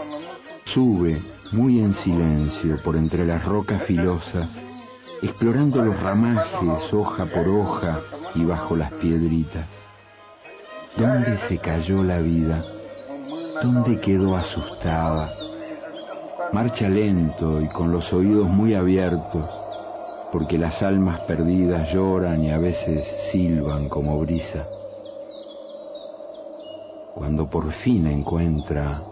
Sube, 0.73 1.21
muy 1.51 1.81
en 1.81 1.93
silencio, 1.93 2.81
por 2.83 2.95
entre 2.95 3.27
las 3.27 3.45
rocas 3.45 3.83
filosas, 3.83 4.49
explorando 5.21 5.85
los 5.85 6.01
ramajes, 6.01 6.91
hoja 6.91 7.25
por 7.25 7.47
hoja, 7.47 8.01
y 8.33 8.43
bajo 8.43 8.75
las 8.75 8.91
piedritas. 8.93 9.67
¿Dónde 10.97 11.37
se 11.37 11.59
cayó 11.59 12.01
la 12.03 12.17
vida? 12.17 12.65
¿Dónde 13.61 13.99
quedó 13.99 14.35
asustada? 14.35 15.37
Marcha 16.53 16.89
lento 16.89 17.61
y 17.61 17.67
con 17.67 17.91
los 17.91 18.11
oídos 18.11 18.49
muy 18.49 18.73
abiertos, 18.73 19.47
porque 20.31 20.57
las 20.57 20.81
almas 20.81 21.19
perdidas 21.27 21.93
lloran 21.93 22.43
y 22.43 22.49
a 22.49 22.57
veces 22.57 23.05
silban 23.05 23.89
como 23.89 24.17
brisa. 24.17 24.65
Cuando 27.13 27.47
por 27.47 27.71
fin 27.71 28.07
encuentra 28.07 29.03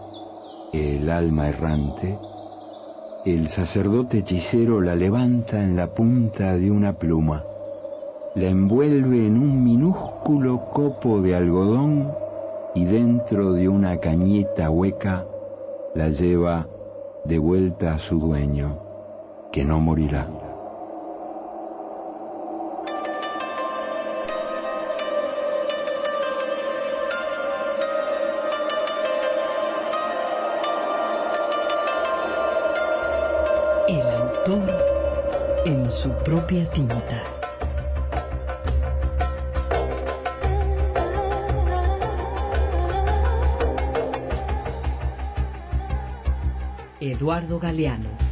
el 0.72 1.10
alma 1.10 1.48
errante, 1.48 2.18
el 3.26 3.48
sacerdote 3.48 4.18
hechicero 4.18 4.80
la 4.80 4.94
levanta 4.94 5.62
en 5.62 5.76
la 5.76 5.92
punta 5.92 6.56
de 6.56 6.70
una 6.70 6.94
pluma, 6.94 7.44
la 8.34 8.48
envuelve 8.48 9.26
en 9.26 9.36
un 9.36 9.62
minúsculo 9.62 10.70
copo 10.70 11.20
de 11.20 11.34
algodón 11.34 12.14
y 12.74 12.86
dentro 12.86 13.52
de 13.52 13.68
una 13.68 13.98
cañeta 13.98 14.70
hueca 14.70 15.26
la 15.94 16.08
lleva 16.08 16.68
de 17.26 17.38
vuelta 17.38 17.92
a 17.92 17.98
su 17.98 18.18
dueño, 18.18 18.78
que 19.52 19.66
no 19.66 19.78
morirá. 19.78 20.41
En 35.64 35.90
su 35.90 36.10
propia 36.24 36.68
tinta. 36.70 37.22
Eduardo 47.00 47.58
Galeano. 47.58 48.31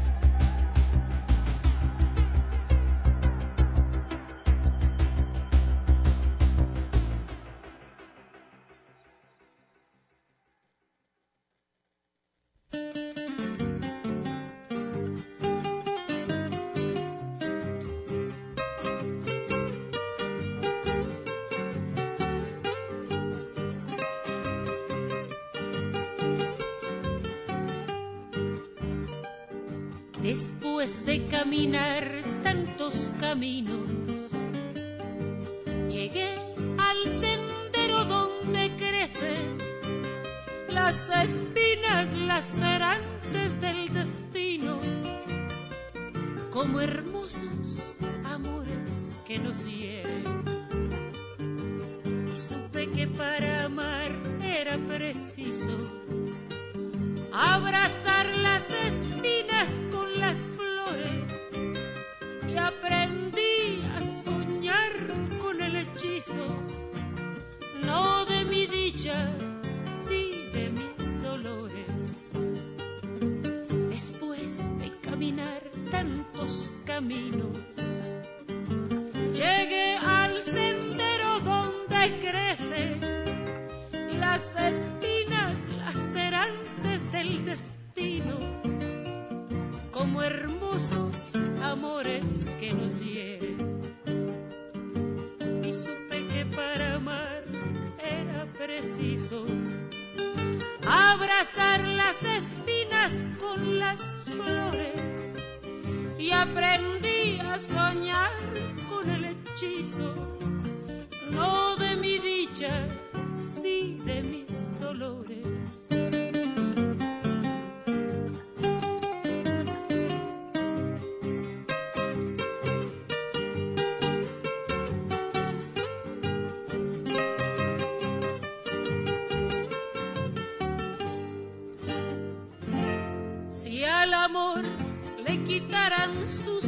Le 135.91 136.60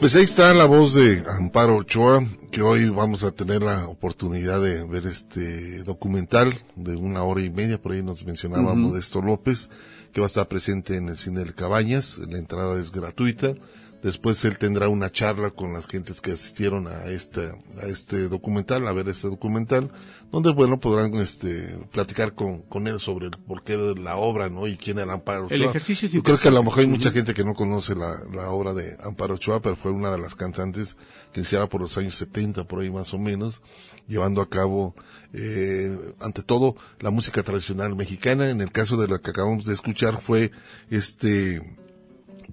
Pues 0.00 0.14
ahí 0.14 0.24
está 0.24 0.54
la 0.54 0.64
voz 0.64 0.94
de 0.94 1.22
Amparo 1.28 1.76
Ochoa, 1.76 2.24
que 2.50 2.62
hoy 2.62 2.88
vamos 2.88 3.22
a 3.22 3.32
tener 3.32 3.62
la 3.62 3.86
oportunidad 3.86 4.58
de 4.58 4.82
ver 4.84 5.04
este 5.04 5.82
documental 5.82 6.54
de 6.74 6.96
una 6.96 7.22
hora 7.22 7.42
y 7.42 7.50
media, 7.50 7.76
por 7.76 7.92
ahí 7.92 8.02
nos 8.02 8.24
mencionaba. 8.24 8.74
Modesto 8.74 9.20
López, 9.20 9.68
que 10.14 10.22
va 10.22 10.24
a 10.24 10.28
estar 10.28 10.48
presente 10.48 10.96
en 10.96 11.10
el 11.10 11.18
cine 11.18 11.40
del 11.40 11.54
Cabañas, 11.54 12.18
la 12.30 12.38
entrada 12.38 12.80
es 12.80 12.92
gratuita. 12.92 13.52
Después 14.02 14.42
él 14.46 14.56
tendrá 14.56 14.88
una 14.88 15.12
charla 15.12 15.50
con 15.50 15.74
las 15.74 15.86
gentes 15.86 16.22
que 16.22 16.32
asistieron 16.32 16.86
a 16.86 17.04
este, 17.06 17.50
a 17.82 17.86
este 17.86 18.28
documental, 18.28 18.88
a 18.88 18.92
ver 18.92 19.08
este 19.08 19.28
documental, 19.28 19.90
donde 20.32 20.52
bueno 20.52 20.80
podrán 20.80 21.14
este 21.16 21.76
platicar 21.92 22.34
con, 22.34 22.62
con 22.62 22.86
él 22.86 22.98
sobre 22.98 23.26
el 23.26 23.32
porqué 23.32 23.76
de 23.76 23.96
la 23.96 24.16
obra, 24.16 24.48
¿no? 24.48 24.66
Y 24.66 24.78
quién 24.78 24.98
era 24.98 25.12
Amparo 25.12 25.46
Ochoa. 25.46 25.56
El 25.56 25.64
ejercicio 25.64 26.06
es 26.06 26.12
Yo 26.12 26.22
creo 26.22 26.38
que 26.38 26.48
a 26.48 26.50
lo 26.50 26.62
mejor 26.62 26.80
hay 26.80 26.86
mucha 26.86 27.10
gente 27.10 27.34
que 27.34 27.44
no 27.44 27.52
conoce 27.52 27.94
la, 27.94 28.16
la 28.32 28.48
obra 28.50 28.72
de 28.72 28.96
Amparo 29.02 29.34
Ochoa, 29.34 29.60
pero 29.60 29.76
fue 29.76 29.90
una 29.90 30.10
de 30.10 30.18
las 30.18 30.34
cantantes 30.34 30.96
que 31.32 31.40
iniciara 31.40 31.68
por 31.68 31.82
los 31.82 31.98
años 31.98 32.14
70, 32.16 32.64
por 32.64 32.80
ahí 32.80 32.90
más 32.90 33.12
o 33.12 33.18
menos, 33.18 33.60
llevando 34.08 34.40
a 34.40 34.48
cabo, 34.48 34.94
eh, 35.34 36.14
ante 36.20 36.42
todo, 36.42 36.74
la 37.00 37.10
música 37.10 37.42
tradicional 37.42 37.94
mexicana. 37.96 38.48
En 38.48 38.62
el 38.62 38.72
caso 38.72 38.96
de 38.96 39.08
la 39.08 39.18
que 39.18 39.30
acabamos 39.30 39.66
de 39.66 39.74
escuchar 39.74 40.22
fue 40.22 40.52
este 40.90 41.78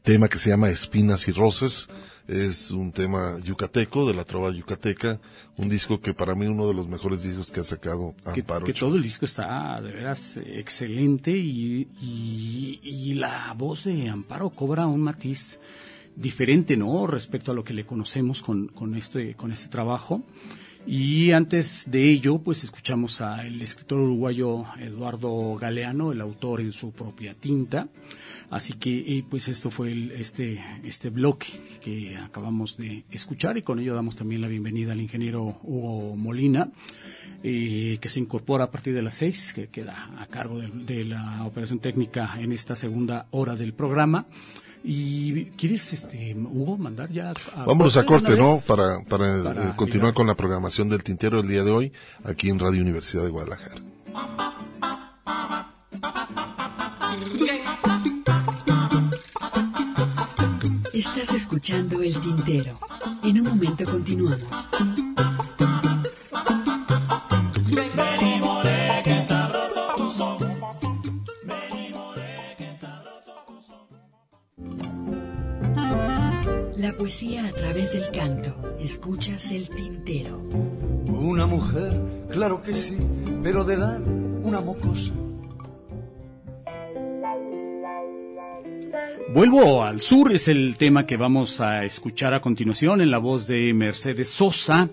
tema 0.02 0.28
que 0.30 0.38
se 0.40 0.50
llama 0.50 0.70
Espinas 0.70 1.28
y 1.28 1.32
Rosas. 1.32 1.88
Es 2.28 2.72
un 2.72 2.92
tema 2.92 3.40
yucateco, 3.42 4.06
de 4.06 4.14
la 4.14 4.26
trova 4.26 4.52
yucateca, 4.52 5.18
un 5.58 5.70
disco 5.70 6.02
que 6.02 6.14
para 6.14 6.36
mí 6.36 6.46
uno 6.46 6.68
de 6.68 6.74
los 6.74 6.90
mejores 6.90 7.24
discos 7.24 7.54
que 7.54 7.62
ha 7.62 7.64
sacado 7.64 8.14
que, 8.34 8.42
Amparo 8.42 8.66
que 8.66 8.72
Ochoa. 8.74 8.90
todo 8.90 8.98
el 8.98 9.04
disco 9.04 9.24
está 9.24 9.80
de 9.80 9.94
veras 9.94 10.36
excelente 10.36 11.32
y, 11.32 11.88
y- 12.02 12.80
y 12.84 13.14
la 13.14 13.54
voz 13.58 13.86
de 13.86 14.10
Amparo 14.10 14.50
cobra 14.50 14.88
un 14.88 15.00
matiz 15.02 15.58
diferente, 16.18 16.76
¿no? 16.76 17.08
Respecto 17.08 17.54
a 17.54 17.56
lo 17.56 17.64
que 17.64 17.74
le 17.74 17.86
conocemos 17.86 18.42
con, 18.42 18.68
con 18.68 18.96
este, 18.96 19.36
con 19.36 19.54
este 19.54 19.70
trabajo. 19.70 20.22
Y 20.86 21.32
antes 21.32 21.86
de 21.90 22.10
ello, 22.10 22.40
pues 22.40 22.64
escuchamos 22.66 23.22
al 23.22 23.62
escritor 23.62 24.00
uruguayo 24.00 24.64
Eduardo 24.80 25.56
Galeano, 25.56 26.12
el 26.12 26.20
autor 26.22 26.60
en 26.62 26.72
su 26.74 26.92
propia 26.92 27.34
tinta. 27.36 27.88
Así 28.50 28.74
que, 28.74 29.00
eh, 29.18 29.26
pues 29.30 29.50
esto 29.50 29.70
fue 29.70 29.92
el- 29.92 30.12
este, 30.12 30.64
este 30.86 31.10
bloque 31.10 31.48
que 31.82 32.16
acabamos 32.18 32.78
de 32.78 33.04
escuchar 33.12 33.58
y 33.58 33.62
con 33.62 33.80
ello 33.80 33.94
damos 33.94 34.16
también 34.16 34.40
la 34.42 34.48
bienvenida 34.48 34.94
al 34.94 35.02
ingeniero 35.02 35.60
Hugo 35.64 36.16
Molina, 36.16 36.70
eh, 37.44 37.98
que 38.00 38.08
se 38.10 38.20
incorpora 38.22 38.64
a 38.66 38.72
partir 38.72 38.94
de 38.94 39.02
las 39.02 39.16
seis, 39.16 39.52
que 39.54 39.68
queda 39.68 40.10
a 40.18 40.28
cargo 40.28 40.60
de, 40.60 40.70
de 40.70 41.04
la 41.04 41.44
operación 41.46 41.80
técnica 41.80 42.36
en 42.40 42.54
esta 42.54 42.76
segunda 42.78 43.28
hora 43.32 43.56
del 43.56 43.74
programa. 43.74 44.26
Y 44.84 45.46
quieres, 45.58 45.92
este, 45.92 46.34
Hugo, 46.36 46.78
mandar 46.78 47.12
ya 47.12 47.34
a 47.54 47.66
Vámonos 47.66 47.98
a 47.98 48.06
corte, 48.06 48.38
¿no? 48.38 48.60
Para, 48.66 49.00
para, 49.10 49.44
Para 49.44 49.70
eh, 49.72 49.74
continuar 49.76 50.12
mirar. 50.12 50.14
con 50.14 50.28
la 50.28 50.36
programación 50.36 50.88
del 50.88 51.04
Tintero 51.04 51.42
el 51.42 51.48
día 51.50 51.64
de 51.66 51.72
hoy, 51.72 51.92
aquí 52.24 52.48
en 52.50 52.60
Radio 52.60 52.82
Universidad 52.84 53.24
de 53.24 53.30
Guadalajara. 53.30 53.82
Estás 60.98 61.32
escuchando 61.32 62.02
El 62.02 62.20
Tintero. 62.20 62.74
En 63.24 63.40
un 63.40 63.50
momento 63.50 63.86
continuamos. 63.86 64.42
La 76.78 76.98
poesía 76.98 77.46
a 77.46 77.52
través 77.52 77.94
del 77.94 78.10
canto. 78.10 78.58
Escuchas 78.80 79.52
El 79.52 79.70
Tintero. 79.70 80.40
Una 81.10 81.46
mujer, 81.46 82.26
claro 82.32 82.64
que 82.64 82.74
sí, 82.74 82.98
pero 83.44 83.64
de 83.66 83.76
edad 83.76 84.02
una 84.42 84.62
mocosa. 84.62 85.14
Vuelvo 89.38 89.84
al 89.84 90.02
sur 90.02 90.32
es 90.32 90.48
el 90.48 90.78
tema 90.78 91.06
que 91.06 91.16
vamos 91.16 91.62
a 91.62 91.86
escuchar 91.86 92.34
a 92.34 92.42
continuación 92.42 93.02
en 93.02 93.12
la 93.12 93.20
voz 93.20 93.46
de 93.46 93.72
Mercedes 93.72 94.30
Sosa 94.30 94.90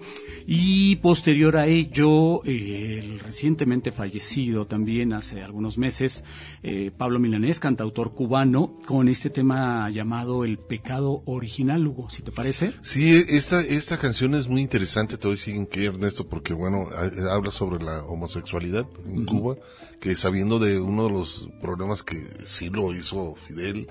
y 0.46 0.96
posterior 0.96 1.56
a 1.56 1.66
ello 1.66 2.44
eh, 2.44 2.98
el 3.02 3.20
recientemente 3.20 3.90
fallecido 3.90 4.66
también 4.66 5.14
hace 5.14 5.40
algunos 5.40 5.78
meses 5.78 6.24
eh, 6.62 6.90
Pablo 6.94 7.18
Milanés, 7.18 7.58
cantautor 7.58 8.12
cubano, 8.12 8.74
con 8.84 9.08
este 9.08 9.30
tema 9.30 9.88
llamado 9.88 10.44
El 10.44 10.58
pecado 10.58 11.22
original, 11.24 11.86
Hugo, 11.86 12.10
si 12.10 12.20
te 12.22 12.30
parece. 12.30 12.74
Sí, 12.82 13.24
esta, 13.26 13.62
esta 13.62 13.96
canción 13.96 14.34
es 14.34 14.46
muy 14.46 14.60
interesante, 14.60 15.16
te 15.16 15.26
voy 15.26 15.36
a 15.36 15.36
decir 15.36 15.54
en 15.56 15.66
qué, 15.66 15.86
Ernesto, 15.86 16.28
porque 16.28 16.52
bueno, 16.52 16.84
ha- 16.94 17.32
habla 17.34 17.50
sobre 17.50 17.82
la 17.82 18.04
homosexualidad 18.04 18.86
en. 19.06 19.24
Cuba, 19.24 19.56
que 20.00 20.14
sabiendo 20.16 20.58
de 20.58 20.78
uno 20.78 21.04
de 21.06 21.12
los 21.12 21.48
problemas 21.62 22.02
que 22.02 22.22
sí 22.44 22.68
lo 22.68 22.94
hizo 22.94 23.36
Fidel, 23.46 23.86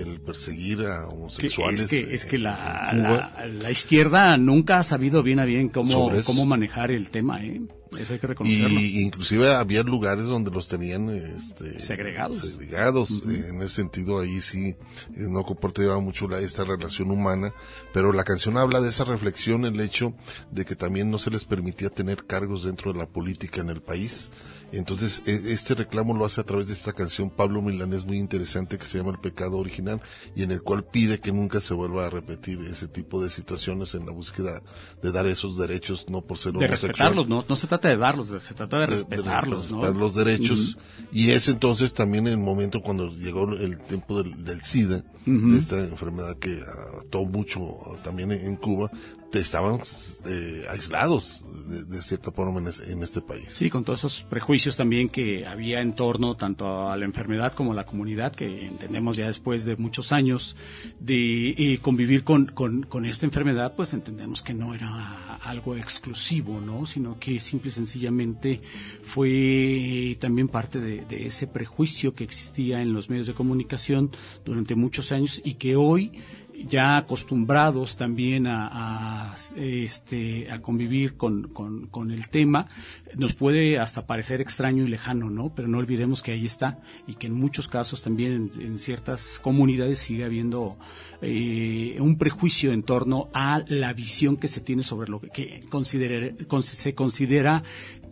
el 0.00 0.20
perseguir 0.20 0.80
a 0.80 1.06
Que 1.08 1.14
homosexuales. 1.14 1.80
es 1.82 1.86
que, 1.88 2.14
es 2.14 2.24
que 2.24 2.38
la, 2.38 2.54
Cuba. 2.90 3.32
la, 3.38 3.46
la 3.46 3.70
izquierda 3.70 4.36
nunca 4.36 4.78
ha 4.78 4.84
sabido 4.84 5.22
bien 5.22 5.40
a 5.40 5.44
bien 5.44 5.68
cómo, 5.68 6.10
cómo 6.24 6.46
manejar 6.46 6.90
el 6.90 7.10
tema, 7.10 7.44
¿eh? 7.44 7.62
Eso 7.98 8.12
hay 8.14 8.18
que 8.18 8.26
reconocerlo. 8.26 8.80
Y 8.80 9.02
inclusive 9.02 9.54
había 9.54 9.84
lugares 9.84 10.24
donde 10.24 10.50
los 10.50 10.66
tenían 10.66 11.10
este, 11.10 11.78
Segregados. 11.80 12.38
segregados. 12.40 13.22
Eh, 13.28 13.46
En 13.50 13.62
ese 13.62 13.76
sentido 13.76 14.18
ahí 14.18 14.40
sí 14.40 14.70
eh, 14.70 14.76
no 15.16 15.44
comportaba 15.44 16.00
mucho 16.00 16.26
la, 16.26 16.40
esta 16.40 16.64
relación 16.64 17.12
humana, 17.12 17.54
pero 17.92 18.12
la 18.12 18.24
canción 18.24 18.58
habla 18.58 18.80
de 18.80 18.88
esa 18.88 19.04
reflexión, 19.04 19.64
el 19.64 19.78
hecho 19.80 20.12
de 20.50 20.64
que 20.64 20.74
también 20.74 21.08
no 21.08 21.18
se 21.20 21.30
les 21.30 21.44
permitía 21.44 21.88
tener 21.88 22.24
cargos 22.26 22.64
dentro 22.64 22.92
de 22.92 22.98
la 22.98 23.06
política 23.06 23.60
en 23.60 23.68
el 23.68 23.80
país. 23.80 24.32
Entonces 24.76 25.22
e- 25.26 25.52
este 25.52 25.74
reclamo 25.74 26.14
lo 26.14 26.24
hace 26.24 26.40
a 26.40 26.44
través 26.44 26.66
de 26.66 26.72
esta 26.72 26.92
canción 26.92 27.30
Pablo 27.30 27.62
Milanés 27.62 28.04
muy 28.04 28.18
interesante 28.18 28.76
que 28.78 28.84
se 28.84 28.98
llama 28.98 29.10
El 29.12 29.18
pecado 29.20 29.58
original 29.58 30.00
y 30.34 30.42
en 30.42 30.50
el 30.50 30.62
cual 30.62 30.84
pide 30.84 31.20
que 31.20 31.32
nunca 31.32 31.60
se 31.60 31.74
vuelva 31.74 32.06
a 32.06 32.10
repetir 32.10 32.58
ese 32.60 32.88
tipo 32.88 33.22
de 33.22 33.30
situaciones 33.30 33.94
en 33.94 34.06
la 34.06 34.12
búsqueda 34.12 34.62
de 35.02 35.12
dar 35.12 35.26
esos 35.26 35.56
derechos 35.56 36.06
no 36.08 36.22
por 36.22 36.38
ser 36.38 36.52
de 36.52 36.58
homosexual 36.66 36.90
respetarlos, 36.90 37.28
no, 37.28 37.44
no 37.48 37.56
se 37.56 37.66
trata 37.66 37.88
de 37.88 37.96
darlos, 37.96 38.26
se 38.42 38.54
trata 38.54 38.78
de 38.78 38.86
de- 38.86 38.92
de 38.92 38.96
respetarlos, 38.96 39.70
¿no? 39.72 39.78
respetar 39.80 39.96
los 40.00 40.14
derechos. 40.14 40.78
Y 41.12 41.30
es 41.30 41.48
entonces 41.48 41.94
también 41.94 42.26
el 42.26 42.38
momento 42.38 42.80
cuando 42.80 43.08
llegó 43.10 43.48
el 43.52 43.78
tiempo 43.78 44.22
del, 44.22 44.42
del 44.44 44.62
SIDA, 44.62 45.04
de 45.26 45.58
esta 45.58 45.78
enfermedad 45.78 46.36
que 46.36 46.60
ató 47.06 47.24
mucho 47.24 47.78
también 48.02 48.30
en, 48.32 48.56
Cuba, 48.56 48.90
estaban 49.38 49.80
eh, 50.26 50.64
aislados 50.70 51.44
de, 51.66 51.84
de 51.84 52.02
cierta 52.02 52.30
forma 52.30 52.60
en, 52.60 52.90
en 52.90 53.02
este 53.02 53.20
país. 53.20 53.48
Sí, 53.50 53.70
con 53.70 53.84
todos 53.84 54.00
esos 54.00 54.22
prejuicios 54.24 54.76
también 54.76 55.08
que 55.08 55.46
había 55.46 55.80
en 55.80 55.94
torno 55.94 56.36
tanto 56.36 56.90
a 56.90 56.96
la 56.96 57.04
enfermedad 57.04 57.52
como 57.52 57.72
a 57.72 57.74
la 57.74 57.86
comunidad, 57.86 58.34
que 58.34 58.66
entendemos 58.66 59.16
ya 59.16 59.26
después 59.26 59.64
de 59.64 59.76
muchos 59.76 60.12
años 60.12 60.56
de 61.00 61.78
convivir 61.82 62.24
con, 62.24 62.46
con, 62.46 62.82
con 62.82 63.04
esta 63.04 63.26
enfermedad, 63.26 63.74
pues 63.76 63.92
entendemos 63.94 64.42
que 64.42 64.54
no 64.54 64.74
era 64.74 65.36
algo 65.44 65.76
exclusivo, 65.76 66.60
¿no? 66.60 66.86
Sino 66.86 67.18
que 67.18 67.38
simple 67.40 67.68
y 67.68 67.72
sencillamente 67.72 68.60
fue 69.02 70.16
también 70.20 70.48
parte 70.48 70.80
de 70.80 71.26
ese 71.26 71.46
prejuicio 71.46 72.14
que 72.14 72.24
existía 72.24 72.80
en 72.80 72.92
los 72.92 73.10
medios 73.10 73.26
de 73.26 73.34
comunicación 73.34 74.10
durante 74.44 74.74
muchos 74.74 75.12
años 75.12 75.40
y 75.44 75.54
que 75.54 75.76
hoy 75.76 76.12
ya 76.66 76.96
acostumbrados 76.96 77.96
también 77.96 78.46
a, 78.46 79.34
este, 79.56 80.50
a 80.50 80.60
convivir 80.60 81.16
con, 81.16 81.48
con, 81.48 82.10
el 82.10 82.28
tema, 82.28 82.68
nos 83.16 83.34
puede 83.34 83.78
hasta 83.78 84.06
parecer 84.06 84.40
extraño 84.40 84.84
y 84.84 84.88
lejano, 84.88 85.30
¿no? 85.30 85.54
Pero 85.54 85.68
no 85.68 85.78
olvidemos 85.78 86.22
que 86.22 86.32
ahí 86.32 86.46
está 86.46 86.80
y 87.06 87.14
que 87.14 87.26
en 87.26 87.34
muchos 87.34 87.68
casos 87.68 88.02
también 88.02 88.50
en, 88.58 88.78
ciertas 88.78 89.38
comunidades 89.42 89.98
sigue 89.98 90.24
habiendo 90.24 90.76
eh, 91.22 91.96
un 92.00 92.16
prejuicio 92.18 92.72
en 92.72 92.82
torno 92.82 93.28
a 93.32 93.62
la 93.68 93.92
visión 93.92 94.36
que 94.36 94.48
se 94.48 94.60
tiene 94.60 94.82
sobre 94.82 95.08
lo 95.08 95.20
que, 95.20 95.30
que 95.30 95.64
se 96.62 96.94
considera 96.94 97.62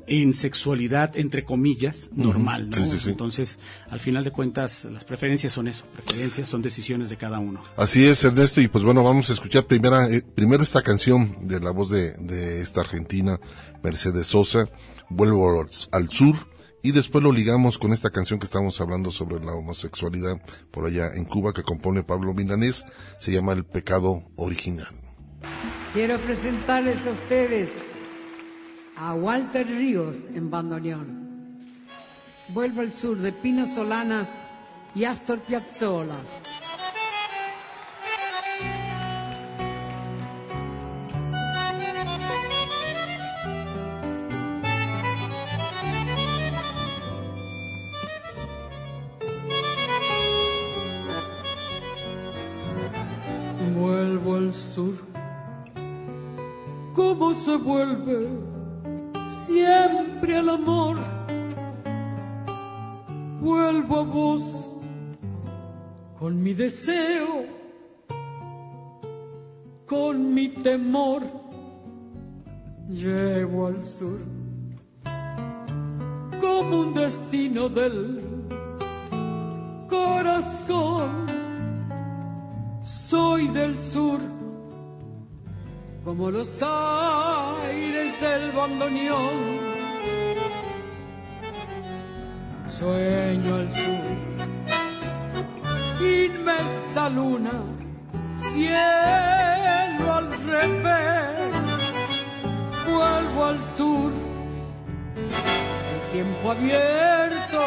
en 0.06 0.34
sexualidad, 0.34 1.16
entre 1.16 1.44
comillas, 1.44 2.10
normal. 2.14 2.70
¿no? 2.70 2.76
Entonces, 3.06 3.58
al 3.90 4.00
final 4.00 4.24
de 4.24 4.30
cuentas, 4.30 4.84
las 4.86 5.04
preferencias 5.04 5.52
son 5.52 5.68
eso, 5.68 5.84
preferencias 5.92 6.48
son 6.48 6.62
decisiones 6.62 7.10
de 7.10 7.16
cada 7.16 7.38
uno. 7.38 7.62
Así 7.76 8.04
es, 8.06 8.24
Ernesto, 8.24 8.60
y 8.60 8.68
pues 8.68 8.84
bueno, 8.84 9.04
vamos 9.04 9.30
a 9.30 9.32
escuchar 9.32 9.66
primera, 9.66 10.08
eh, 10.08 10.22
primero 10.22 10.62
esta 10.62 10.82
canción 10.82 11.46
de 11.46 11.60
la 11.60 11.70
voz 11.70 11.90
de, 11.90 12.14
de 12.14 12.60
esta 12.60 12.80
argentina, 12.80 13.38
Mercedes 13.82 14.26
Sosa, 14.26 14.68
Vuelvo 15.08 15.64
al 15.92 16.10
Sur, 16.10 16.36
y 16.82 16.92
después 16.92 17.22
lo 17.22 17.30
ligamos 17.32 17.78
con 17.78 17.92
esta 17.92 18.10
canción 18.10 18.40
que 18.40 18.46
estamos 18.46 18.80
hablando 18.80 19.10
sobre 19.10 19.44
la 19.44 19.52
homosexualidad 19.52 20.40
por 20.70 20.86
allá 20.86 21.14
en 21.14 21.24
Cuba, 21.24 21.52
que 21.52 21.62
compone 21.62 22.02
Pablo 22.02 22.34
Milanés, 22.34 22.84
se 23.18 23.30
llama 23.30 23.52
El 23.52 23.64
Pecado 23.64 24.24
Original. 24.36 24.88
Quiero 25.94 26.18
presentarles 26.18 27.06
a 27.06 27.10
ustedes 27.10 27.70
a 29.04 29.14
Walter 29.14 29.66
Ríos 29.66 30.16
en 30.32 30.48
bandoneón. 30.48 31.28
Vuelvo 32.48 32.82
al 32.82 32.92
sur 32.92 33.18
de 33.18 33.32
Pino 33.32 33.66
Solanas 33.74 34.28
y 34.94 35.02
Astor 35.04 35.40
Piazzolla. 35.40 36.14
Vuelvo 53.74 54.36
al 54.36 54.54
sur. 54.54 54.94
¿Cómo 56.94 57.34
se 57.44 57.56
vuelve? 57.56 58.51
Siempre 59.52 60.38
al 60.38 60.48
amor. 60.48 60.96
Vuelvo 63.40 63.96
a 63.98 64.02
vos 64.02 64.42
con 66.18 66.42
mi 66.42 66.54
deseo, 66.54 67.44
con 69.86 70.32
mi 70.34 70.48
temor. 70.48 71.22
Llevo 72.88 73.66
al 73.68 73.82
sur 73.82 74.20
como 76.40 76.80
un 76.80 76.94
destino 76.94 77.68
del 77.68 78.20
corazón. 79.88 81.10
Soy 82.82 83.48
del 83.48 83.78
sur 83.78 84.31
como 86.12 86.30
los 86.30 86.62
aires 86.62 88.20
del 88.20 88.52
bandoneón. 88.52 89.38
Sueño 92.66 93.54
al 93.54 93.72
sur, 93.72 94.08
inmensa 96.00 97.08
luna, 97.08 97.62
cielo 98.52 100.12
al 100.12 100.28
revés, 100.44 101.50
vuelvo 102.84 103.44
al 103.46 103.62
sur, 103.62 104.12
el 105.92 106.12
tiempo 106.12 106.50
abierto 106.50 107.60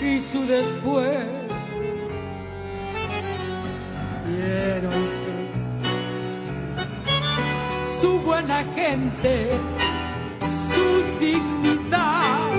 y 0.00 0.20
su 0.20 0.46
después. 0.46 1.40
Buena 8.30 8.62
gente, 8.76 9.50
su 10.70 10.86
dignidad. 11.18 12.52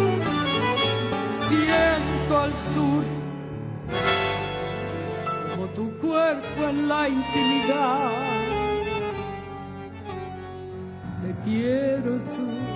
Siento 1.47 2.39
al 2.45 2.53
sur 2.73 3.03
como 5.49 5.65
tu 5.77 5.85
cuerpo 5.99 6.59
en 6.69 6.89
la 6.89 7.07
intimidad. 7.07 8.11
Te 11.21 11.31
quiero 11.45 12.19
sur, 12.19 12.70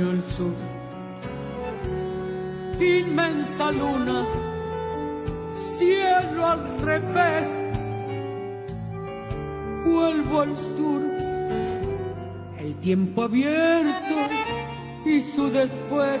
sueño 0.00 0.10
el 0.10 0.22
sur. 0.24 0.54
Inmensa 2.80 3.72
luna, 3.72 4.24
cielo 5.76 6.46
al 6.46 6.80
revés. 6.80 7.48
Vuelvo 9.86 10.40
al 10.40 10.56
sur, 10.56 11.02
el 12.58 12.74
tiempo 12.76 13.24
abierto 13.24 14.16
y 15.04 15.22
su 15.22 15.50
después. 15.50 16.20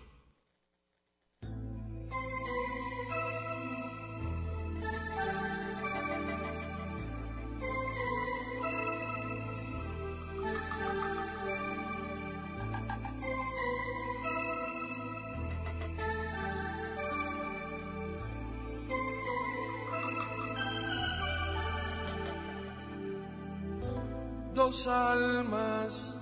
Dos 24.71 24.87
almas, 24.87 26.15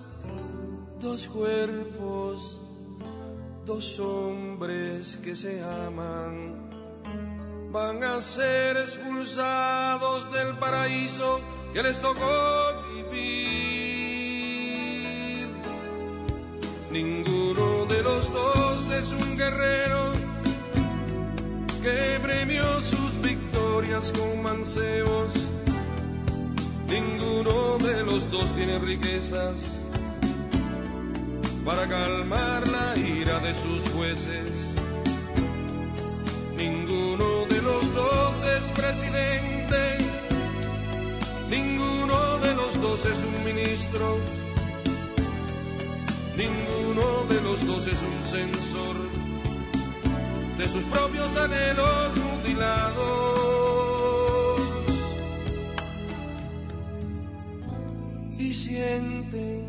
dos 0.99 1.27
cuerpos, 1.27 2.59
dos 3.63 3.99
hombres 3.99 5.19
que 5.23 5.35
se 5.35 5.61
aman, 5.61 6.67
van 7.71 8.03
a 8.03 8.19
ser 8.19 8.77
expulsados 8.77 10.31
del 10.31 10.57
paraíso 10.57 11.39
que 11.73 11.83
les 11.83 12.01
tocó 12.01 12.81
vivir. 12.91 13.29
Ninguno 16.89 17.85
de 17.85 18.01
los 18.01 18.33
dos 18.33 18.89
es 18.89 19.11
un 19.11 19.37
guerrero 19.37 20.13
que 21.83 22.19
premió 22.19 22.81
sus 22.81 23.21
victorias 23.21 24.11
con 24.11 24.41
mancebos. 24.41 25.48
Ninguno 26.89 27.77
de 27.77 28.03
los 28.03 28.31
dos 28.31 28.51
tiene 28.55 28.79
riquezas 28.79 29.85
para 31.63 31.87
calmar 31.87 32.67
la 32.67 32.97
ira 32.97 33.39
de 33.39 33.53
sus 33.53 33.87
jueces. 33.89 34.73
Ninguno 36.57 37.45
de 37.47 37.61
los 37.61 37.93
dos 37.93 38.43
es 38.43 38.71
presidente, 38.71 39.97
ninguno 41.47 42.39
de 42.39 42.55
los 42.55 42.81
dos 42.81 43.05
es 43.05 43.23
un 43.23 43.43
ministro, 43.45 44.17
ninguno 46.35 47.23
de 47.29 47.41
los 47.41 47.67
dos 47.67 47.85
es 47.85 48.01
un 48.01 48.25
censor 48.25 48.95
de 50.57 50.67
sus 50.67 50.83
propios 50.85 51.37
anhelos 51.37 52.17
mutilados. 52.17 53.48
Sienten 58.69 59.65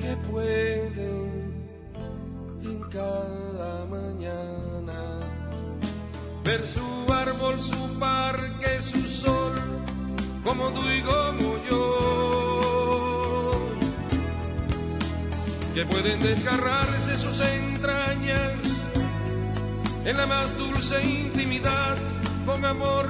que 0.00 0.16
pueden 0.28 1.54
en 2.64 2.80
cada 2.90 3.86
mañana 3.86 5.20
ver 6.42 6.66
su 6.66 6.82
árbol, 7.12 7.60
su 7.60 7.98
parque, 8.00 8.80
su 8.80 9.00
sol, 9.02 9.54
como 10.42 10.72
tú 10.72 10.80
y 10.98 11.00
como 11.02 11.48
yo. 11.70 11.82
Que 15.72 15.86
pueden 15.86 16.18
desgarrarse 16.20 17.16
sus 17.16 17.38
entrañas 17.38 18.90
en 20.04 20.16
la 20.16 20.26
más 20.26 20.56
dulce 20.58 21.04
intimidad, 21.04 21.96
con 22.44 22.64
amor, 22.64 23.06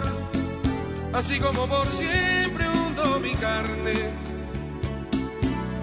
así 1.15 1.39
como 1.41 1.67
por 1.67 1.87
siempre 1.93 2.69
hundo 2.69 3.21
mi 3.21 3.35
carne, 3.37 4.26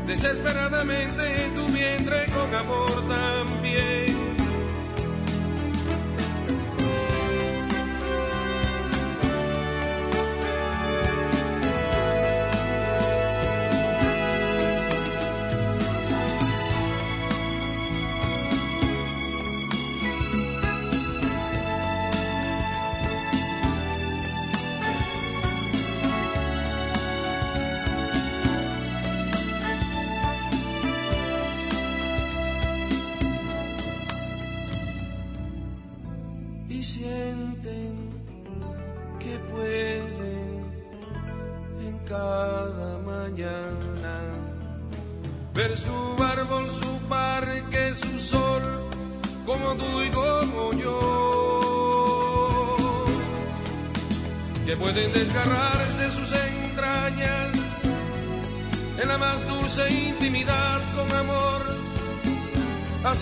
desesperadamente 0.05 1.45
en 1.45 1.55
tu 1.55 1.65
vientre 1.67 2.25
con 2.33 2.53
amor 2.53 3.07
también. 3.07 4.12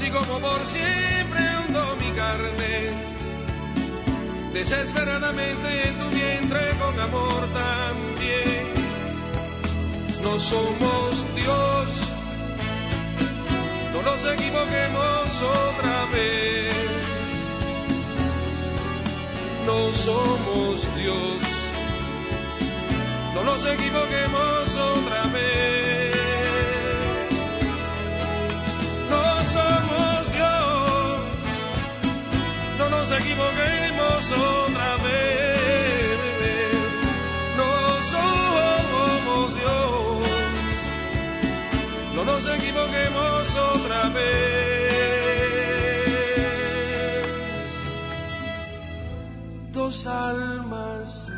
Así 0.02 0.10
como 0.10 0.40
por 0.40 0.66
siempre 0.66 1.42
hundo 1.60 1.96
mi 2.00 2.12
carne 2.16 2.90
desesperadamente 4.52 5.90
en 5.90 6.00
tu 6.00 6.10
vientre 6.10 6.70
con 6.80 7.00
amor 7.00 7.48
también. 7.54 8.74
No 10.24 10.40
somos 10.40 11.28
Dios, 11.36 11.88
no 13.94 14.02
nos 14.02 14.26
equivoquemos 14.26 15.42
otra 15.42 16.06
vez. 16.14 16.76
No 19.68 19.92
somos 19.92 20.96
Dios, 20.96 21.44
no 23.36 23.44
nos 23.44 23.66
equivoquemos 23.66 24.76
otra 24.78 25.24
vez. 25.28 25.91
Nos 33.12 33.20
equivoquemos 33.20 34.32
otra 34.32 34.96
vez. 34.98 36.20
No 37.58 38.02
somos 38.12 39.54
Dios, 39.54 40.28
no 42.16 42.24
nos 42.24 42.46
equivoquemos 42.46 43.56
otra 43.56 44.10
vez. 44.10 44.32
Dos 49.74 50.08
almas, 50.08 51.34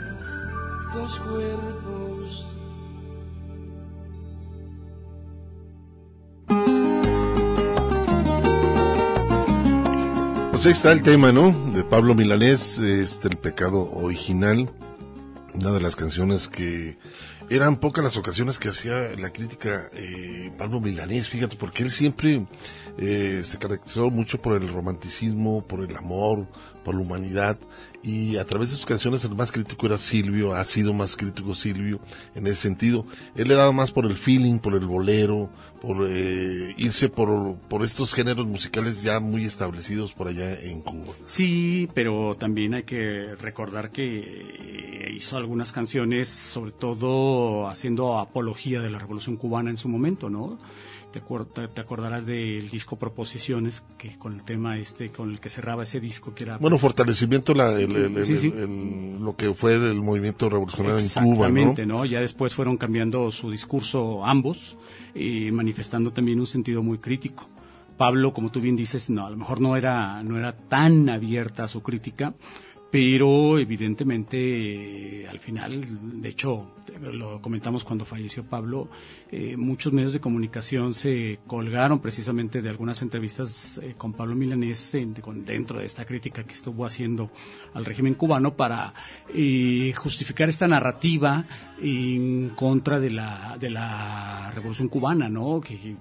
dos 0.94 1.18
cuerpos. 1.20 1.93
Pues 10.64 10.76
ahí 10.76 10.78
está 10.78 10.92
el 10.94 11.04
tema, 11.04 11.34
¿no? 11.34 11.52
De 11.74 11.84
Pablo 11.84 12.16
Milanés, 12.16 12.80
este, 12.80 13.28
el 13.28 13.36
pecado 13.36 13.92
original. 13.96 14.72
Una 15.56 15.72
de 15.72 15.82
las 15.82 15.98
canciones 15.98 16.48
que 16.48 16.98
eran 17.50 17.76
pocas 17.76 18.02
las 18.02 18.16
ocasiones 18.16 18.60
que 18.60 18.70
hacía 18.70 19.10
la 19.20 19.34
crítica 19.34 19.90
eh, 19.92 20.54
Pablo 20.58 20.80
Milanés, 20.80 21.28
fíjate, 21.28 21.58
porque 21.58 21.84
él 21.84 21.92
siempre 21.92 22.46
eh, 22.98 23.42
se 23.44 23.58
caracterizó 23.58 24.10
mucho 24.10 24.42
por 24.42 24.54
el 24.54 24.70
romanticismo, 24.70 25.68
por 25.68 25.82
el 25.82 25.98
amor, 25.98 26.48
por 26.86 26.96
la 26.96 27.02
humanidad, 27.02 27.58
y 28.04 28.36
a 28.38 28.46
través 28.46 28.70
de 28.70 28.76
sus 28.76 28.86
canciones 28.86 29.24
el 29.24 29.34
más 29.34 29.52
crítico 29.52 29.86
era 29.86 29.98
Silvio, 29.98 30.54
ha 30.54 30.64
sido 30.66 30.94
más 30.94 31.16
crítico 31.16 31.56
Silvio 31.56 32.00
en 32.36 32.46
ese 32.48 32.58
sentido. 32.58 33.06
Él 33.36 33.48
le 33.48 33.56
daba 33.56 33.72
más 33.72 33.92
por 33.92 34.06
el 34.06 34.18
feeling, 34.18 34.60
por 34.60 34.74
el 34.74 34.86
bolero, 34.86 35.50
por 35.82 36.06
eh, 36.10 36.74
irse 36.78 37.08
por, 37.08 37.58
por 37.70 37.84
estos 37.84 38.14
géneros 38.14 38.46
musicales 38.46 39.04
ya 39.04 39.22
muy 39.22 39.46
establecidos 39.46 40.14
por 40.14 40.28
allá 40.28 40.60
en 40.60 40.82
Cuba. 40.82 41.14
Sí, 41.24 41.90
pero 41.94 42.34
también 42.34 42.74
hay 42.74 42.84
que 42.84 43.36
recordar 43.40 43.92
que 43.92 44.04
eh, 44.20 45.14
hizo 45.16 45.38
algunas 45.38 45.72
canciones, 45.72 46.28
sobre 46.28 46.72
todo 46.72 47.68
haciendo 47.68 48.20
apología 48.20 48.82
de 48.82 48.90
la 48.90 49.00
Revolución 49.00 49.38
Cubana 49.38 49.70
en 49.70 49.78
su 49.78 49.88
momento, 49.88 50.30
¿no? 50.30 50.60
Te, 51.22 51.68
te 51.68 51.82
acordarás 51.82 52.26
del 52.26 52.70
disco 52.70 52.98
Proposiciones, 52.98 53.84
que 53.98 54.18
con 54.18 54.34
el 54.34 54.44
tema 54.44 54.78
este, 54.78 55.10
con 55.12 55.30
el 55.32 55.40
que 55.40 55.50
cerraba 55.50 55.84
ese 55.84 56.00
disco, 56.00 56.34
que 56.34 56.44
era... 56.44 56.58
Bueno, 56.58 56.78
fortalecimiento, 56.78 57.54
la, 57.54 57.72
el- 57.80 57.96
el- 57.96 58.18
el- 58.18 58.26
Sí, 58.26 58.38
sí. 58.38 58.54
el- 58.56 59.20
lo 59.22 59.36
que 59.36 59.54
fue 59.54 59.74
el 59.76 60.02
movimiento 60.02 60.50
revolucionario 60.50 60.98
en 61.00 61.08
Cuba, 61.10 61.24
¿no? 61.26 61.34
Exactamente, 61.34 61.86
¿no? 61.86 62.06
Ya 62.06 62.20
después 62.20 62.54
fueron 62.54 62.78
cambiando 62.78 63.32
su 63.32 63.52
discurso 63.52 64.26
ambos 64.26 64.76
y 65.16 65.52
manifestando 65.52 66.12
también 66.12 66.40
un 66.40 66.48
sentido 66.48 66.82
muy 66.84 66.98
crítico. 66.98 67.48
Pablo, 67.98 68.34
como 68.34 68.52
tú 68.52 68.60
bien 68.60 68.76
dices, 68.76 69.10
no, 69.12 69.26
a 69.28 69.30
lo 69.30 69.38
mejor 69.38 69.62
no 69.62 69.78
era, 69.78 70.24
no 70.24 70.38
era 70.38 70.52
tan 70.52 71.10
abierta 71.10 71.66
a 71.66 71.68
su 71.68 71.84
crítica, 71.84 72.34
pero 72.94 73.58
evidentemente 73.58 75.28
al 75.28 75.40
final, 75.40 75.82
de 76.22 76.30
hecho, 76.30 76.76
lo 77.02 77.42
comentamos 77.42 77.84
cuando 77.84 78.06
falleció 78.06 78.44
Pablo, 78.44 78.88
eh, 79.32 79.58
muchos 79.58 79.92
medios 79.92 80.14
de 80.14 80.20
comunicación 80.20 80.94
se 80.94 81.40
colgaron 81.48 81.98
precisamente 81.98 82.62
de 82.62 82.70
algunas 82.70 83.02
entrevistas 83.02 83.80
eh, 83.82 83.96
con 83.98 84.14
Pablo 84.14 84.36
Milanés 84.36 84.96
dentro 85.44 85.80
de 85.80 85.88
esta 85.88 86.06
crítica 86.06 86.44
que 86.44 86.54
estuvo 86.54 86.86
haciendo 86.86 87.32
al 87.74 87.84
régimen 87.84 88.14
cubano 88.14 88.56
para 88.56 88.94
eh, 89.34 89.92
justificar 89.96 90.50
esta 90.50 90.68
narrativa 90.68 91.48
en 91.82 92.50
contra 92.50 93.00
de 93.00 93.10
la, 93.10 93.58
de 93.60 93.72
la 93.72 94.52
revolución 94.54 94.88
cubana, 94.88 95.30
¿no? 95.30 95.60
Que, 95.62 95.96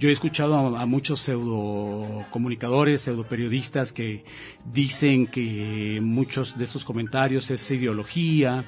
yo 0.00 0.08
he 0.08 0.12
escuchado 0.12 0.56
a, 0.56 0.86
muchos 0.86 1.20
pseudo 1.20 2.24
comunicadores, 2.30 3.02
pseudo 3.02 3.24
periodistas 3.24 3.92
que 3.92 4.24
dicen 4.64 5.26
que 5.26 6.00
muchos 6.02 6.56
de 6.56 6.64
estos 6.64 6.86
comentarios 6.86 7.50
es 7.50 7.70
ideología, 7.70 8.64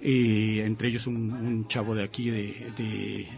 eh, 0.00 0.62
entre 0.64 0.90
ellos 0.90 1.08
un, 1.08 1.66
chavo 1.66 1.96
de 1.96 2.04
aquí 2.04 2.30
de 2.30 3.28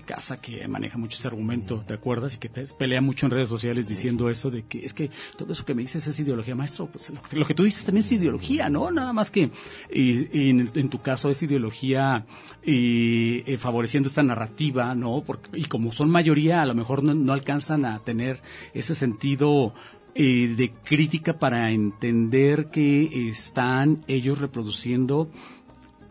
casa 0.00 0.40
que 0.40 0.66
maneja 0.66 0.96
mucho 0.96 1.18
ese 1.18 1.28
argumento, 1.28 1.84
¿te 1.86 1.92
acuerdas? 1.92 2.36
Y 2.36 2.38
que 2.38 2.48
pelea 2.78 3.02
mucho 3.02 3.26
en 3.26 3.32
redes 3.32 3.48
sociales 3.48 3.86
diciendo 3.86 4.30
eso 4.30 4.50
de 4.50 4.62
que 4.62 4.84
es 4.84 4.94
que 4.94 5.10
todo 5.36 5.52
eso 5.52 5.66
que 5.66 5.74
me 5.74 5.82
dices 5.82 6.06
es 6.06 6.18
ideología, 6.18 6.54
maestro, 6.54 6.86
pues 6.86 7.12
lo, 7.32 7.44
que 7.44 7.54
tú 7.54 7.64
dices 7.64 7.84
también 7.84 8.04
es 8.04 8.12
ideología, 8.12 8.70
¿no? 8.70 8.90
Nada 8.90 9.12
más 9.12 9.30
que 9.30 9.50
y, 9.92 10.48
en, 10.48 10.88
tu 10.88 11.00
caso 11.00 11.28
es 11.28 11.42
ideología 11.42 12.24
y, 12.64 13.42
eh, 13.46 13.58
favoreciendo 13.58 14.08
esta 14.08 14.22
narrativa, 14.22 14.94
¿no? 14.94 15.22
Porque, 15.26 15.50
y 15.58 15.64
como 15.64 15.92
son 15.92 16.10
mayoría, 16.10 16.62
a 16.62 16.66
lo 16.66 16.74
mejor 16.74 17.02
no, 17.02 17.32
alcanzan 17.32 17.84
a 17.84 17.98
tener 17.98 18.40
ese 18.72 18.94
sentido 18.94 19.74
eh, 20.14 20.54
de 20.56 20.70
crítica 20.70 21.38
para 21.38 21.70
entender 21.70 22.66
que 22.70 23.28
están 23.28 24.04
ellos 24.08 24.38
reproduciendo 24.38 25.30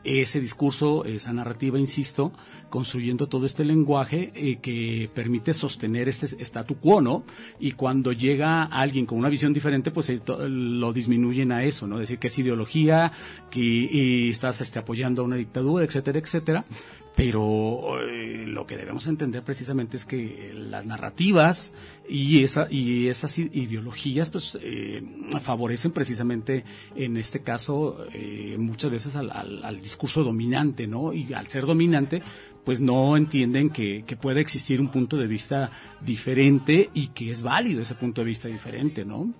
ese 0.04 0.40
discurso, 0.40 1.06
esa 1.06 1.34
narrativa, 1.34 1.78
insisto, 1.78 2.32
construyendo 2.70 3.28
todo 3.28 3.46
este 3.46 3.64
lenguaje 3.64 4.32
eh, 4.36 4.58
que 4.62 5.10
permite 5.14 5.54
sostener 5.54 6.10
este 6.10 6.28
statu 6.44 6.76
quo, 6.76 7.02
¿no? 7.02 7.24
Y 7.60 7.74
cuando 7.74 8.12
llega 8.12 8.64
alguien 8.64 9.06
con 9.06 9.20
una 9.20 9.30
visión 9.30 9.54
diferente, 9.54 9.92
pues 9.92 10.10
eh, 10.10 10.20
lo 10.28 10.94
disminuyen 10.94 11.52
a 11.52 11.64
eso, 11.64 11.88
¿no? 11.88 12.00
Decir 12.00 12.20
que 12.20 12.28
es 12.28 12.40
ideología, 12.40 13.12
que 13.50 14.30
estás 14.30 14.62
este, 14.62 14.80
apoyando 14.80 15.22
a 15.22 15.26
una 15.26 15.36
dictadura, 15.36 15.86
etcétera, 15.86 16.20
etcétera. 16.20 16.66
Pero 17.22 18.02
eh, 18.02 18.48
lo 18.48 18.66
que 18.66 18.76
debemos 18.76 19.06
entender 19.06 19.44
precisamente 19.44 19.96
es 19.96 20.08
que 20.08 20.52
las 20.56 20.88
narrativas 20.88 21.72
y, 22.10 22.42
esa, 22.44 22.66
y 22.68 23.10
esas 23.10 23.38
ideologías 23.38 24.32
pues 24.32 24.58
eh, 24.60 25.04
favorecen 25.40 25.92
precisamente 25.92 26.64
en 26.96 27.18
este 27.18 27.42
caso 27.42 28.08
eh, 28.12 28.56
muchas 28.58 28.90
veces 28.90 29.16
al, 29.16 29.30
al, 29.32 29.82
discurso 29.82 30.24
dominante, 30.24 30.88
¿no? 30.88 31.14
Y 31.14 31.32
al 31.36 31.46
ser 31.46 31.68
dominante 31.68 32.24
pues 32.64 32.80
no 32.80 33.18
entienden 33.18 33.70
que, 33.70 34.04
que 34.06 34.16
puede 34.16 34.42
existir 34.42 34.80
un 34.80 34.90
punto 34.90 35.18
de 35.18 35.28
vista 35.28 35.72
diferente 36.02 36.90
y 36.94 37.08
que 37.08 37.32
es 37.32 37.42
válido 37.42 37.82
ese 37.82 37.96
punto 37.96 38.22
de 38.22 38.26
vista 38.26 38.48
diferente, 38.48 39.06
¿no? 39.06 39.34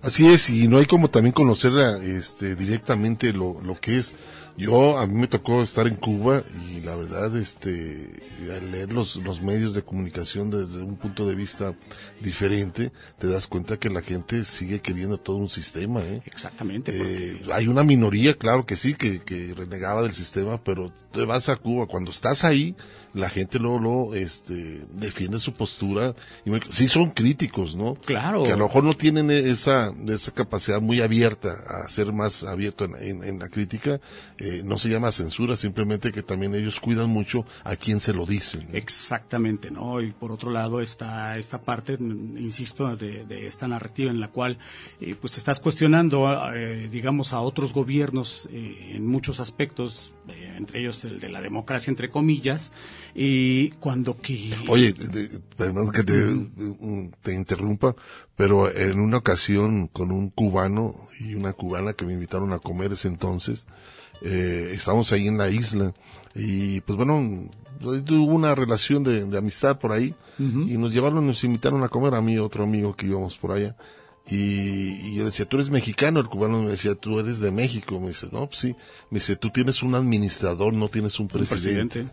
Así 0.00 0.26
es, 0.26 0.50
y 0.50 0.68
no 0.68 0.78
hay 0.78 0.86
como 0.86 1.10
también 1.10 1.32
conocer 1.32 1.72
este, 2.02 2.56
directamente 2.56 3.32
lo, 3.32 3.60
lo 3.62 3.80
que 3.80 3.96
es 3.96 4.14
yo, 4.56 4.98
a 4.98 5.06
mí 5.06 5.14
me 5.14 5.28
tocó 5.28 5.62
estar 5.62 5.86
en 5.86 5.96
Cuba 5.96 6.42
y 6.70 6.82
la 6.82 6.94
verdad, 6.94 7.34
este, 7.36 8.22
al 8.54 8.70
leer 8.70 8.92
los, 8.92 9.16
los 9.16 9.40
medios 9.40 9.72
de 9.72 9.82
comunicación 9.82 10.50
desde 10.50 10.82
un 10.82 10.96
punto 10.96 11.26
de 11.26 11.34
vista 11.34 11.74
diferente, 12.20 12.92
te 13.18 13.28
das 13.28 13.46
cuenta 13.46 13.78
que 13.78 13.88
la 13.88 14.02
gente 14.02 14.44
sigue 14.44 14.80
queriendo 14.80 15.16
todo 15.16 15.36
un 15.36 15.48
sistema, 15.48 16.00
¿eh? 16.02 16.22
Exactamente. 16.26 16.92
Eh, 16.94 17.42
hay 17.52 17.66
una 17.66 17.82
minoría, 17.82 18.34
claro 18.34 18.66
que 18.66 18.76
sí, 18.76 18.94
que, 18.94 19.22
que 19.22 19.54
renegaba 19.54 20.02
del 20.02 20.12
sistema, 20.12 20.62
pero 20.62 20.92
te 21.12 21.24
vas 21.24 21.48
a 21.48 21.56
Cuba, 21.56 21.86
cuando 21.86 22.10
estás 22.10 22.44
ahí, 22.44 22.61
free 22.62 22.74
la 23.14 23.28
gente 23.28 23.58
luego, 23.58 23.78
lo 23.78 24.14
este, 24.14 24.84
defiende 24.92 25.38
su 25.38 25.52
postura. 25.54 26.14
Y 26.44 26.50
sí 26.70 26.88
son 26.88 27.10
críticos, 27.10 27.76
¿no? 27.76 27.94
Claro. 27.94 28.42
Que 28.42 28.52
a 28.52 28.56
lo 28.56 28.66
mejor 28.66 28.84
no 28.84 28.94
tienen 28.94 29.30
esa, 29.30 29.92
esa 30.08 30.32
capacidad 30.32 30.80
muy 30.80 31.00
abierta 31.00 31.52
a 31.66 31.88
ser 31.88 32.12
más 32.12 32.44
abierto 32.44 32.84
en, 32.84 33.22
en, 33.22 33.38
la 33.38 33.48
crítica. 33.48 34.00
Eh, 34.38 34.62
no 34.64 34.78
se 34.78 34.88
llama 34.88 35.12
censura, 35.12 35.56
simplemente 35.56 36.12
que 36.12 36.22
también 36.22 36.54
ellos 36.54 36.80
cuidan 36.80 37.10
mucho 37.10 37.44
a 37.64 37.76
quien 37.76 38.00
se 38.00 38.12
lo 38.12 38.26
dicen. 38.26 38.68
Exactamente, 38.72 39.70
¿no? 39.70 40.00
Y 40.00 40.12
por 40.12 40.32
otro 40.32 40.50
lado 40.50 40.80
está 40.80 41.36
esta 41.36 41.60
parte, 41.60 41.94
insisto, 41.94 42.94
de, 42.96 43.24
de 43.24 43.46
esta 43.46 43.68
narrativa 43.68 44.10
en 44.10 44.20
la 44.20 44.28
cual 44.28 44.58
eh, 45.00 45.14
pues 45.20 45.36
estás 45.36 45.60
cuestionando, 45.60 46.28
eh, 46.54 46.88
digamos, 46.90 47.32
a 47.32 47.40
otros 47.40 47.72
gobiernos 47.72 48.48
eh, 48.50 48.92
en 48.94 49.06
muchos 49.06 49.40
aspectos, 49.40 50.12
eh, 50.28 50.54
entre 50.56 50.80
ellos 50.80 51.04
el 51.04 51.18
de 51.20 51.28
la 51.28 51.40
democracia, 51.40 51.90
entre 51.90 52.10
comillas, 52.10 52.72
y 53.14 53.70
cuando 53.72 54.16
que... 54.18 54.52
Oye, 54.68 54.94
perdón 55.56 55.90
que 55.92 56.02
te, 56.02 57.34
interrumpa, 57.34 57.94
pero 58.36 58.74
en 58.74 59.00
una 59.00 59.18
ocasión 59.18 59.88
con 59.88 60.10
un 60.10 60.30
cubano 60.30 60.94
y 61.20 61.34
una 61.34 61.52
cubana 61.52 61.92
que 61.92 62.06
me 62.06 62.14
invitaron 62.14 62.52
a 62.52 62.58
comer 62.58 62.92
ese 62.92 63.08
entonces, 63.08 63.66
eh, 64.22 64.72
estábamos 64.74 65.12
ahí 65.12 65.28
en 65.28 65.38
la 65.38 65.50
isla 65.50 65.92
y 66.34 66.80
pues 66.82 66.96
bueno, 66.96 67.50
hubo 67.82 68.34
una 68.34 68.54
relación 68.54 69.02
de, 69.04 69.36
amistad 69.36 69.78
por 69.78 69.92
ahí 69.92 70.14
y 70.38 70.76
nos 70.76 70.92
llevaron, 70.92 71.26
nos 71.26 71.44
invitaron 71.44 71.84
a 71.84 71.88
comer 71.88 72.14
a 72.14 72.22
mí 72.22 72.38
otro 72.38 72.64
amigo 72.64 72.96
que 72.96 73.06
íbamos 73.06 73.36
por 73.38 73.52
allá 73.52 73.76
y, 74.30 75.16
yo 75.16 75.24
decía, 75.24 75.46
tú 75.46 75.56
eres 75.56 75.70
mexicano, 75.70 76.20
el 76.20 76.28
cubano 76.28 76.62
me 76.62 76.70
decía, 76.70 76.94
tú 76.94 77.18
eres 77.18 77.40
de 77.40 77.50
México, 77.50 77.98
me 77.98 78.08
dice, 78.08 78.28
no, 78.30 78.46
pues 78.46 78.60
sí, 78.60 78.76
me 79.10 79.18
dice, 79.18 79.34
tú 79.34 79.50
tienes 79.50 79.82
un 79.82 79.96
administrador, 79.96 80.72
no 80.72 80.88
tienes 80.88 81.18
un 81.18 81.26
presidente. 81.26 82.06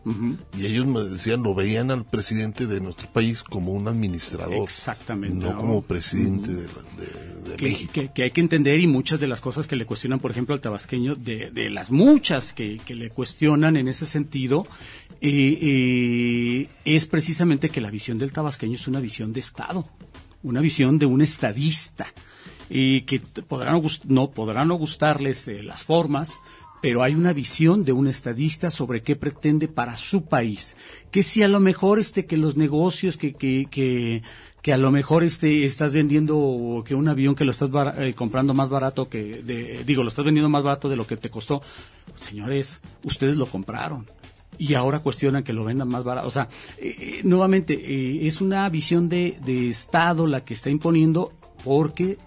Y 0.57 0.65
ellos 0.65 0.88
me 0.88 1.03
decían, 1.03 1.44
lo 1.44 1.53
veían 1.53 1.91
al 1.91 2.06
presidente 2.06 2.65
de 2.65 2.81
nuestro 2.81 3.07
país 3.14 3.44
como 3.44 3.73
un 3.73 3.88
administrador. 3.88 4.64
Exactamente. 4.64 5.38
No, 5.38 5.56
como 5.56 5.81
presidente 5.84 6.52
de, 6.52 6.68
México. 7.61 7.94
Que, 8.14 8.23
hay 8.23 8.31
que 8.31 8.41
entender 8.41 8.80
y 8.80 8.88
muchas 8.88 9.19
de 9.19 9.27
las 9.27 9.40
cosas 9.40 9.68
que 9.68 9.76
le 9.76 9.86
cuestionan, 9.86 10.19
por 10.19 10.31
ejemplo, 10.31 10.56
al 10.56 10.61
tabasqueño, 10.61 11.15
de, 11.15 11.52
de 11.52 11.69
las 11.69 11.91
muchas 11.91 12.53
que, 12.53 12.80
que, 12.86 12.95
le 12.95 13.11
cuestionan 13.11 13.77
en 13.77 13.88
ese 13.88 14.07
sentido, 14.07 14.65
eh, 15.22 15.60
eh, 15.61 16.68
es 16.86 17.06
precisamente 17.06 17.69
que 17.69 17.81
la 17.81 17.91
visión 17.91 18.18
del 18.18 18.34
tabasqueño 18.34 18.76
es 18.76 18.88
una 18.88 18.99
visión 18.99 19.31
de 19.31 19.41
Estado 19.41 19.86
una 20.44 20.61
visión 20.61 20.99
de 20.99 21.06
un 21.06 21.22
estadista 21.22 22.07
y 22.70 23.02
que 23.02 23.20
podrán 23.20 23.82
no 24.06 24.32
podrán 24.32 24.68
no 24.68 24.76
gustarles 24.76 25.48
eh, 25.48 25.64
las 25.64 25.84
formas, 25.84 26.40
pero 26.82 27.03
hay 27.03 27.16
una 27.16 27.34
visión 27.34 27.84
de 27.84 27.91
un 27.91 28.07
estadista 28.07 28.72
sobre 28.72 29.02
qué 29.02 29.16
pretende 29.16 29.68
para 29.68 29.98
su 29.98 30.26
país. 30.26 30.78
Que 31.11 31.24
si 31.24 31.44
a 31.44 31.48
lo 31.48 31.60
mejor 31.60 31.99
este 31.99 32.26
que 32.26 32.38
los 32.38 32.56
negocios 32.57 33.18
que 33.18 33.34
que, 33.34 33.68
que 33.70 34.22
que 34.61 34.74
a 34.74 34.78
lo 34.78 34.91
mejor 34.91 35.24
este 35.24 35.64
estás 35.64 35.94
vendiendo 35.94 36.84
que 36.86 36.95
un 36.95 37.07
avión 37.07 37.36
que 37.36 37.45
lo 37.45 37.52
estás 37.52 37.70
eh, 37.98 38.14
comprando 38.14 38.53
más 38.53 38.70
barato 38.70 39.10
que 39.10 39.41
de, 39.41 39.84
digo 39.86 40.03
lo 40.03 40.10
estás 40.10 40.26
vendiendo 40.26 40.49
más 40.49 40.64
barato 40.64 40.90
de 40.90 40.98
lo 40.98 41.07
que 41.07 41.16
te 41.16 41.30
costó 41.30 41.61
señores 42.16 42.82
ustedes 43.03 43.38
lo 43.38 43.45
compraron 43.45 44.06
y 44.60 44.73
ahora 44.73 44.99
cuestionan 44.99 45.44
que 45.44 45.53
lo 45.53 45.64
vendan 45.64 45.88
más 45.88 46.03
barato. 46.03 46.27
O 46.27 46.31
sea, 46.31 46.49
eh, 46.77 46.95
eh, 46.99 47.22
nuevamente, 47.23 47.73
eh, 47.73 48.27
es 48.27 48.41
una 48.41 48.68
visión 48.69 49.10
de, 49.10 49.40
de 49.44 49.69
Estado 49.69 50.27
la 50.27 50.44
que 50.44 50.53
está 50.53 50.69
imponiendo 50.69 51.31
porque 51.64 52.19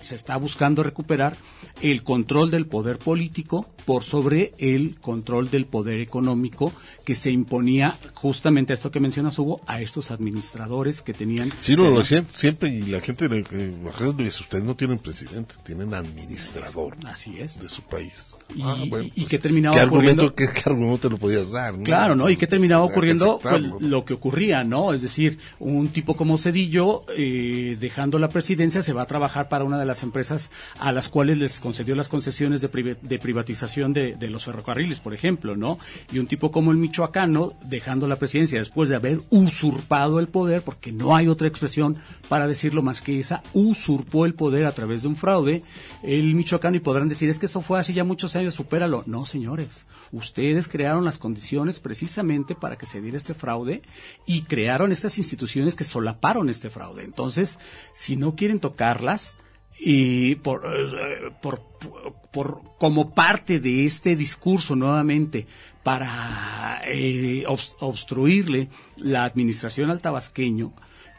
se 0.00 0.14
está 0.14 0.36
buscando 0.36 0.82
recuperar 0.82 1.36
el 1.82 2.02
control 2.02 2.50
del 2.50 2.66
poder 2.66 2.98
político 2.98 3.68
por 3.88 4.04
sobre 4.04 4.52
el 4.58 4.98
control 5.00 5.50
del 5.50 5.64
poder 5.64 6.00
económico 6.00 6.74
que 7.06 7.14
se 7.14 7.30
imponía 7.30 7.96
justamente 8.12 8.74
a 8.74 8.74
esto 8.74 8.90
que 8.90 9.00
mencionas 9.00 9.38
Hugo, 9.38 9.62
a 9.66 9.80
estos 9.80 10.10
administradores 10.10 11.00
que 11.00 11.14
tenían... 11.14 11.50
Sí, 11.60 11.74
lo, 11.74 11.90
lo 11.90 12.04
siempre 12.04 12.68
y 12.68 12.82
la 12.82 13.00
gente 13.00 13.28
dice, 13.28 14.42
ustedes 14.42 14.62
no 14.62 14.76
tienen 14.76 14.98
presidente, 14.98 15.54
tienen 15.64 15.94
administrador. 15.94 16.98
Así 17.06 17.38
es. 17.38 17.62
De 17.62 17.68
su 17.70 17.80
país. 17.80 18.36
Y, 18.54 18.60
ah, 18.62 18.76
bueno, 18.90 19.08
y, 19.14 19.24
pues, 19.24 19.40
terminaba 19.40 19.74
¿qué 19.74 19.80
argumento, 19.80 20.34
¿qué, 20.34 20.48
argumento 20.66 21.08
te 21.08 21.10
lo 21.10 21.16
podías 21.16 21.52
dar? 21.52 21.74
Claro, 21.78 22.14
¿no? 22.14 22.28
Y 22.28 22.36
qué 22.36 22.46
terminaba 22.46 22.84
ocurriendo 22.84 23.40
pues, 23.42 23.62
lo 23.80 24.04
que 24.04 24.12
ocurría, 24.12 24.64
¿no? 24.64 24.92
Es 24.92 25.00
decir, 25.00 25.38
un 25.60 25.88
tipo 25.88 26.14
como 26.14 26.36
Cedillo, 26.36 27.04
eh, 27.16 27.78
dejando 27.80 28.18
la 28.18 28.28
presidencia, 28.28 28.82
se 28.82 28.92
va 28.92 29.02
a 29.02 29.06
trabajar 29.06 29.48
para 29.48 29.64
una 29.64 29.78
de 29.78 29.86
las 29.86 30.02
empresas 30.02 30.50
a 30.78 30.92
las 30.92 31.08
cuales 31.08 31.38
les 31.38 31.58
concedió 31.68 31.94
las 31.94 32.08
concesiones 32.08 32.62
de, 32.62 33.18
privatización 33.18 33.92
de, 33.92 34.16
los 34.30 34.46
ferrocarriles, 34.46 35.00
por 35.00 35.12
ejemplo, 35.12 35.54
¿no? 35.54 35.78
Y 36.10 36.18
un 36.18 36.26
tipo 36.26 36.50
como 36.50 36.72
el 36.72 36.78
michoacano, 36.78 37.52
dejando 37.62 38.08
la 38.08 38.16
presidencia 38.16 38.58
después 38.58 38.88
de 38.88 38.96
haber 38.96 39.20
usurpado 39.28 40.18
el 40.18 40.28
poder, 40.28 40.62
porque 40.62 40.92
no 40.92 41.14
hay 41.14 41.28
otra 41.28 41.46
expresión 41.46 41.98
para 42.30 42.46
decirlo 42.46 42.80
más 42.80 43.02
que 43.02 43.20
esa, 43.20 43.42
usurpó 43.52 44.24
el 44.24 44.32
poder 44.32 44.64
a 44.64 44.72
través 44.72 45.02
de 45.02 45.08
un 45.08 45.16
fraude, 45.16 45.62
el 46.02 46.34
michoacano, 46.34 46.74
y 46.74 46.80
podrán 46.80 47.10
decir, 47.10 47.28
es 47.28 47.38
que 47.38 47.44
eso 47.44 47.60
fue 47.60 47.78
hace 47.78 47.92
ya 47.92 48.02
muchos 48.02 48.34
años, 48.34 48.54
supéralo. 48.54 49.04
No, 49.04 49.26
señores, 49.26 49.84
ustedes 50.10 50.68
crearon 50.68 51.04
las 51.04 51.18
condiciones 51.18 51.80
precisamente 51.80 52.54
para 52.54 52.78
que 52.78 52.86
se 52.86 53.02
diera 53.02 53.18
este 53.18 53.34
fraude 53.34 53.82
y 54.24 54.44
crearon 54.44 54.90
estas 54.90 55.18
instituciones 55.18 55.76
que 55.76 55.84
solaparon 55.84 56.48
este 56.48 56.70
fraude. 56.70 57.04
Entonces, 57.04 57.58
si 57.92 58.16
no 58.16 58.36
quieren 58.36 58.58
tocarlas, 58.58 59.36
y 59.78 60.34
por, 60.36 60.62
eh, 60.66 61.30
por, 61.40 61.60
por, 62.32 62.60
como 62.78 63.10
parte 63.10 63.60
de 63.60 63.84
este 63.84 64.16
discurso 64.16 64.74
nuevamente 64.74 65.46
para 65.82 66.82
eh, 66.86 67.44
obstruirle 67.46 68.68
la 68.96 69.24
administración 69.24 69.90
al 69.90 70.00
tabasqueño, 70.00 70.72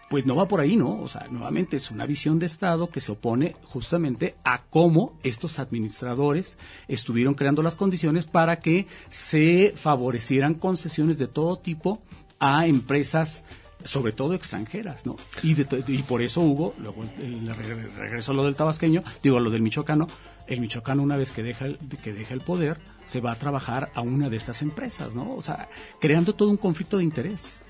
pues 0.09 0.25
no 0.25 0.35
va 0.35 0.47
por 0.47 0.59
ahí, 0.59 0.75
¿no? 0.75 0.99
O 1.01 1.07
sea, 1.07 1.27
nuevamente 1.29 1.77
es 1.77 1.91
una 1.91 2.05
visión 2.05 2.39
de 2.39 2.47
Estado 2.47 2.89
que 2.89 2.99
se 2.99 3.11
opone 3.11 3.55
justamente 3.63 4.35
a 4.43 4.63
cómo 4.63 5.17
estos 5.23 5.59
administradores 5.59 6.57
estuvieron 6.87 7.35
creando 7.35 7.61
las 7.61 7.75
condiciones 7.75 8.25
para 8.25 8.59
que 8.59 8.87
se 9.09 9.73
favorecieran 9.75 10.55
concesiones 10.55 11.17
de 11.19 11.27
todo 11.27 11.57
tipo 11.57 12.01
a 12.39 12.65
empresas 12.65 13.43
sobre 13.83 14.11
todo 14.11 14.33
extranjeras, 14.33 15.05
¿no? 15.05 15.15
Y, 15.41 15.55
y 15.87 16.03
por 16.03 16.21
eso 16.21 16.41
Hugo, 16.41 16.73
luego 16.79 17.03
el, 17.19 17.47
regreso 17.95 18.31
a 18.31 18.35
lo 18.35 18.43
del 18.43 18.55
tabasqueño, 18.55 19.03
digo 19.23 19.39
lo 19.39 19.49
del 19.49 19.61
michoacano, 19.61 20.07
el 20.47 20.59
michoacano 20.59 21.01
una 21.01 21.17
vez 21.17 21.31
que 21.31 21.43
deja 21.43 21.65
el, 21.65 21.77
que 22.03 22.13
deja 22.13 22.33
el 22.33 22.41
poder, 22.41 22.79
se 23.05 23.21
va 23.21 23.31
a 23.31 23.35
trabajar 23.35 23.91
a 23.95 24.01
una 24.01 24.29
de 24.29 24.37
estas 24.37 24.61
empresas, 24.61 25.15
¿no? 25.15 25.35
O 25.35 25.41
sea, 25.41 25.69
creando 25.99 26.35
todo 26.35 26.49
un 26.49 26.57
conflicto 26.57 26.97
de 26.97 27.03
interés. 27.03 27.65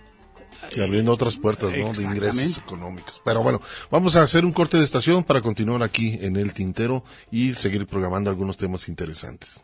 Y 0.76 0.82
abriendo 0.82 1.14
otras 1.14 1.38
puertas, 1.38 1.74
¿no? 1.78 1.94
De 1.94 2.04
ingresos 2.04 2.58
económicos. 2.58 3.22
Pero 3.24 3.44
bueno, 3.44 3.62
vamos 3.90 4.16
a 4.16 4.24
hacer 4.24 4.44
un 4.44 4.52
corte 4.52 4.78
de 4.78 4.84
estación 4.84 5.24
para 5.24 5.42
continuar 5.42 5.84
aquí 5.84 6.18
en 6.22 6.36
el 6.36 6.54
tintero 6.54 7.04
y 7.32 7.54
seguir 7.54 7.88
programando 7.88 8.30
algunos 8.30 8.58
temas 8.58 8.90
interesantes. 8.90 9.64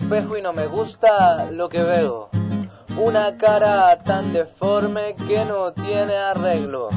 Espejo 0.00 0.36
y 0.36 0.42
no 0.42 0.52
me 0.52 0.66
gusta 0.66 1.50
lo 1.50 1.70
que 1.70 1.82
veo. 1.82 2.28
Una 2.98 3.38
cara 3.38 3.98
tan 4.04 4.32
deforme 4.32 5.16
que 5.26 5.44
no 5.46 5.72
tiene 5.72 6.16
arreglo. 6.16 6.90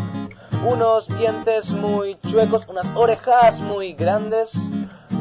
Unos 0.66 1.08
dientes 1.08 1.72
muy 1.72 2.18
chuecos, 2.28 2.68
unas 2.68 2.86
orejas 2.96 3.62
muy 3.62 3.94
grandes, 3.94 4.54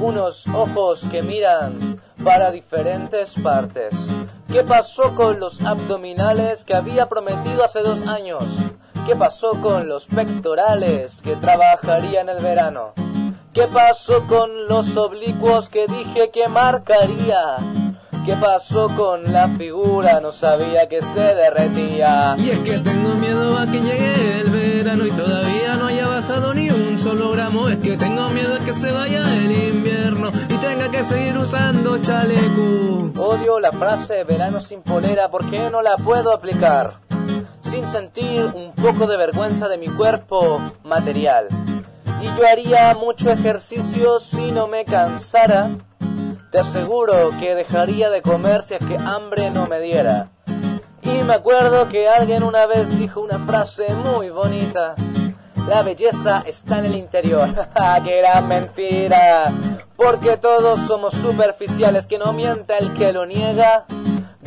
unos 0.00 0.46
ojos 0.48 1.06
que 1.08 1.22
miran 1.22 2.02
para 2.24 2.50
diferentes 2.50 3.34
partes. 3.40 3.94
¿Qué 4.50 4.64
pasó 4.64 5.14
con 5.14 5.38
los 5.38 5.60
abdominales 5.60 6.64
que 6.64 6.74
había 6.74 7.08
prometido 7.08 7.64
hace 7.64 7.80
dos 7.80 8.02
años? 8.08 8.42
¿Qué 9.06 9.14
pasó 9.14 9.52
con 9.62 9.88
los 9.88 10.06
pectorales 10.06 11.22
que 11.22 11.36
trabajaría 11.36 12.22
en 12.22 12.28
el 12.28 12.42
verano? 12.42 12.92
¿Qué 13.58 13.66
pasó 13.66 14.24
con 14.28 14.68
los 14.68 14.96
oblicuos 14.96 15.68
que 15.68 15.88
dije 15.88 16.30
que 16.30 16.46
marcaría? 16.46 17.56
¿Qué 18.24 18.36
pasó 18.36 18.88
con 18.90 19.32
la 19.32 19.48
figura? 19.48 20.20
No 20.20 20.30
sabía 20.30 20.88
que 20.88 21.02
se 21.02 21.34
derretía. 21.34 22.36
Y 22.38 22.50
es 22.50 22.60
que 22.60 22.78
tengo 22.78 23.16
miedo 23.16 23.58
a 23.58 23.66
que 23.66 23.80
llegue 23.80 24.40
el 24.42 24.50
verano 24.50 25.06
y 25.06 25.10
todavía 25.10 25.74
no 25.74 25.86
haya 25.86 26.06
bajado 26.06 26.54
ni 26.54 26.70
un 26.70 26.96
solo 26.98 27.32
gramo. 27.32 27.68
Es 27.68 27.78
que 27.78 27.96
tengo 27.96 28.28
miedo 28.28 28.54
a 28.54 28.64
que 28.64 28.72
se 28.72 28.92
vaya 28.92 29.24
el 29.34 29.50
invierno 29.50 30.30
y 30.48 30.54
tenga 30.58 30.88
que 30.92 31.02
seguir 31.02 31.36
usando 31.36 31.98
chaleco. 31.98 33.10
Odio 33.20 33.58
la 33.58 33.72
frase 33.72 34.22
verano 34.22 34.60
sin 34.60 34.82
polera 34.82 35.32
porque 35.32 35.68
no 35.68 35.82
la 35.82 35.96
puedo 35.96 36.32
aplicar 36.32 37.00
sin 37.62 37.88
sentir 37.88 38.52
un 38.54 38.72
poco 38.72 39.08
de 39.08 39.16
vergüenza 39.16 39.66
de 39.66 39.78
mi 39.78 39.88
cuerpo 39.88 40.60
material 40.84 41.48
y 42.20 42.26
yo 42.26 42.46
haría 42.50 42.94
mucho 42.94 43.30
ejercicio 43.30 44.20
si 44.20 44.50
no 44.50 44.66
me 44.66 44.84
cansara. 44.84 45.70
Te 46.50 46.58
aseguro 46.58 47.30
que 47.38 47.54
dejaría 47.54 48.10
de 48.10 48.22
comer 48.22 48.62
si 48.62 48.74
es 48.74 48.80
que 48.80 48.96
hambre 48.96 49.50
no 49.50 49.66
me 49.66 49.80
diera. 49.80 50.30
Y 51.02 51.22
me 51.22 51.34
acuerdo 51.34 51.88
que 51.88 52.08
alguien 52.08 52.42
una 52.42 52.66
vez 52.66 52.88
dijo 52.98 53.20
una 53.20 53.38
frase 53.38 53.94
muy 53.94 54.30
bonita. 54.30 54.94
La 55.68 55.82
belleza 55.82 56.42
está 56.46 56.78
en 56.78 56.86
el 56.86 56.94
interior. 56.94 57.48
¡Qué 58.04 58.18
gran 58.18 58.48
mentira! 58.48 59.52
Porque 59.96 60.36
todos 60.36 60.80
somos 60.80 61.12
superficiales, 61.14 62.06
que 62.06 62.18
no 62.18 62.32
mienta 62.32 62.78
el 62.78 62.94
que 62.94 63.12
lo 63.12 63.26
niega. 63.26 63.84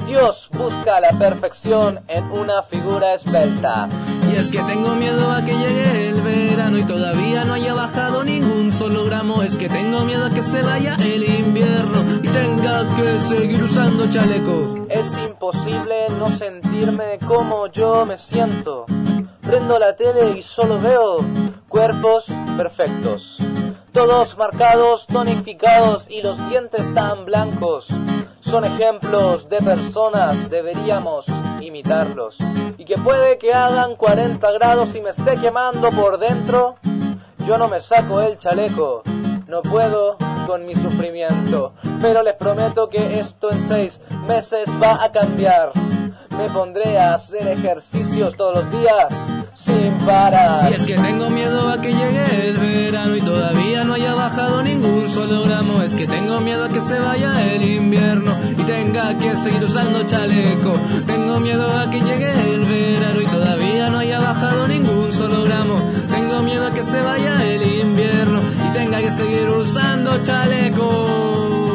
Dios 0.07 0.49
busca 0.51 0.99
la 0.99 1.11
perfección 1.17 2.01
en 2.07 2.25
una 2.31 2.63
figura 2.63 3.13
esbelta. 3.13 3.87
Y 4.31 4.35
es 4.35 4.49
que 4.49 4.61
tengo 4.63 4.95
miedo 4.95 5.31
a 5.31 5.43
que 5.43 5.53
llegue 5.53 6.09
el 6.09 6.21
verano 6.21 6.77
y 6.77 6.85
todavía 6.85 7.43
no 7.43 7.53
haya 7.53 7.73
bajado 7.73 8.23
ningún 8.23 8.71
solo 8.71 9.05
gramo. 9.05 9.43
Es 9.43 9.57
que 9.57 9.69
tengo 9.69 10.01
miedo 10.01 10.25
a 10.25 10.29
que 10.29 10.41
se 10.41 10.61
vaya 10.61 10.95
el 10.95 11.23
invierno 11.23 12.03
y 12.23 12.27
tenga 12.27 12.95
que 12.95 13.19
seguir 13.19 13.63
usando 13.63 14.09
chaleco. 14.09 14.87
Es 14.89 15.17
imposible 15.17 16.07
no 16.17 16.29
sentirme 16.29 17.19
como 17.27 17.67
yo 17.67 18.05
me 18.05 18.17
siento. 18.17 18.85
Prendo 19.41 19.79
la 19.79 19.95
tele 19.95 20.37
y 20.37 20.43
solo 20.43 20.79
veo 20.79 21.19
cuerpos 21.67 22.27
perfectos. 22.57 23.37
Todos 23.91 24.37
marcados, 24.37 25.07
tonificados 25.07 26.09
y 26.09 26.21
los 26.21 26.37
dientes 26.49 26.93
tan 26.93 27.25
blancos 27.25 27.87
son 28.39 28.65
ejemplos 28.65 29.49
de 29.49 29.57
personas, 29.59 30.49
deberíamos 30.49 31.25
imitarlos. 31.61 32.37
Y 32.77 32.85
que 32.85 32.97
puede 32.97 33.37
que 33.37 33.53
hagan 33.53 33.95
40 33.95 34.51
grados 34.51 34.95
y 34.95 35.01
me 35.01 35.11
esté 35.11 35.37
quemando 35.37 35.89
por 35.91 36.17
dentro, 36.17 36.75
yo 37.45 37.57
no 37.57 37.67
me 37.67 37.79
saco 37.79 38.21
el 38.21 38.37
chaleco, 38.37 39.03
no 39.47 39.61
puedo 39.61 40.17
con 40.47 40.65
mi 40.65 40.75
sufrimiento, 40.75 41.73
pero 42.01 42.23
les 42.23 42.33
prometo 42.33 42.89
que 42.89 43.19
esto 43.19 43.51
en 43.51 43.67
seis 43.67 44.01
meses 44.27 44.67
va 44.81 45.03
a 45.03 45.11
cambiar. 45.11 45.71
Me 46.37 46.49
pondré 46.49 46.97
a 46.97 47.15
hacer 47.15 47.47
ejercicios 47.47 48.35
todos 48.35 48.63
los 48.63 48.71
días 48.71 49.07
sin 49.53 49.93
parar. 50.05 50.71
Y 50.71 50.75
es 50.75 50.85
que 50.85 50.95
tengo 50.95 51.29
miedo 51.29 51.69
a 51.69 51.81
que 51.81 51.93
llegue 51.93 52.47
el 52.47 52.57
verano 52.57 53.15
y 53.17 53.21
todavía 53.21 53.83
no 53.83 53.93
haya 53.93 54.13
bajado 54.13 54.63
ningún 54.63 55.09
solo 55.09 55.43
gramo. 55.43 55.81
Es 55.81 55.95
que 55.95 56.07
tengo 56.07 56.39
miedo 56.39 56.65
a 56.65 56.69
que 56.69 56.81
se 56.81 56.99
vaya 56.99 57.53
el 57.53 57.63
invierno 57.63 58.37
y 58.57 58.63
tenga 58.63 59.17
que 59.17 59.35
seguir 59.35 59.63
usando 59.63 60.03
chaleco. 60.03 60.73
Tengo 61.05 61.39
miedo 61.39 61.77
a 61.77 61.89
que 61.89 62.01
llegue 62.01 62.31
el 62.53 62.65
verano 62.65 63.21
y 63.21 63.25
todavía 63.25 63.89
no 63.89 63.99
haya 63.99 64.19
bajado 64.19 64.67
ningún 64.67 65.11
solo 65.11 65.43
gramo. 65.43 65.91
Tengo 66.09 66.41
miedo 66.43 66.67
a 66.67 66.71
que 66.71 66.83
se 66.83 67.01
vaya 67.01 67.43
el 67.43 67.79
invierno 67.81 68.41
y 68.69 68.73
tenga 68.73 68.99
que 68.99 69.11
seguir 69.11 69.49
usando 69.49 70.21
chaleco. 70.23 71.70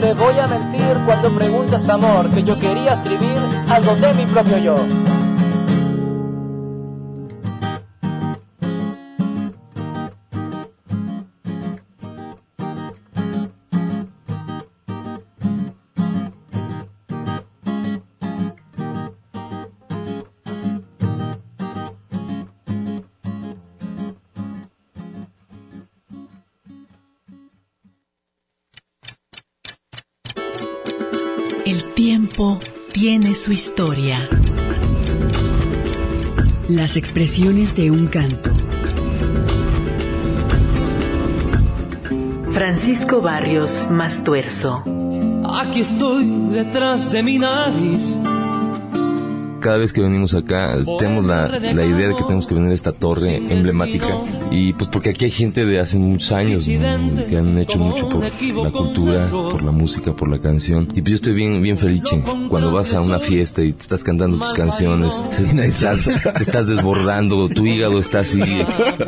Te 0.00 0.12
voy 0.12 0.38
a 0.38 0.46
mentir 0.46 0.96
cuando 1.06 1.34
preguntas 1.34 1.88
amor, 1.88 2.30
que 2.30 2.42
yo 2.42 2.58
quería 2.58 2.92
escribir 2.94 3.38
algo 3.68 3.94
de 3.96 4.14
mi 4.14 4.26
propio 4.26 4.58
yo. 4.58 4.76
Tiene 32.92 33.32
su 33.34 33.52
historia. 33.52 34.28
Las 36.68 36.96
expresiones 36.96 37.76
de 37.76 37.92
un 37.92 38.08
canto. 38.08 38.50
Francisco 42.52 43.20
Barrios 43.20 43.86
Mastuerzo. 43.88 44.82
Aquí 45.48 45.80
estoy 45.80 46.24
detrás 46.50 47.12
de 47.12 47.22
mi 47.22 47.38
nariz, 47.38 48.16
cada 49.64 49.78
vez 49.78 49.94
que 49.94 50.02
venimos 50.02 50.34
acá 50.34 50.76
tenemos 50.98 51.24
la, 51.24 51.48
la 51.48 51.84
idea 51.84 52.08
de 52.08 52.14
que 52.14 52.22
tenemos 52.22 52.46
que 52.46 52.54
venir 52.54 52.70
a 52.70 52.74
esta 52.74 52.92
torre 52.92 53.36
emblemática 53.36 54.20
y 54.50 54.74
pues 54.74 54.90
porque 54.90 55.08
aquí 55.08 55.24
hay 55.24 55.30
gente 55.30 55.64
de 55.64 55.80
hace 55.80 55.98
muchos 55.98 56.32
años 56.32 56.68
¿no? 56.68 57.26
que 57.26 57.38
han 57.38 57.56
hecho 57.56 57.78
mucho 57.78 58.06
por 58.10 58.22
la 58.22 58.70
cultura, 58.70 59.30
por 59.30 59.62
la 59.62 59.70
música, 59.70 60.14
por 60.14 60.28
la 60.28 60.38
canción 60.38 60.86
y 60.94 61.00
pues 61.00 61.12
yo 61.12 61.14
estoy 61.14 61.32
bien 61.32 61.62
bien 61.62 61.78
feliz 61.78 62.02
cuando 62.50 62.72
vas 62.72 62.92
a 62.92 63.00
una 63.00 63.18
fiesta 63.18 63.62
y 63.62 63.72
te 63.72 63.80
estás 63.80 64.04
cantando 64.04 64.36
tus 64.36 64.52
canciones, 64.52 65.22
estás, 65.40 66.10
te 66.36 66.42
estás 66.42 66.66
desbordando, 66.66 67.48
tu 67.48 67.64
hígado 67.64 67.98
está 67.98 68.18
así, 68.18 68.42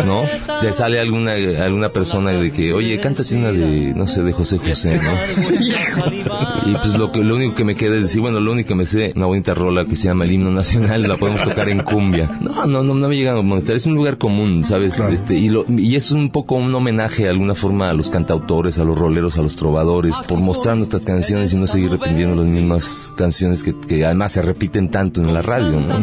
¿no? 0.06 0.22
Te 0.62 0.72
sale 0.72 0.98
alguna 0.98 1.32
alguna 1.32 1.90
persona 1.90 2.30
de 2.32 2.50
que, 2.50 2.72
oye, 2.72 2.98
cántate 2.98 3.36
una 3.36 3.52
de, 3.52 3.92
no 3.94 4.06
sé, 4.06 4.22
de 4.22 4.32
José 4.32 4.56
José, 4.56 4.98
¿no? 5.02 6.16
Y 6.66 6.74
pues 6.74 6.98
lo 6.98 7.12
que 7.12 7.20
lo 7.20 7.36
único 7.36 7.54
que 7.54 7.64
me 7.64 7.74
queda 7.74 7.96
es 7.96 8.02
decir, 8.02 8.20
bueno, 8.20 8.40
lo 8.40 8.52
único 8.52 8.68
que 8.68 8.74
me 8.74 8.86
sé, 8.86 9.12
una 9.14 9.26
bonita 9.26 9.54
rola 9.54 9.84
que 9.84 9.96
se 9.96 10.08
llama 10.08 10.24
el 10.24 10.32
himno 10.32 10.45
nacional, 10.50 11.02
la 11.02 11.16
podemos 11.16 11.42
tocar 11.42 11.68
en 11.68 11.80
cumbia. 11.80 12.30
No, 12.40 12.66
no, 12.66 12.82
no, 12.82 12.94
no 12.94 13.08
me 13.08 13.16
llegan 13.16 13.36
a 13.36 13.42
molestar, 13.42 13.76
es 13.76 13.86
un 13.86 13.94
lugar 13.94 14.18
común, 14.18 14.64
¿sabes? 14.64 14.98
Este, 14.98 15.34
y, 15.34 15.48
lo, 15.48 15.64
y 15.68 15.96
es 15.96 16.10
un 16.10 16.30
poco 16.30 16.56
un 16.56 16.74
homenaje 16.74 17.24
de 17.24 17.30
alguna 17.30 17.54
forma 17.54 17.90
a 17.90 17.92
los 17.92 18.10
cantautores, 18.10 18.78
a 18.78 18.84
los 18.84 18.98
roleros, 18.98 19.36
a 19.38 19.42
los 19.42 19.56
trovadores, 19.56 20.16
por 20.28 20.40
mostrar 20.40 20.76
nuestras 20.76 21.02
canciones 21.02 21.52
y 21.52 21.56
no 21.56 21.66
seguir 21.66 21.90
repitiendo 21.90 22.36
las 22.36 22.46
mismas 22.46 23.12
canciones 23.16 23.62
que, 23.62 23.74
que 23.78 24.04
además 24.04 24.32
se 24.32 24.42
repiten 24.42 24.90
tanto 24.90 25.20
en 25.20 25.32
la 25.32 25.42
radio, 25.42 25.80
¿no? 25.80 26.02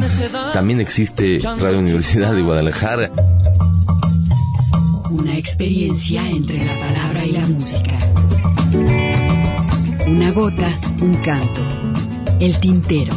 También 0.54 0.82
existe 0.82 1.38
Radio 1.40 1.80
Universidad 1.80 2.34
de 2.34 2.42
Guadalajara. 2.42 3.10
Una 5.10 5.38
experiencia 5.38 6.28
entre 6.28 6.66
la 6.66 6.80
palabra 6.80 7.26
y 7.26 7.32
la 7.32 7.48
música. 7.48 7.98
Una 10.08 10.32
gota, 10.32 10.80
un 11.02 11.16
canto. 11.16 11.62
El 12.40 12.60
tintero. 12.60 13.14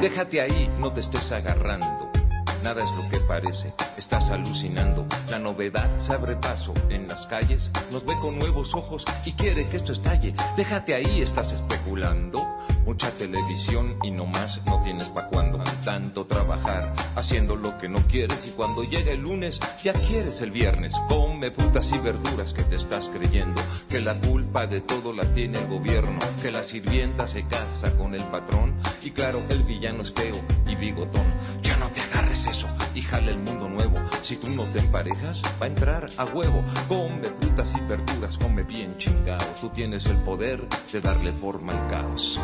Déjate 0.00 0.40
ahí, 0.40 0.68
no 0.78 0.92
te 0.92 1.00
estés 1.00 1.32
agarrando. 1.32 2.07
Nada 2.68 2.84
es 2.84 3.02
lo 3.02 3.08
que 3.08 3.18
parece, 3.20 3.72
estás 3.96 4.28
alucinando. 4.28 5.06
La 5.30 5.38
novedad 5.38 5.88
se 5.98 6.12
abre 6.12 6.36
paso 6.36 6.74
en 6.90 7.08
las 7.08 7.26
calles, 7.26 7.70
nos 7.90 8.04
ve 8.04 8.12
con 8.20 8.38
nuevos 8.38 8.74
ojos 8.74 9.06
y 9.24 9.32
quiere 9.32 9.66
que 9.70 9.78
esto 9.78 9.92
estalle. 9.92 10.34
Déjate 10.54 10.94
ahí, 10.94 11.22
estás 11.22 11.54
especulando. 11.54 12.46
Mucha 12.84 13.10
televisión 13.12 13.98
y 14.02 14.10
no 14.10 14.26
más, 14.26 14.60
no 14.66 14.82
tienes 14.82 15.06
pa' 15.08 15.28
cuando. 15.28 15.64
Tanto 15.82 16.26
trabajar, 16.26 16.94
haciendo 17.16 17.56
lo 17.56 17.78
que 17.78 17.88
no 17.88 18.06
quieres 18.06 18.46
y 18.46 18.50
cuando 18.50 18.84
llega 18.84 19.12
el 19.12 19.22
lunes 19.22 19.60
ya 19.82 19.94
quieres 19.94 20.42
el 20.42 20.50
viernes. 20.50 20.92
Come 21.08 21.50
frutas 21.50 21.90
y 21.92 21.98
verduras 21.98 22.52
que 22.52 22.64
te 22.64 22.76
estás 22.76 23.08
creyendo. 23.08 23.62
Que 23.88 24.02
la 24.02 24.12
culpa 24.12 24.66
de 24.66 24.82
todo 24.82 25.14
la 25.14 25.32
tiene 25.32 25.58
el 25.58 25.68
gobierno. 25.68 26.18
Que 26.42 26.50
la 26.50 26.62
sirvienta 26.64 27.26
se 27.26 27.44
casa 27.44 27.96
con 27.96 28.14
el 28.14 28.24
patrón. 28.24 28.74
Y 29.02 29.12
claro, 29.12 29.40
el 29.48 29.62
villano 29.62 30.02
es 30.02 30.12
feo 30.12 30.36
bigotón. 30.78 31.26
Ya 31.62 31.76
no 31.76 31.90
te 31.90 32.00
agarres 32.00 32.46
eso 32.46 32.68
y 32.94 33.02
jale 33.02 33.32
el 33.32 33.38
mundo 33.38 33.68
nuevo. 33.68 33.96
Si 34.22 34.36
tú 34.36 34.48
no 34.50 34.64
te 34.64 34.80
emparejas, 34.80 35.42
va 35.60 35.66
a 35.66 35.68
entrar 35.68 36.08
a 36.16 36.24
huevo. 36.24 36.64
Come 36.88 37.28
frutas 37.40 37.72
y 37.76 37.80
verduras, 37.82 38.38
come 38.38 38.62
bien 38.62 38.96
chingado. 38.98 39.46
Tú 39.60 39.68
tienes 39.70 40.06
el 40.06 40.18
poder 40.18 40.66
de 40.92 41.00
darle 41.00 41.32
forma 41.32 41.72
al 41.72 41.86
caos. 41.88 42.40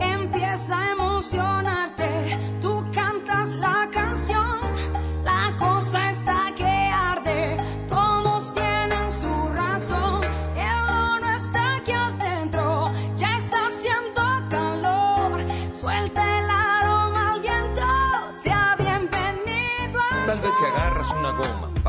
Empieza 0.00 0.78
a 0.78 0.92
emocionarte, 0.92 2.38
tú 2.60 2.84
cantas 2.92 3.54
la 3.56 3.88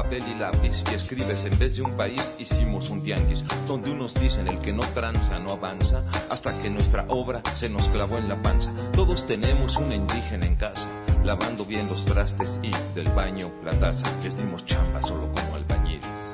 papel 0.08 0.24
y 0.30 0.36
lápiz 0.36 0.84
y 0.90 0.96
escribes 0.96 1.44
en 1.44 1.60
vez 1.60 1.76
de 1.76 1.82
un 1.82 1.92
país 1.98 2.34
hicimos 2.40 2.90
un 2.90 3.04
tianguis, 3.04 3.44
donde 3.68 3.92
unos 3.92 4.14
dicen 4.14 4.48
el 4.48 4.60
que 4.60 4.72
no 4.72 4.84
tranza 4.94 5.38
no 5.38 5.52
avanza, 5.52 6.02
hasta 6.30 6.58
que 6.62 6.70
nuestra 6.70 7.04
obra 7.10 7.42
se 7.56 7.68
nos 7.68 7.84
clavó 7.90 8.18
en 8.18 8.30
la 8.30 8.42
panza. 8.42 8.74
Todos 8.94 9.26
tenemos 9.26 9.76
una 9.76 9.96
indígena 9.96 10.46
en 10.46 10.56
casa, 10.56 10.88
lavando 11.26 11.66
bien 11.66 11.90
los 11.90 12.06
trastes 12.06 12.58
y 12.64 12.72
del 12.96 13.12
baño 13.14 13.52
la 13.66 13.78
taza. 13.78 14.08
Les 14.24 14.38
dimos 14.38 14.66
chamba 14.66 15.02
solo 15.02 15.30
como 15.34 15.56
albañiles. 15.56 16.34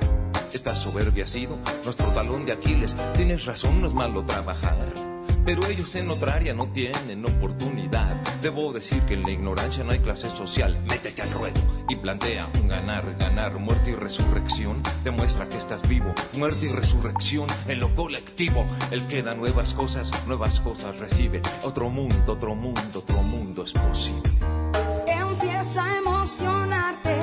Esta 0.54 0.76
soberbia 0.76 1.24
ha 1.24 1.28
sido 1.28 1.58
nuestro 1.84 2.06
talón 2.10 2.46
de 2.46 2.52
Aquiles. 2.52 2.96
Tienes 3.16 3.46
razón, 3.46 3.82
no 3.82 3.88
es 3.88 3.94
malo 3.94 4.24
trabajar. 4.24 5.13
Pero 5.46 5.66
ellos 5.68 5.94
en 5.96 6.10
otra 6.10 6.36
área 6.36 6.54
no 6.54 6.68
tienen 6.68 7.26
oportunidad. 7.26 8.16
Debo 8.42 8.72
decir 8.72 9.02
que 9.04 9.16
en 9.16 9.24
la 9.24 9.32
ignorancia 9.32 9.84
no 9.84 9.92
hay 9.92 10.00
clase 10.00 10.30
social. 10.30 10.82
Métete 10.90 11.22
al 11.22 11.32
ruedo 11.32 11.60
y 11.90 11.98
plantea 11.98 12.50
un 12.56 12.68
ganar, 12.68 13.16
ganar, 13.18 13.60
muerte 13.60 13.92
y 13.92 13.96
resurrección. 13.96 14.82
Demuestra 15.04 15.48
que 15.48 15.58
estás 15.58 15.88
vivo, 15.88 16.14
muerte 16.38 16.68
y 16.68 16.70
resurrección 16.70 17.48
en 17.68 17.80
lo 17.80 17.94
colectivo. 17.94 18.66
El 18.92 19.06
que 19.08 19.22
da 19.22 19.36
nuevas 19.36 19.74
cosas, 19.74 20.12
nuevas 20.28 20.62
cosas 20.62 20.98
recibe. 20.98 21.42
Otro 21.64 21.90
mundo, 21.90 22.34
otro 22.34 22.56
mundo, 22.56 23.00
otro 23.00 23.22
mundo 23.24 23.64
es 23.64 23.74
posible. 23.74 24.32
Empieza 25.08 25.84
a 25.84 25.98
emocionarte, 25.98 27.23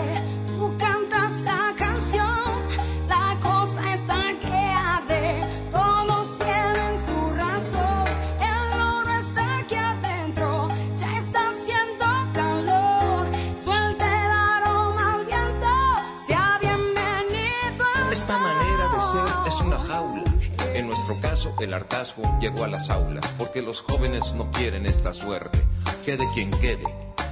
el 21.63 21.75
hartazgo 21.75 22.23
llegó 22.41 22.65
a 22.65 22.69
las 22.69 22.91
aulas, 22.91 23.27
porque 23.39 23.63
los 23.63 23.81
jóvenes 23.81 24.35
no 24.35 24.51
quieren 24.51 24.87
esta 24.87 25.13
suerte. 25.15 25.63
Quede 26.05 26.25
quien 26.35 26.51
quede, 26.51 26.85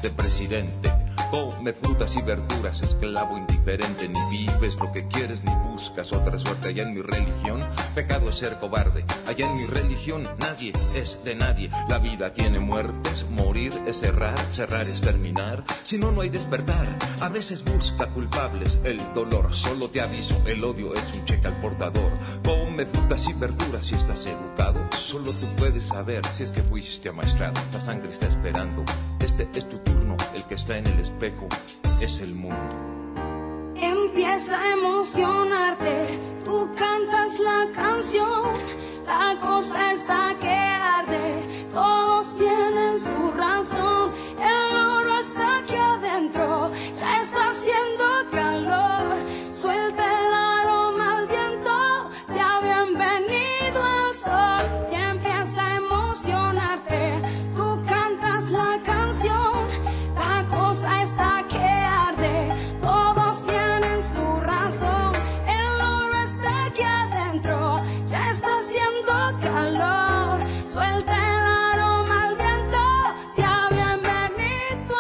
de 0.03 0.11
presidente. 0.11 0.93
Come 1.31 1.73
frutas 1.73 2.17
y 2.17 2.23
verduras, 2.23 2.83
esclavo 2.83 3.37
indiferente. 3.37 4.09
Ni 4.09 4.21
vives 4.31 4.77
lo 4.77 4.91
que 4.93 5.07
quieres, 5.09 5.45
ni 5.45 5.55
buscas 5.55 6.13
otra 6.13 6.39
suerte. 6.39 6.69
Allá 6.69 6.85
en 6.85 6.95
mi 6.95 7.03
religión, 7.03 7.61
pecado 7.95 8.31
es 8.31 8.37
ser 8.37 8.59
cobarde. 8.59 9.05
Allá 9.27 9.51
en 9.51 9.57
mi 9.57 9.67
religión, 9.67 10.29
nadie 10.39 10.73
es 10.95 11.23
de 11.25 11.35
nadie. 11.35 11.71
La 11.89 11.99
vida 11.99 12.33
tiene 12.33 12.59
muertes, 12.61 13.27
morir 13.31 13.73
es 13.87 13.99
cerrar, 13.99 14.39
cerrar 14.53 14.87
es 14.89 15.01
terminar. 15.01 15.65
Si 15.83 15.99
no, 15.99 16.11
no 16.11 16.23
hay 16.23 16.31
despertar. 16.31 16.99
A 17.21 17.29
veces 17.29 17.65
busca 17.65 18.07
culpables 18.07 18.81
el 18.85 19.01
dolor. 19.13 19.55
Solo 19.55 19.89
te 19.91 20.01
aviso, 20.01 20.41
el 20.47 20.65
odio 20.65 20.95
es 20.95 21.15
un 21.15 21.25
cheque 21.25 21.47
al 21.47 21.61
portador. 21.61 22.13
Come 22.45 22.87
frutas 22.87 23.27
y 23.29 23.33
verduras 23.35 23.87
si 23.87 23.95
estás 23.95 24.25
educado. 24.27 24.81
Solo 24.97 25.33
tú 25.33 25.47
puedes 25.57 25.85
saber 25.85 26.25
si 26.35 26.45
es 26.45 26.53
que 26.53 26.63
fuiste 26.63 27.09
amaestrado. 27.11 27.61
La 27.73 27.81
sangre 27.81 28.13
está 28.13 28.27
esperando. 28.27 28.85
Este 29.21 29.49
es 29.55 29.69
tu 29.69 29.79
turno, 29.79 30.17
que 30.49 30.55
está 30.55 30.79
en 30.79 30.87
el 30.87 30.99
espejo 30.99 31.49
es 32.01 32.21
el 32.21 32.35
mundo. 32.35 32.57
Empieza 33.77 34.61
a 34.61 34.73
emocionarte, 34.73 36.19
tú 36.45 36.71
cantas 36.77 37.39
la 37.39 37.69
canción, 37.75 38.55
la 39.07 39.39
cosa 39.41 39.93
está 39.93 40.35
que 40.41 40.49
arde, 40.49 41.69
todos 41.73 42.37
tienen 42.37 42.99
su 42.99 43.31
razón, 43.33 44.13
el 44.41 44.77
oro 44.77 45.21
está 45.21 45.59
aquí 45.59 45.77
adentro, 45.77 46.73
ya 46.97 47.21
está 47.21 47.51
haciendo 47.51 48.05
calor, 48.33 49.23
suelta 49.53 50.18
suelta 70.69 71.15
el 71.17 71.47
aroma 71.47 72.29
al 72.29 72.37
viento, 72.37 72.79
sea 73.35 73.69
bienvenido. 73.71 74.97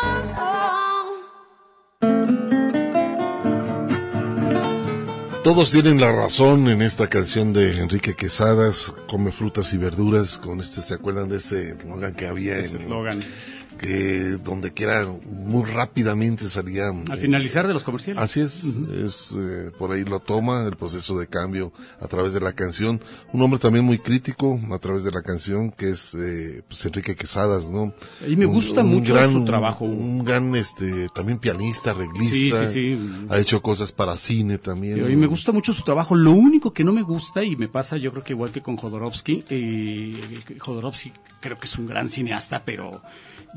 Todos 5.42 5.70
tienen 5.70 6.00
la 6.00 6.12
razón 6.12 6.68
en 6.68 6.82
esta 6.82 7.08
canción 7.08 7.52
de 7.52 7.78
Enrique 7.78 8.14
Quesadas, 8.14 8.92
come 9.08 9.32
frutas 9.32 9.72
y 9.72 9.78
verduras, 9.78 10.38
con 10.38 10.60
este, 10.60 10.82
¿se 10.82 10.94
acuerdan 10.94 11.28
de 11.28 11.36
ese 11.38 11.70
eslogan 11.70 12.14
que 12.14 12.26
había? 12.26 12.58
Ese 12.58 12.76
eslogan. 12.76 13.20
En 13.22 13.57
que 13.78 14.38
donde 14.44 14.72
quiera 14.72 15.06
muy 15.24 15.64
rápidamente 15.64 16.48
salía. 16.48 16.88
Al 16.88 17.18
finalizar 17.18 17.66
de 17.66 17.74
los 17.74 17.84
comerciales. 17.84 18.22
Así 18.22 18.40
es, 18.40 18.78
es 19.04 19.34
eh, 19.38 19.70
por 19.78 19.92
ahí 19.92 20.04
lo 20.04 20.20
toma 20.20 20.66
el 20.66 20.76
proceso 20.76 21.18
de 21.18 21.26
cambio 21.26 21.72
a 22.00 22.08
través 22.08 22.34
de 22.34 22.40
la 22.40 22.52
canción. 22.52 23.00
Un 23.32 23.42
hombre 23.42 23.58
también 23.58 23.84
muy 23.84 23.98
crítico 23.98 24.60
a 24.70 24.78
través 24.78 25.04
de 25.04 25.12
la 25.12 25.22
canción 25.22 25.70
que 25.70 25.90
es 25.90 26.14
eh, 26.14 26.62
pues 26.66 26.84
Enrique 26.84 27.14
Quesadas, 27.14 27.70
¿no? 27.70 27.94
Y 28.26 28.36
me 28.36 28.46
gusta 28.46 28.82
mucho 28.82 29.16
su 29.30 29.44
trabajo. 29.44 29.84
Un 29.84 30.24
gran, 30.24 30.54
este, 30.56 31.08
también 31.14 31.38
pianista, 31.38 31.94
reglista. 31.94 32.66
Sí, 32.66 32.96
sí, 32.96 32.96
sí. 32.96 33.26
Ha 33.28 33.38
hecho 33.38 33.62
cosas 33.62 33.92
para 33.92 34.16
cine 34.16 34.58
también. 34.58 35.10
Y 35.10 35.16
me 35.16 35.26
gusta 35.26 35.52
mucho 35.52 35.72
su 35.72 35.82
trabajo. 35.82 36.14
Lo 36.14 36.32
único 36.32 36.72
que 36.72 36.84
no 36.84 36.92
me 36.92 37.02
gusta 37.02 37.42
y 37.44 37.56
me 37.56 37.68
pasa, 37.68 37.96
yo 37.96 38.10
creo 38.10 38.24
que 38.24 38.32
igual 38.32 38.50
que 38.50 38.62
con 38.62 38.76
Jodorowsky, 38.76 39.44
eh, 39.48 40.20
Jodorowsky 40.58 41.12
creo 41.40 41.58
que 41.58 41.66
es 41.66 41.78
un 41.78 41.86
gran 41.86 42.08
cineasta, 42.08 42.64
pero 42.64 43.00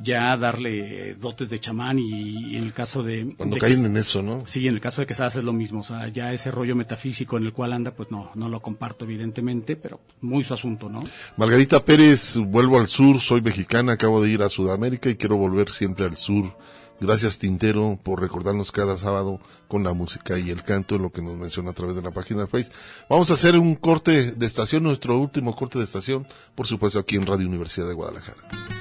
ya 0.01 0.35
darle 0.38 1.15
dotes 1.15 1.49
de 1.49 1.59
chamán 1.59 1.99
y, 1.99 2.55
en 2.55 2.63
el 2.63 2.73
caso 2.73 3.03
de... 3.03 3.34
Cuando 3.38 3.57
caen 3.57 3.85
en 3.85 3.97
eso, 3.97 4.22
¿no? 4.22 4.45
Sí, 4.45 4.68
en 4.68 4.73
el 4.73 4.80
caso 4.80 5.01
de 5.01 5.07
que 5.07 5.13
es 5.13 5.35
lo 5.43 5.53
mismo, 5.53 5.81
o 5.81 5.84
sea, 5.84 6.07
ya 6.07 6.34
ese 6.34 6.51
rollo 6.51 6.76
metafísico 6.76 7.38
en 7.38 7.45
el 7.45 7.53
cual 7.53 7.73
anda, 7.73 7.91
pues 7.91 8.11
no, 8.11 8.31
no 8.35 8.49
lo 8.49 8.61
comparto 8.61 9.05
evidentemente, 9.05 9.76
pero 9.76 9.99
muy 10.22 10.43
su 10.43 10.53
asunto, 10.53 10.89
¿no? 10.89 11.03
Margarita 11.38 11.84
Pérez, 11.84 12.38
vuelvo 12.38 12.80
al 12.80 12.88
sur, 12.88 13.19
soy 13.19 13.41
mexicana, 13.41 13.93
acabo 13.93 14.22
de 14.22 14.30
ir 14.30 14.41
a 14.41 14.49
Sudamérica 14.49 15.09
y 15.09 15.15
quiero 15.15 15.38
volver 15.38 15.69
siempre 15.69 16.05
al 16.05 16.15
sur. 16.15 16.55
Gracias 17.01 17.39
Tintero 17.39 17.99
por 18.03 18.22
recordarnos 18.22 18.72
cada 18.72 18.95
sábado 18.95 19.39
con 19.68 19.84
la 19.84 19.93
música 19.93 20.38
y 20.38 20.51
el 20.51 20.61
canto, 20.61 20.99
lo 20.99 21.11
que 21.11 21.23
nos 21.23 21.35
menciona 21.35 21.72
a 21.72 21.73
través 21.73 21.95
de 21.95 22.03
la 22.03 22.11
página 22.11 22.41
de 22.41 22.47
Facebook. 22.47 22.76
Vamos 23.09 23.31
a 23.31 23.34
hacer 23.34 23.57
un 23.57 23.76
corte 23.76 24.34
de 24.34 24.45
estación, 24.45 24.84
nuestro 24.84 25.18
último 25.18 25.55
corte 25.55 25.80
de 25.80 25.85
estación, 25.85 26.27
por 26.53 26.68
supuesto 26.68 26.99
aquí 26.99 27.15
en 27.15 27.26
Radio 27.26 27.47
Universidad 27.47 27.88
de 27.88 27.95
Guadalajara. 27.95 28.81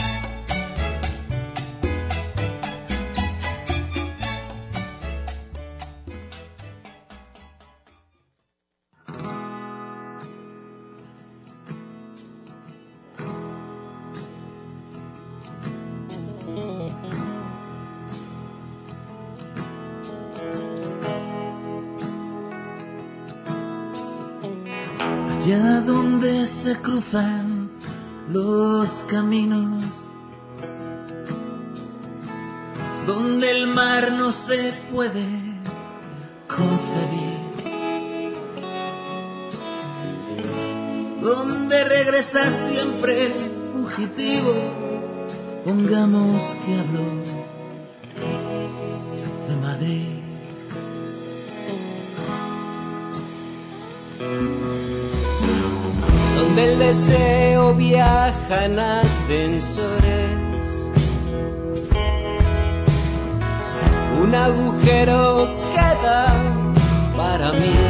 Caminos 29.21 29.83
donde 33.05 33.51
el 33.51 33.67
mar 33.67 34.11
no 34.13 34.31
se 34.31 34.73
puede 34.91 35.27
concebir, 36.47 37.37
donde 41.21 41.83
regresa 41.83 42.39
siempre 42.67 43.31
fugitivo, 43.73 44.55
pongamos 45.65 46.41
que 46.65 46.79
habló 46.79 47.05
de 49.47 49.55
Madrid. 49.67 50.21
del 56.55 56.79
deseo 56.79 57.73
viajan 57.75 58.77
Un 64.21 64.35
agujero 64.35 65.55
queda 65.71 66.25
para 67.15 67.51
mí. 67.53 67.80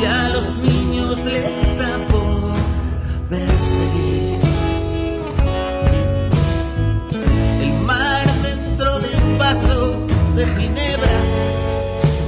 Y 0.00 0.04
a 0.04 0.28
los 0.30 0.58
niños 0.58 1.18
les 1.24 1.78
da 1.78 1.98
por 2.08 2.54
perseguir. 3.28 4.40
El 7.60 7.72
mar 7.80 8.26
dentro 8.42 8.98
de 9.00 9.16
un 9.22 9.38
vaso 9.38 10.06
de 10.34 10.46
ginebra, 10.46 11.14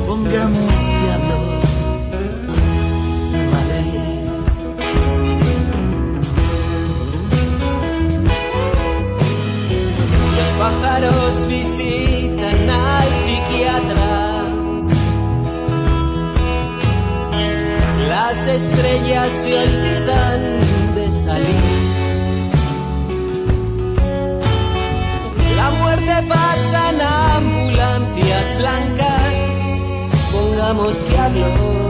pongamos 0.06 0.74
que 0.74 1.12
habló. 1.14 1.40
pájaros 10.60 11.46
visitan 11.48 12.68
al 12.68 13.08
psiquiatra. 13.16 13.59
Estrellas 18.62 19.30
se 19.42 19.58
olvidan 19.58 20.40
de 20.94 21.10
salir. 21.10 21.80
La 25.56 25.70
muerte 25.70 26.14
pasa 26.28 26.90
en 26.90 27.00
ambulancias 27.00 28.46
blancas. 28.58 29.32
Pongamos 30.32 30.94
que 31.04 31.18
habló 31.18 31.89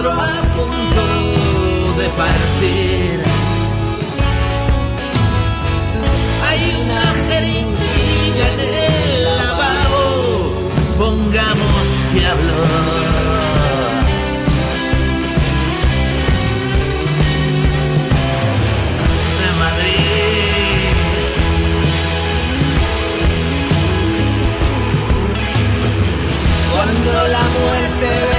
a 0.00 0.42
punto 0.56 1.94
de 2.00 2.08
partir. 2.10 3.22
Hay 6.48 6.60
una 6.82 7.06
jeringuilla 7.28 8.52
en 8.54 8.60
el 8.60 9.24
lavabo, 9.24 10.70
pongamos 10.98 11.86
que 12.12 12.26
habló. 12.26 13.02
la 27.28 27.42
muerte 27.48 28.31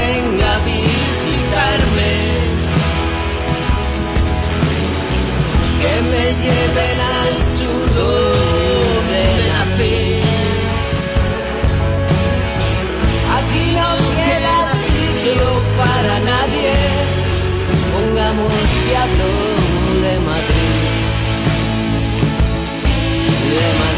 me 6.14 6.26
lleven 6.44 6.98
al 7.22 7.34
sudor 7.58 9.00
de 9.14 9.26
la 9.52 9.62
fe. 9.78 9.98
Aquí 13.38 13.66
no 13.80 13.90
queda 14.20 14.58
sitio 14.88 15.46
para 15.80 16.14
nadie, 16.32 16.74
pongamos 17.94 18.68
que 18.84 18.94
hablo 19.02 19.30
de 20.04 20.14
Madrid. 20.30 20.82
De 23.54 23.68
Madrid. 23.80 23.93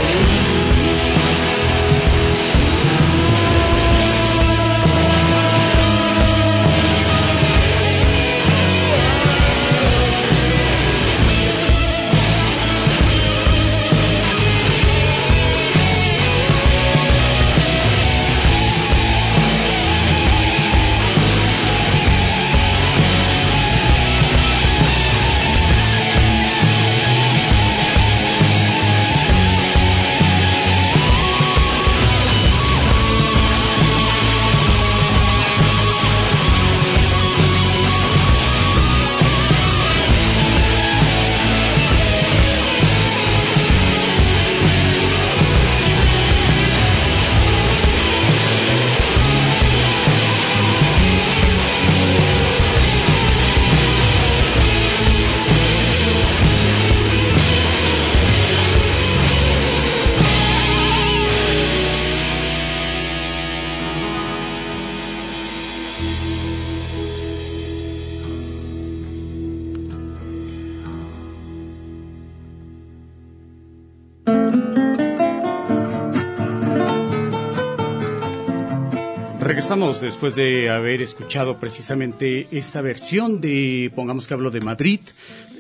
Regresamos 79.76 80.00
después 80.00 80.36
de 80.36 80.70
haber 80.70 81.02
escuchado 81.02 81.60
precisamente 81.60 82.48
esta 82.50 82.80
versión 82.80 83.42
de, 83.42 83.92
pongamos 83.94 84.26
que 84.26 84.34
hablo 84.34 84.50
de 84.50 84.62
Madrid, 84.62 85.02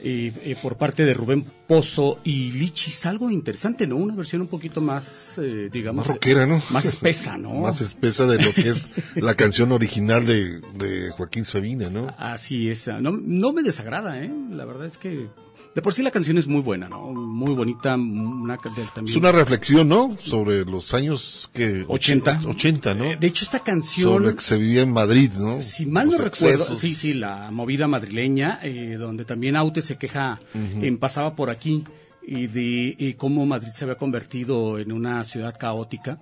eh, 0.05 0.31
eh, 0.41 0.55
por 0.61 0.77
parte 0.77 1.03
de 1.03 1.13
Rubén 1.13 1.45
Pozo 1.67 2.19
y 2.23 2.53
Lichis, 2.53 3.05
algo 3.05 3.29
interesante, 3.29 3.85
¿no? 3.85 3.97
Una 3.97 4.15
versión 4.15 4.39
un 4.39 4.47
poquito 4.47 4.79
más, 4.79 5.37
eh, 5.37 5.67
digamos... 5.69 6.07
Más 6.07 6.15
rockera, 6.15 6.45
¿no? 6.45 6.61
Más 6.69 6.85
espesa, 6.85 7.37
¿no? 7.37 7.53
más 7.55 7.81
espesa 7.81 8.25
de 8.25 8.41
lo 8.41 8.53
que 8.53 8.69
es 8.69 8.89
la 9.15 9.33
canción 9.33 9.73
original 9.73 10.25
de, 10.25 10.61
de 10.61 11.09
Joaquín 11.09 11.43
Sabina, 11.43 11.89
¿no? 11.89 12.07
Así 12.17 12.69
es, 12.69 12.87
no, 12.87 13.11
no 13.11 13.51
me 13.51 13.63
desagrada, 13.63 14.23
¿eh? 14.23 14.31
La 14.49 14.63
verdad 14.63 14.85
es 14.85 14.97
que 14.97 15.27
de 15.75 15.81
por 15.81 15.93
sí 15.93 16.01
la 16.01 16.11
canción 16.11 16.37
es 16.37 16.47
muy 16.47 16.61
buena, 16.61 16.87
¿no? 16.87 17.11
Muy 17.11 17.53
bonita. 17.53 17.95
Una, 17.95 18.55
también... 18.55 19.09
Es 19.09 19.15
una 19.17 19.33
reflexión, 19.33 19.89
¿no? 19.89 20.15
Sobre 20.17 20.63
los 20.63 20.93
años 20.93 21.49
que... 21.53 21.83
80. 21.85 22.43
80, 22.45 22.93
¿no? 22.93 23.03
De 23.19 23.27
hecho, 23.27 23.43
esta 23.43 23.59
canción... 23.59 24.13
Sobre 24.13 24.35
que 24.35 24.41
se 24.41 24.57
vivía 24.57 24.83
en 24.83 24.93
Madrid, 24.93 25.31
¿no? 25.37 25.61
Si 25.61 25.85
mal 25.85 26.09
no 26.09 26.17
recuerdo, 26.17 26.63
sí, 26.63 26.95
sí, 26.95 27.15
la 27.15 27.51
movida 27.51 27.89
madrileña, 27.89 28.59
eh, 28.63 28.95
donde 28.97 29.25
también 29.25 29.57
Aute 29.57 29.81
se 29.81 29.97
queja, 29.97 30.39
en 30.53 30.97
pasaba 30.97 31.35
por 31.35 31.49
aquí, 31.49 31.83
y 32.25 32.47
de 32.47 33.15
cómo 33.17 33.45
Madrid 33.45 33.71
se 33.73 33.83
había 33.83 33.97
convertido 33.97 34.79
en 34.79 34.93
una 34.93 35.25
ciudad 35.25 35.57
caótica. 35.59 36.19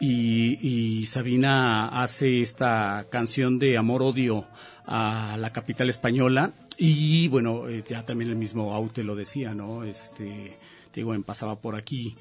Y, 0.00 0.58
y 0.60 1.06
Sabina 1.06 2.02
hace 2.02 2.40
esta 2.42 3.06
canción 3.08 3.60
de 3.60 3.78
amor-odio 3.78 4.46
a 4.84 5.36
la 5.38 5.52
capital 5.52 5.90
española 5.90 6.52
y 6.78 7.28
bueno, 7.28 7.68
eh, 7.68 7.82
ya 7.86 8.04
también 8.04 8.30
el 8.30 8.36
mismo 8.36 8.74
Aute 8.74 9.02
lo 9.02 9.14
decía, 9.14 9.54
¿no? 9.54 9.84
Este, 9.84 10.58
digo, 10.94 11.14
pasaba 11.22 11.56
por 11.60 11.76
aquí. 11.76 12.16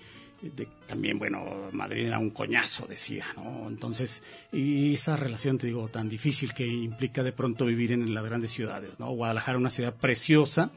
también, 0.87 1.17
bueno, 1.17 1.69
Madrid 1.71 2.07
era 2.07 2.19
un 2.19 2.29
coñazo, 2.29 2.85
decía, 2.87 3.25
¿no? 3.35 3.67
Entonces, 3.67 4.23
y 4.51 4.93
esa 4.93 5.15
relación, 5.15 5.57
te 5.57 5.67
digo, 5.67 5.87
tan 5.87 6.09
difícil 6.09 6.53
que 6.53 6.67
implica 6.67 7.23
de 7.23 7.31
pronto 7.31 7.65
vivir 7.65 7.91
en 7.91 8.13
las 8.13 8.23
grandes 8.23 8.51
ciudades, 8.51 8.99
¿no? 8.99 9.11
Guadalajara, 9.11 9.57
una 9.57 9.69
ciudad 9.69 9.95
preciosa, 9.95 10.71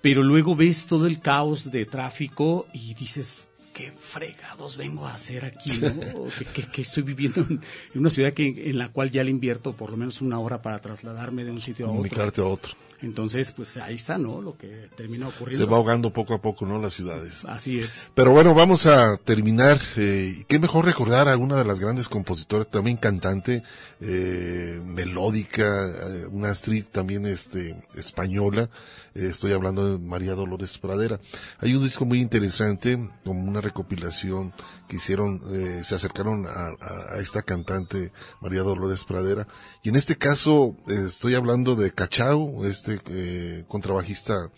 pero 0.00 0.22
luego 0.22 0.56
ves 0.56 0.86
todo 0.86 1.06
el 1.06 1.20
caos 1.20 1.70
de 1.70 1.86
tráfico 1.86 2.66
y 2.72 2.94
dices, 2.94 3.46
qué 3.74 3.92
fregados 3.92 4.76
vengo 4.76 5.06
a 5.06 5.14
hacer 5.14 5.44
aquí, 5.44 5.70
¿no? 5.80 6.24
que, 6.72 6.82
estoy 6.82 7.02
viviendo 7.02 7.40
en, 7.42 7.60
una 7.94 8.08
ciudad 8.08 8.32
que, 8.32 8.70
en 8.70 8.78
la 8.78 8.90
cual 8.90 9.10
ya 9.10 9.22
le 9.24 9.30
invierto 9.30 9.72
por 9.72 9.90
lo 9.90 9.96
menos 9.96 10.22
una 10.22 10.38
hora 10.38 10.62
para 10.62 10.78
trasladarme 10.78 11.44
de 11.44 11.50
un 11.50 11.60
sitio 11.60 11.86
a 11.86 11.88
otro. 11.88 11.96
Comunicarte 11.96 12.40
a 12.40 12.44
otro. 12.44 12.72
Entonces, 13.04 13.52
pues 13.52 13.76
ahí 13.76 13.94
está, 13.94 14.18
¿no? 14.18 14.40
Lo 14.40 14.56
que 14.56 14.88
termina 14.96 15.28
ocurriendo. 15.28 15.64
Se 15.64 15.70
va 15.70 15.76
ahogando 15.76 16.10
poco 16.10 16.34
a 16.34 16.40
poco, 16.40 16.64
¿no? 16.64 16.80
Las 16.80 16.94
ciudades. 16.94 17.44
Así 17.44 17.78
es. 17.78 18.10
Pero 18.14 18.30
bueno, 18.30 18.54
vamos 18.54 18.86
a 18.86 19.16
terminar. 19.18 19.78
Eh, 19.96 20.44
qué 20.48 20.58
mejor 20.58 20.86
recordar 20.86 21.28
a 21.28 21.36
una 21.36 21.56
de 21.56 21.64
las 21.64 21.80
grandes 21.80 22.08
compositoras, 22.08 22.66
también 22.68 22.96
cantante, 22.96 23.62
eh, 24.00 24.80
melódica, 24.84 25.64
eh, 25.64 26.26
una 26.30 26.50
actriz 26.50 26.88
también 26.88 27.26
este, 27.26 27.76
española. 27.94 28.70
Eh, 29.14 29.28
estoy 29.30 29.52
hablando 29.52 29.90
de 29.90 29.98
María 29.98 30.34
Dolores 30.34 30.78
Pradera. 30.78 31.20
Hay 31.60 31.74
un 31.74 31.82
disco 31.82 32.04
muy 32.04 32.20
interesante, 32.20 33.10
como 33.24 33.48
una 33.48 33.60
recopilación 33.60 34.52
que 34.88 34.96
hicieron, 34.96 35.40
eh, 35.50 35.82
se 35.84 35.94
acercaron 35.94 36.46
a, 36.46 36.74
esta 37.20 37.42
cantante 37.42 38.12
María 38.40 38.62
Dolores 38.62 39.04
Pradera. 39.04 39.46
Y 39.82 39.90
en 39.90 39.96
este 39.96 40.16
caso, 40.16 40.76
eh, 40.88 41.04
estoy 41.06 41.34
hablando 41.34 41.76
de 41.76 41.92
Cachao, 41.92 42.66
este 42.66 43.00
eh, 43.10 43.64
contrabajista 43.68 44.50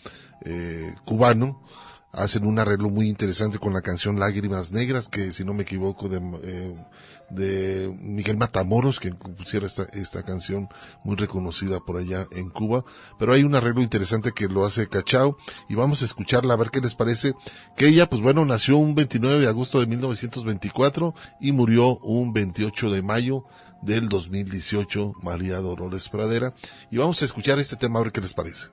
eh, 0.45 0.95
cubano, 1.05 1.63
hacen 2.13 2.47
un 2.47 2.59
arreglo 2.59 2.89
muy 2.89 3.09
interesante 3.09 3.59
con 3.59 3.75
la 3.75 3.83
canción 3.83 4.19
Lágrimas 4.19 4.73
Negras, 4.73 5.09
que 5.09 5.33
si 5.33 5.45
no 5.45 5.53
me 5.53 5.65
equivoco 5.65 6.09
de, 6.09 6.19
de 7.31 7.95
Miguel 8.01 8.37
Matamoros, 8.37 9.01
que 9.01 9.11
pusiera 9.11 9.67
esta, 9.67 9.85
esta 9.93 10.23
canción 10.23 10.69
muy 11.05 11.17
reconocida 11.17 11.81
por 11.81 11.99
allá 11.99 12.27
en 12.33 12.51
Cuba. 12.51 12.85
Pero 13.19 13.33
hay 13.33 13.45
un 13.45 13.55
arreglo 13.55 13.83
interesante 13.83 14.33
que 14.33 14.49
lo 14.49 14.65
hace 14.65 14.89
Cachao 14.89 15.37
y 15.69 15.75
vamos 15.75 16.03
a 16.03 16.05
escucharla 16.05 16.55
a 16.55 16.57
ver 16.57 16.71
qué 16.71 16.81
les 16.81 16.95
parece. 16.95 17.35
Que 17.77 17.89
ella, 17.89 18.09
pues 18.09 18.23
bueno, 18.23 18.45
nació 18.45 18.77
un 18.77 18.95
29 18.95 19.41
de 19.41 19.49
agosto 19.49 19.81
de 19.81 19.87
1924 19.87 21.15
y 21.41 21.53
murió 21.53 21.99
un 21.99 22.33
28 22.33 22.91
de 22.91 23.03
mayo 23.03 23.45
del 23.83 24.09
2018, 24.09 25.15
María 25.23 25.59
Dolores 25.59 26.09
Pradera. 26.09 26.55
Y 26.91 26.99
vamos 26.99 27.23
a 27.23 27.25
escuchar 27.25 27.59
este 27.59 27.77
tema 27.77 27.99
a 27.99 28.03
ver 28.03 28.13
qué 28.13 28.21
les 28.21 28.35
parece. 28.35 28.69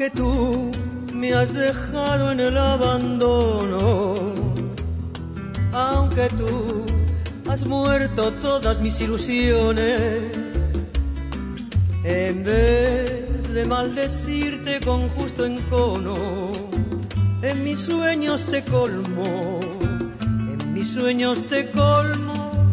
Que 0.00 0.08
tú 0.08 0.72
me 1.12 1.34
has 1.34 1.52
dejado 1.52 2.32
en 2.32 2.40
el 2.40 2.56
abandono, 2.56 4.14
aunque 5.74 6.26
tú 6.38 6.86
has 7.46 7.66
muerto 7.66 8.32
todas 8.40 8.80
mis 8.80 8.98
ilusiones, 9.02 10.22
en 12.02 12.42
vez 12.42 13.52
de 13.52 13.66
maldecirte 13.66 14.80
con 14.80 15.10
justo 15.10 15.44
encono, 15.44 16.16
en 17.42 17.62
mis 17.62 17.80
sueños 17.80 18.46
te 18.46 18.64
colmo, 18.64 19.60
en 20.22 20.72
mis 20.72 20.94
sueños 20.94 21.46
te 21.46 21.70
colmo 21.72 22.70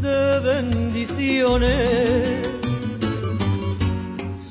de 0.00 0.40
bendiciones 0.40 2.63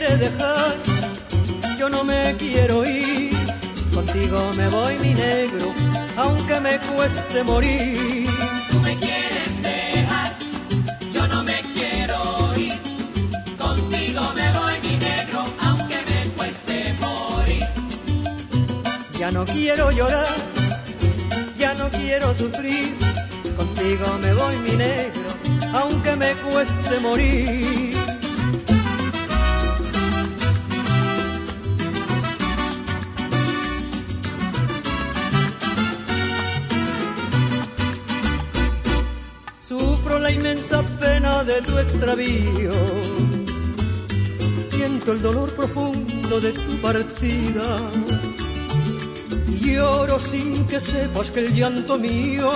Dejar, 0.00 0.74
yo 1.78 1.88
no 1.90 2.02
me 2.02 2.34
quiero 2.38 2.84
ir, 2.84 3.36
contigo 3.94 4.52
me 4.56 4.68
voy 4.68 4.98
mi 5.00 5.12
negro, 5.12 5.72
aunque 6.16 6.60
me 6.60 6.78
cueste 6.78 7.42
morir. 7.42 8.26
Tú 8.70 8.80
me 8.80 8.96
quieres 8.96 9.62
dejar, 9.62 10.34
yo 11.12 11.28
no 11.28 11.44
me 11.44 11.60
quiero 11.74 12.52
ir, 12.56 12.72
contigo 13.58 14.22
me 14.34 14.52
voy 14.52 14.74
mi 14.82 14.96
negro, 14.96 15.44
aunque 15.60 15.98
me 16.10 16.30
cueste 16.36 16.94
morir. 17.00 17.64
Ya 19.18 19.30
no 19.30 19.44
quiero 19.44 19.90
llorar, 19.90 20.34
ya 21.58 21.74
no 21.74 21.90
quiero 21.90 22.34
sufrir, 22.34 22.94
contigo 23.56 24.06
me 24.22 24.32
voy 24.32 24.56
mi 24.56 24.72
negro, 24.72 25.28
aunque 25.74 26.16
me 26.16 26.32
cueste 26.36 26.98
morir. 27.00 27.91
Pena 41.00 41.44
de 41.44 41.62
tu 41.62 41.78
extravío. 41.78 42.72
Siento 44.70 45.12
el 45.12 45.22
dolor 45.22 45.54
profundo 45.54 46.40
de 46.40 46.52
tu 46.52 46.76
partida. 46.80 47.66
Lloro 49.60 50.18
sin 50.18 50.66
que 50.66 50.78
sepas 50.80 51.30
que 51.30 51.40
el 51.40 51.54
llanto 51.54 51.98
mío 51.98 52.52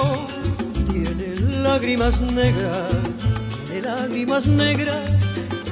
tiene 0.92 1.36
lágrimas 1.62 2.20
negras, 2.20 2.90
tiene 3.68 3.86
lágrimas 3.86 4.46
negras 4.46 5.10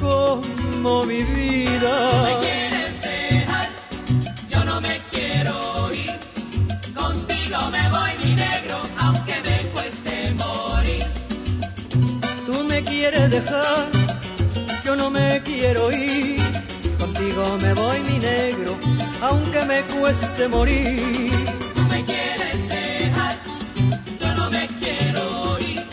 como 0.01 1.05
mi 1.05 1.23
vida. 1.23 2.54
Dejar, 13.41 13.87
yo 14.85 14.95
no 14.95 15.09
me 15.09 15.41
quiero 15.43 15.91
ir, 15.91 16.39
contigo 16.97 17.57
me 17.61 17.73
voy 17.73 17.99
mi 18.09 18.17
negro, 18.19 18.77
aunque 19.21 19.65
me 19.65 19.81
cueste 19.93 20.47
morir. 20.47 21.31
Tú 21.73 21.81
me 21.93 22.05
quieres 22.05 22.57
dejar, 22.69 23.35
yo 24.21 24.35
no 24.35 24.49
me 24.49 24.67
quiero 24.79 25.59
ir, 25.59 25.83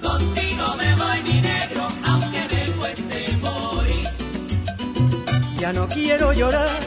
contigo 0.00 0.64
me 0.82 0.94
voy 1.02 1.18
mi 1.30 1.40
negro, 1.42 1.88
aunque 2.10 2.40
me 2.52 2.62
cueste 2.78 3.36
morir. 3.46 4.08
Ya 5.58 5.72
no 5.74 5.86
quiero 5.88 6.32
llorar, 6.32 6.80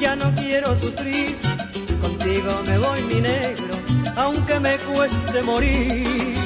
ya 0.00 0.16
no 0.16 0.34
quiero 0.34 0.74
sufrir, 0.76 1.36
contigo 2.00 2.62
me 2.66 2.78
voy 2.78 3.02
mi 3.02 3.20
negro, 3.20 3.74
aunque 4.16 4.58
me 4.60 4.78
cueste 4.78 5.42
morir. 5.42 6.41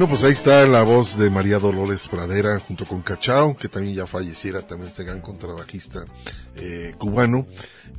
Bueno, 0.00 0.14
pues 0.14 0.24
ahí 0.24 0.32
está 0.32 0.66
la 0.66 0.82
voz 0.82 1.18
de 1.18 1.28
María 1.28 1.58
Dolores 1.58 2.08
Pradera 2.08 2.58
junto 2.58 2.86
con 2.86 3.02
Cachao, 3.02 3.54
que 3.54 3.68
también 3.68 3.96
ya 3.96 4.06
falleciera, 4.06 4.66
también 4.66 4.88
este 4.88 5.04
gran 5.04 5.20
contrabajista 5.20 6.06
eh, 6.56 6.94
cubano. 6.96 7.46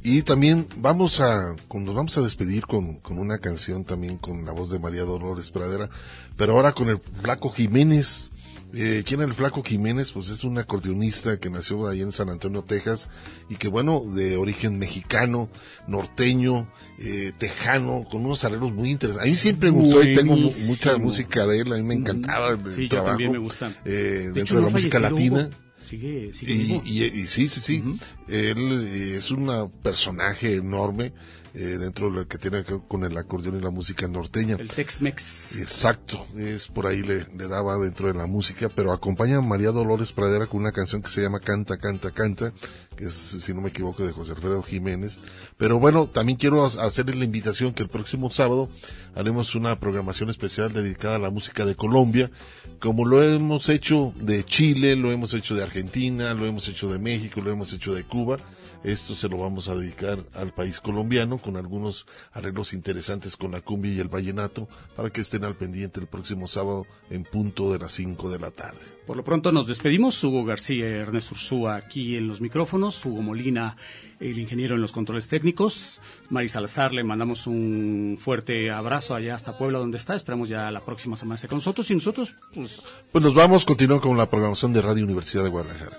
Y 0.02 0.23
también 0.23 0.68
vamos 0.78 1.22
a, 1.22 1.53
nos 1.72 1.94
vamos 1.94 2.18
a 2.18 2.22
despedir 2.23 2.65
con, 2.65 2.95
con 2.95 3.19
una 3.19 3.38
canción 3.38 3.86
también 3.86 4.18
con 4.18 4.44
la 4.45 4.52
voz 4.52 4.72
de 4.72 4.80
María 4.80 5.03
Dolores 5.03 5.52
Pradera, 5.52 5.91
pero 6.38 6.53
ahora 6.53 6.72
con 6.72 6.90
el 6.90 6.99
Flaco 7.22 7.52
Jiménez, 7.52 8.32
eh, 8.73 9.03
¿Quién 9.06 9.22
es 9.22 9.27
el 9.27 9.34
Flaco 9.34 9.64
Jiménez? 9.64 10.11
Pues 10.11 10.30
es 10.30 10.43
un 10.43 10.57
acordeonista 10.57 11.39
que 11.39 11.49
nació 11.49 11.88
ahí 11.88 12.02
en 12.02 12.11
San 12.11 12.30
Antonio, 12.30 12.64
Texas, 12.64 13.10
y 13.49 13.56
que 13.56 13.68
bueno, 13.68 14.02
de 14.15 14.38
origen 14.38 14.80
mexicano, 14.80 15.49
norteño, 15.88 16.68
eh, 16.99 17.31
tejano, 17.38 18.06
con 18.10 18.26
unos 18.26 18.43
arreglos 18.45 18.72
muy 18.72 18.91
interesantes. 18.91 19.27
A 19.27 19.31
mí 19.31 19.38
siempre 19.38 19.72
me 19.72 19.80
gustó 19.80 20.03
y 20.03 20.15
tengo 20.15 20.35
mucha 20.35 20.98
música 20.98 21.45
de 21.45 21.60
él, 21.60 21.73
a 21.73 21.77
mí 21.77 21.84
me 21.84 21.95
encantaba 21.95 22.52
el 22.52 22.73
sí, 22.73 22.88
trabajo. 22.88 23.11
también 23.11 23.31
me 23.31 23.38
gusta. 23.39 23.73
Eh, 23.85 24.31
dentro 24.34 24.57
de 24.57 24.64
la 24.64 24.69
música 24.69 24.99
latina. 24.99 25.49
Sigue, 25.89 26.31
sigue 26.34 26.53
y, 26.85 27.03
y, 27.03 27.27
sí, 27.27 27.49
sí, 27.49 27.60
sí. 27.60 27.84
Él 28.30 28.88
eh, 28.88 29.15
es 29.18 29.30
un 29.30 29.69
personaje 29.84 30.56
enorme 30.56 31.11
eh, 31.53 31.78
dentro 31.78 32.10
de 32.10 32.15
lo 32.15 32.28
que 32.28 32.38
tiene 32.38 32.64
que 32.64 32.73
ver 32.73 32.82
con 32.88 33.03
el 33.03 33.18
acordeón 33.18 33.57
y 33.57 33.61
la 33.61 33.72
música 33.72 34.07
norteña. 34.07 34.56
El 34.57 34.69
Tex-Mex. 34.69 35.57
Exacto, 35.57 36.26
es 36.38 36.68
por 36.68 36.88
ahí 36.88 37.02
le, 37.02 37.26
le, 37.36 37.48
daba 37.49 37.78
dentro 37.78 38.07
de 38.07 38.14
la 38.14 38.26
música, 38.26 38.69
pero 38.73 38.94
acompaña 38.94 39.38
a 39.38 39.41
María 39.41 39.72
Dolores 39.72 40.14
Pradera 40.14 40.48
con 40.48 40.61
una 40.61 40.72
canción 40.72 41.02
que 41.02 41.10
se 41.10 41.22
llama 41.22 41.40
Canta, 41.40 41.78
Canta, 41.78 42.11
Canta, 42.11 42.53
que 42.95 43.06
es, 43.06 43.14
si 43.14 43.53
no 43.53 43.60
me 43.60 43.69
equivoco, 43.69 44.06
de 44.06 44.14
José 44.14 44.32
Alfredo 44.32 44.64
Jiménez. 44.64 45.19
Pero 45.57 45.78
bueno, 45.78 46.07
también 46.07 46.38
quiero 46.38 46.64
hacerles 46.64 47.18
la 47.18 47.26
invitación 47.26 47.73
que 47.73 47.84
el 47.84 47.90
próximo 47.90 48.32
sábado 48.32 48.69
haremos 49.14 49.53
una 49.53 49.78
programación 49.78 50.30
especial 50.30 50.72
dedicada 50.72 51.18
a 51.18 51.19
la 51.19 51.32
música 51.32 51.65
de 51.65 51.76
Colombia, 51.76 52.32
como 52.80 53.06
lo 53.06 53.22
hemos 53.22 53.68
hecho 53.68 54.14
de 54.15 54.45
Chile, 54.45 54.95
lo 54.95 55.11
hemos 55.11 55.34
hecho 55.34 55.56
de 55.56 55.64
Argentina, 55.64 56.34
lo 56.34 56.45
hemos 56.45 56.68
hecho 56.69 56.90
de 56.90 56.98
México, 56.98 57.41
lo 57.41 57.52
hemos 57.52 57.73
hecho 57.73 57.94
de 57.94 58.06
Cuba 58.06 58.38
esto 58.84 59.14
se 59.14 59.30
lo 59.30 59.38
vamos 59.38 59.70
a 59.70 59.76
dedicar 59.76 60.20
al 60.34 60.53
país 60.53 60.80
colombiano 60.80 61.38
con 61.38 61.58
algunos 61.58 62.08
arreglos 62.34 62.74
interesantes 62.74 63.38
con 63.38 63.52
la 63.52 63.62
cumbia 63.62 63.94
y 63.94 63.99
el 63.99 64.08
vallenato 64.08 64.68
para 64.95 65.10
que 65.10 65.22
estén 65.22 65.44
al 65.44 65.56
pendiente 65.56 65.99
el 65.99 66.08
próximo 66.08 66.48
sábado 66.48 66.86
en 67.10 67.24
punto 67.24 67.72
de 67.72 67.80
las 67.80 67.91
5 67.94 68.30
de 68.30 68.40
la 68.40 68.52
tarde. 68.52 68.80
Por 69.06 69.18
lo 69.18 69.24
pronto 69.24 69.52
nos 69.52 69.68
despedimos. 69.68 70.24
Hugo 70.24 70.45
García 70.45 70.90
y 70.90 70.94
Ernesto 70.94 71.36
Ursúa 71.36 71.76
aquí 71.76 72.16
en 72.16 72.28
los 72.28 72.41
micrófonos. 72.41 73.06
Hugo 73.06 73.22
Molina, 73.22 73.76
el 74.20 74.40
ingeniero 74.40 74.76
en 74.76 74.82
los 74.82 74.91
controles 74.91 75.28
técnicos. 75.28 75.99
Mari 76.30 76.49
Salazar, 76.49 76.94
le 76.94 77.03
mandamos 77.03 77.48
un 77.48 78.18
fuerte 78.20 78.72
abrazo 78.72 79.16
allá 79.16 79.36
hasta 79.36 79.58
Puebla 79.58 79.80
donde 79.80 79.98
está. 79.98 80.16
Esperamos 80.16 80.49
ya 80.49 80.72
la 80.72 80.82
próxima 80.82 81.18
semana 81.18 81.36
estar 81.36 81.49
con 81.49 81.58
nosotros 81.58 81.90
y 81.91 81.95
nosotros 81.95 82.36
pues... 82.53 82.82
Pues 83.12 83.24
nos 83.24 83.34
vamos, 83.34 83.66
continuamos 83.66 84.03
con 84.03 84.18
la 84.18 84.28
programación 84.28 84.74
de 84.74 84.82
Radio 84.82 85.03
Universidad 85.03 85.44
de 85.44 85.49
Guadalajara 85.49 85.98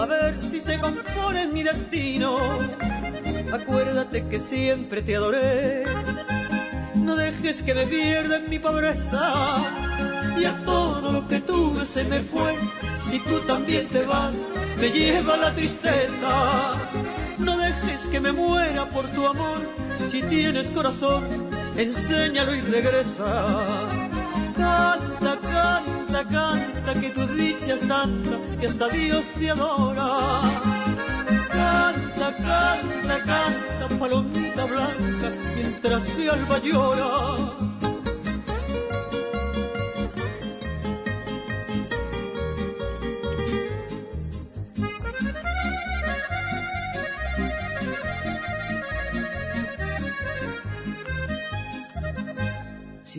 a 0.00 0.06
ver 0.06 0.38
si 0.38 0.60
se 0.60 0.78
compone 0.78 1.46
mi 1.48 1.62
destino. 1.62 2.38
Acuérdate 3.52 4.26
que 4.28 4.38
siempre 4.38 5.02
te 5.02 5.16
adoré, 5.16 5.84
no 6.94 7.16
dejes 7.16 7.62
que 7.62 7.74
me 7.74 7.86
pierda 7.86 8.36
en 8.36 8.48
mi 8.48 8.58
pobreza. 8.58 9.62
Y 10.38 10.44
a 10.46 10.56
todo 10.64 11.12
lo 11.12 11.28
que 11.28 11.40
tuve 11.40 11.84
se 11.84 12.04
me 12.04 12.20
fue, 12.20 12.54
si 13.10 13.18
tú 13.20 13.40
también 13.40 13.88
te 13.88 14.04
vas, 14.04 14.42
me 14.80 14.90
lleva 14.90 15.36
la 15.36 15.54
tristeza. 15.54 16.74
No 17.38 17.58
dejes 17.58 18.08
que 18.10 18.20
me 18.20 18.32
muera 18.32 18.88
por 18.90 19.06
tu 19.08 19.26
amor, 19.26 19.60
si 20.10 20.22
tienes 20.22 20.70
corazón, 20.70 21.24
enséñalo 21.76 22.54
y 22.54 22.60
regresa 22.62 24.10
Canta, 24.60 25.32
canta, 25.40 26.20
canta, 26.28 27.00
que 27.00 27.08
tu 27.10 27.26
dicha 27.28 27.74
es 27.76 27.88
tanta 27.88 28.36
que 28.60 28.66
hasta 28.66 28.88
Dios 28.88 29.24
te 29.38 29.50
adora. 29.50 30.08
Canta, 31.48 32.28
canta, 32.46 33.16
canta, 33.30 33.84
palomita 33.98 34.64
blanca, 34.66 35.28
mientras 35.56 36.02
mi 36.14 36.28
alba 36.28 36.58
llora. 36.58 37.70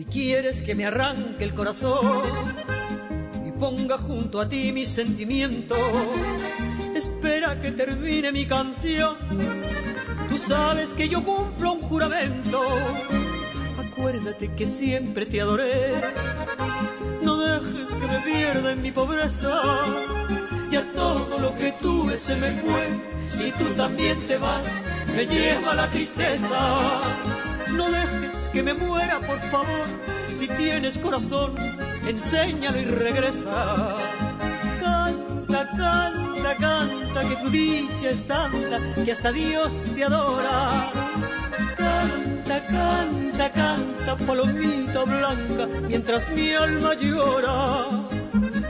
Quieres 0.00 0.62
que 0.62 0.74
me 0.74 0.86
arranque 0.86 1.44
el 1.44 1.54
corazón 1.54 2.22
y 3.46 3.50
ponga 3.52 3.98
junto 3.98 4.40
a 4.40 4.48
ti 4.48 4.72
mis 4.72 4.88
sentimientos. 4.88 5.78
Espera 6.94 7.60
que 7.60 7.72
termine 7.72 8.32
mi 8.32 8.46
canción. 8.46 9.16
Tú 10.30 10.38
sabes 10.38 10.94
que 10.94 11.10
yo 11.10 11.22
cumplo 11.22 11.74
un 11.74 11.80
juramento. 11.80 12.62
Acuérdate 13.78 14.54
que 14.54 14.66
siempre 14.66 15.26
te 15.26 15.42
adoré. 15.42 16.00
No 17.22 17.36
dejes 17.36 17.88
que 17.88 18.06
me 18.06 18.18
pierda 18.32 18.72
en 18.72 18.80
mi 18.80 18.92
pobreza. 18.92 19.60
Ya 20.70 20.90
todo 20.94 21.38
lo 21.38 21.54
que 21.58 21.72
tuve 21.72 22.16
se 22.16 22.36
me 22.36 22.50
fue. 22.52 22.88
Si 23.28 23.50
tú 23.52 23.64
también 23.76 24.18
te 24.26 24.38
vas, 24.38 24.66
me 25.14 25.26
lleva 25.26 25.74
la 25.74 25.90
tristeza. 25.90 27.51
No 27.76 27.90
dejes 27.90 28.48
que 28.52 28.62
me 28.62 28.74
muera, 28.74 29.18
por 29.20 29.40
favor. 29.50 29.86
Si 30.38 30.46
tienes 30.48 30.98
corazón, 30.98 31.54
enséñalo 32.06 32.80
y 32.80 32.84
regresa. 32.84 33.96
Canta, 34.80 35.68
canta, 35.76 36.54
canta, 36.58 37.28
que 37.28 37.36
tu 37.36 37.50
dicha 37.50 38.10
es 38.10 38.26
tanta 38.26 38.78
que 39.04 39.12
hasta 39.12 39.32
Dios 39.32 39.72
te 39.94 40.04
adora. 40.04 40.90
Canta, 41.76 42.66
canta, 42.66 43.50
canta, 43.50 44.16
palomita 44.26 45.04
blanca, 45.04 45.68
mientras 45.88 46.28
mi 46.30 46.52
alma 46.52 46.94
llora. 46.94 47.86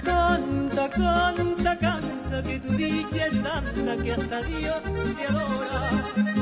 Canta, 0.04 0.90
canta, 0.90 1.78
canta, 1.78 2.42
que 2.42 2.60
tu 2.60 2.72
dicha 2.74 3.26
es 3.26 3.42
tanta 3.42 4.02
que 4.02 4.12
hasta 4.12 4.42
Dios 4.42 4.82
te 5.16 5.26
adora. 5.26 6.41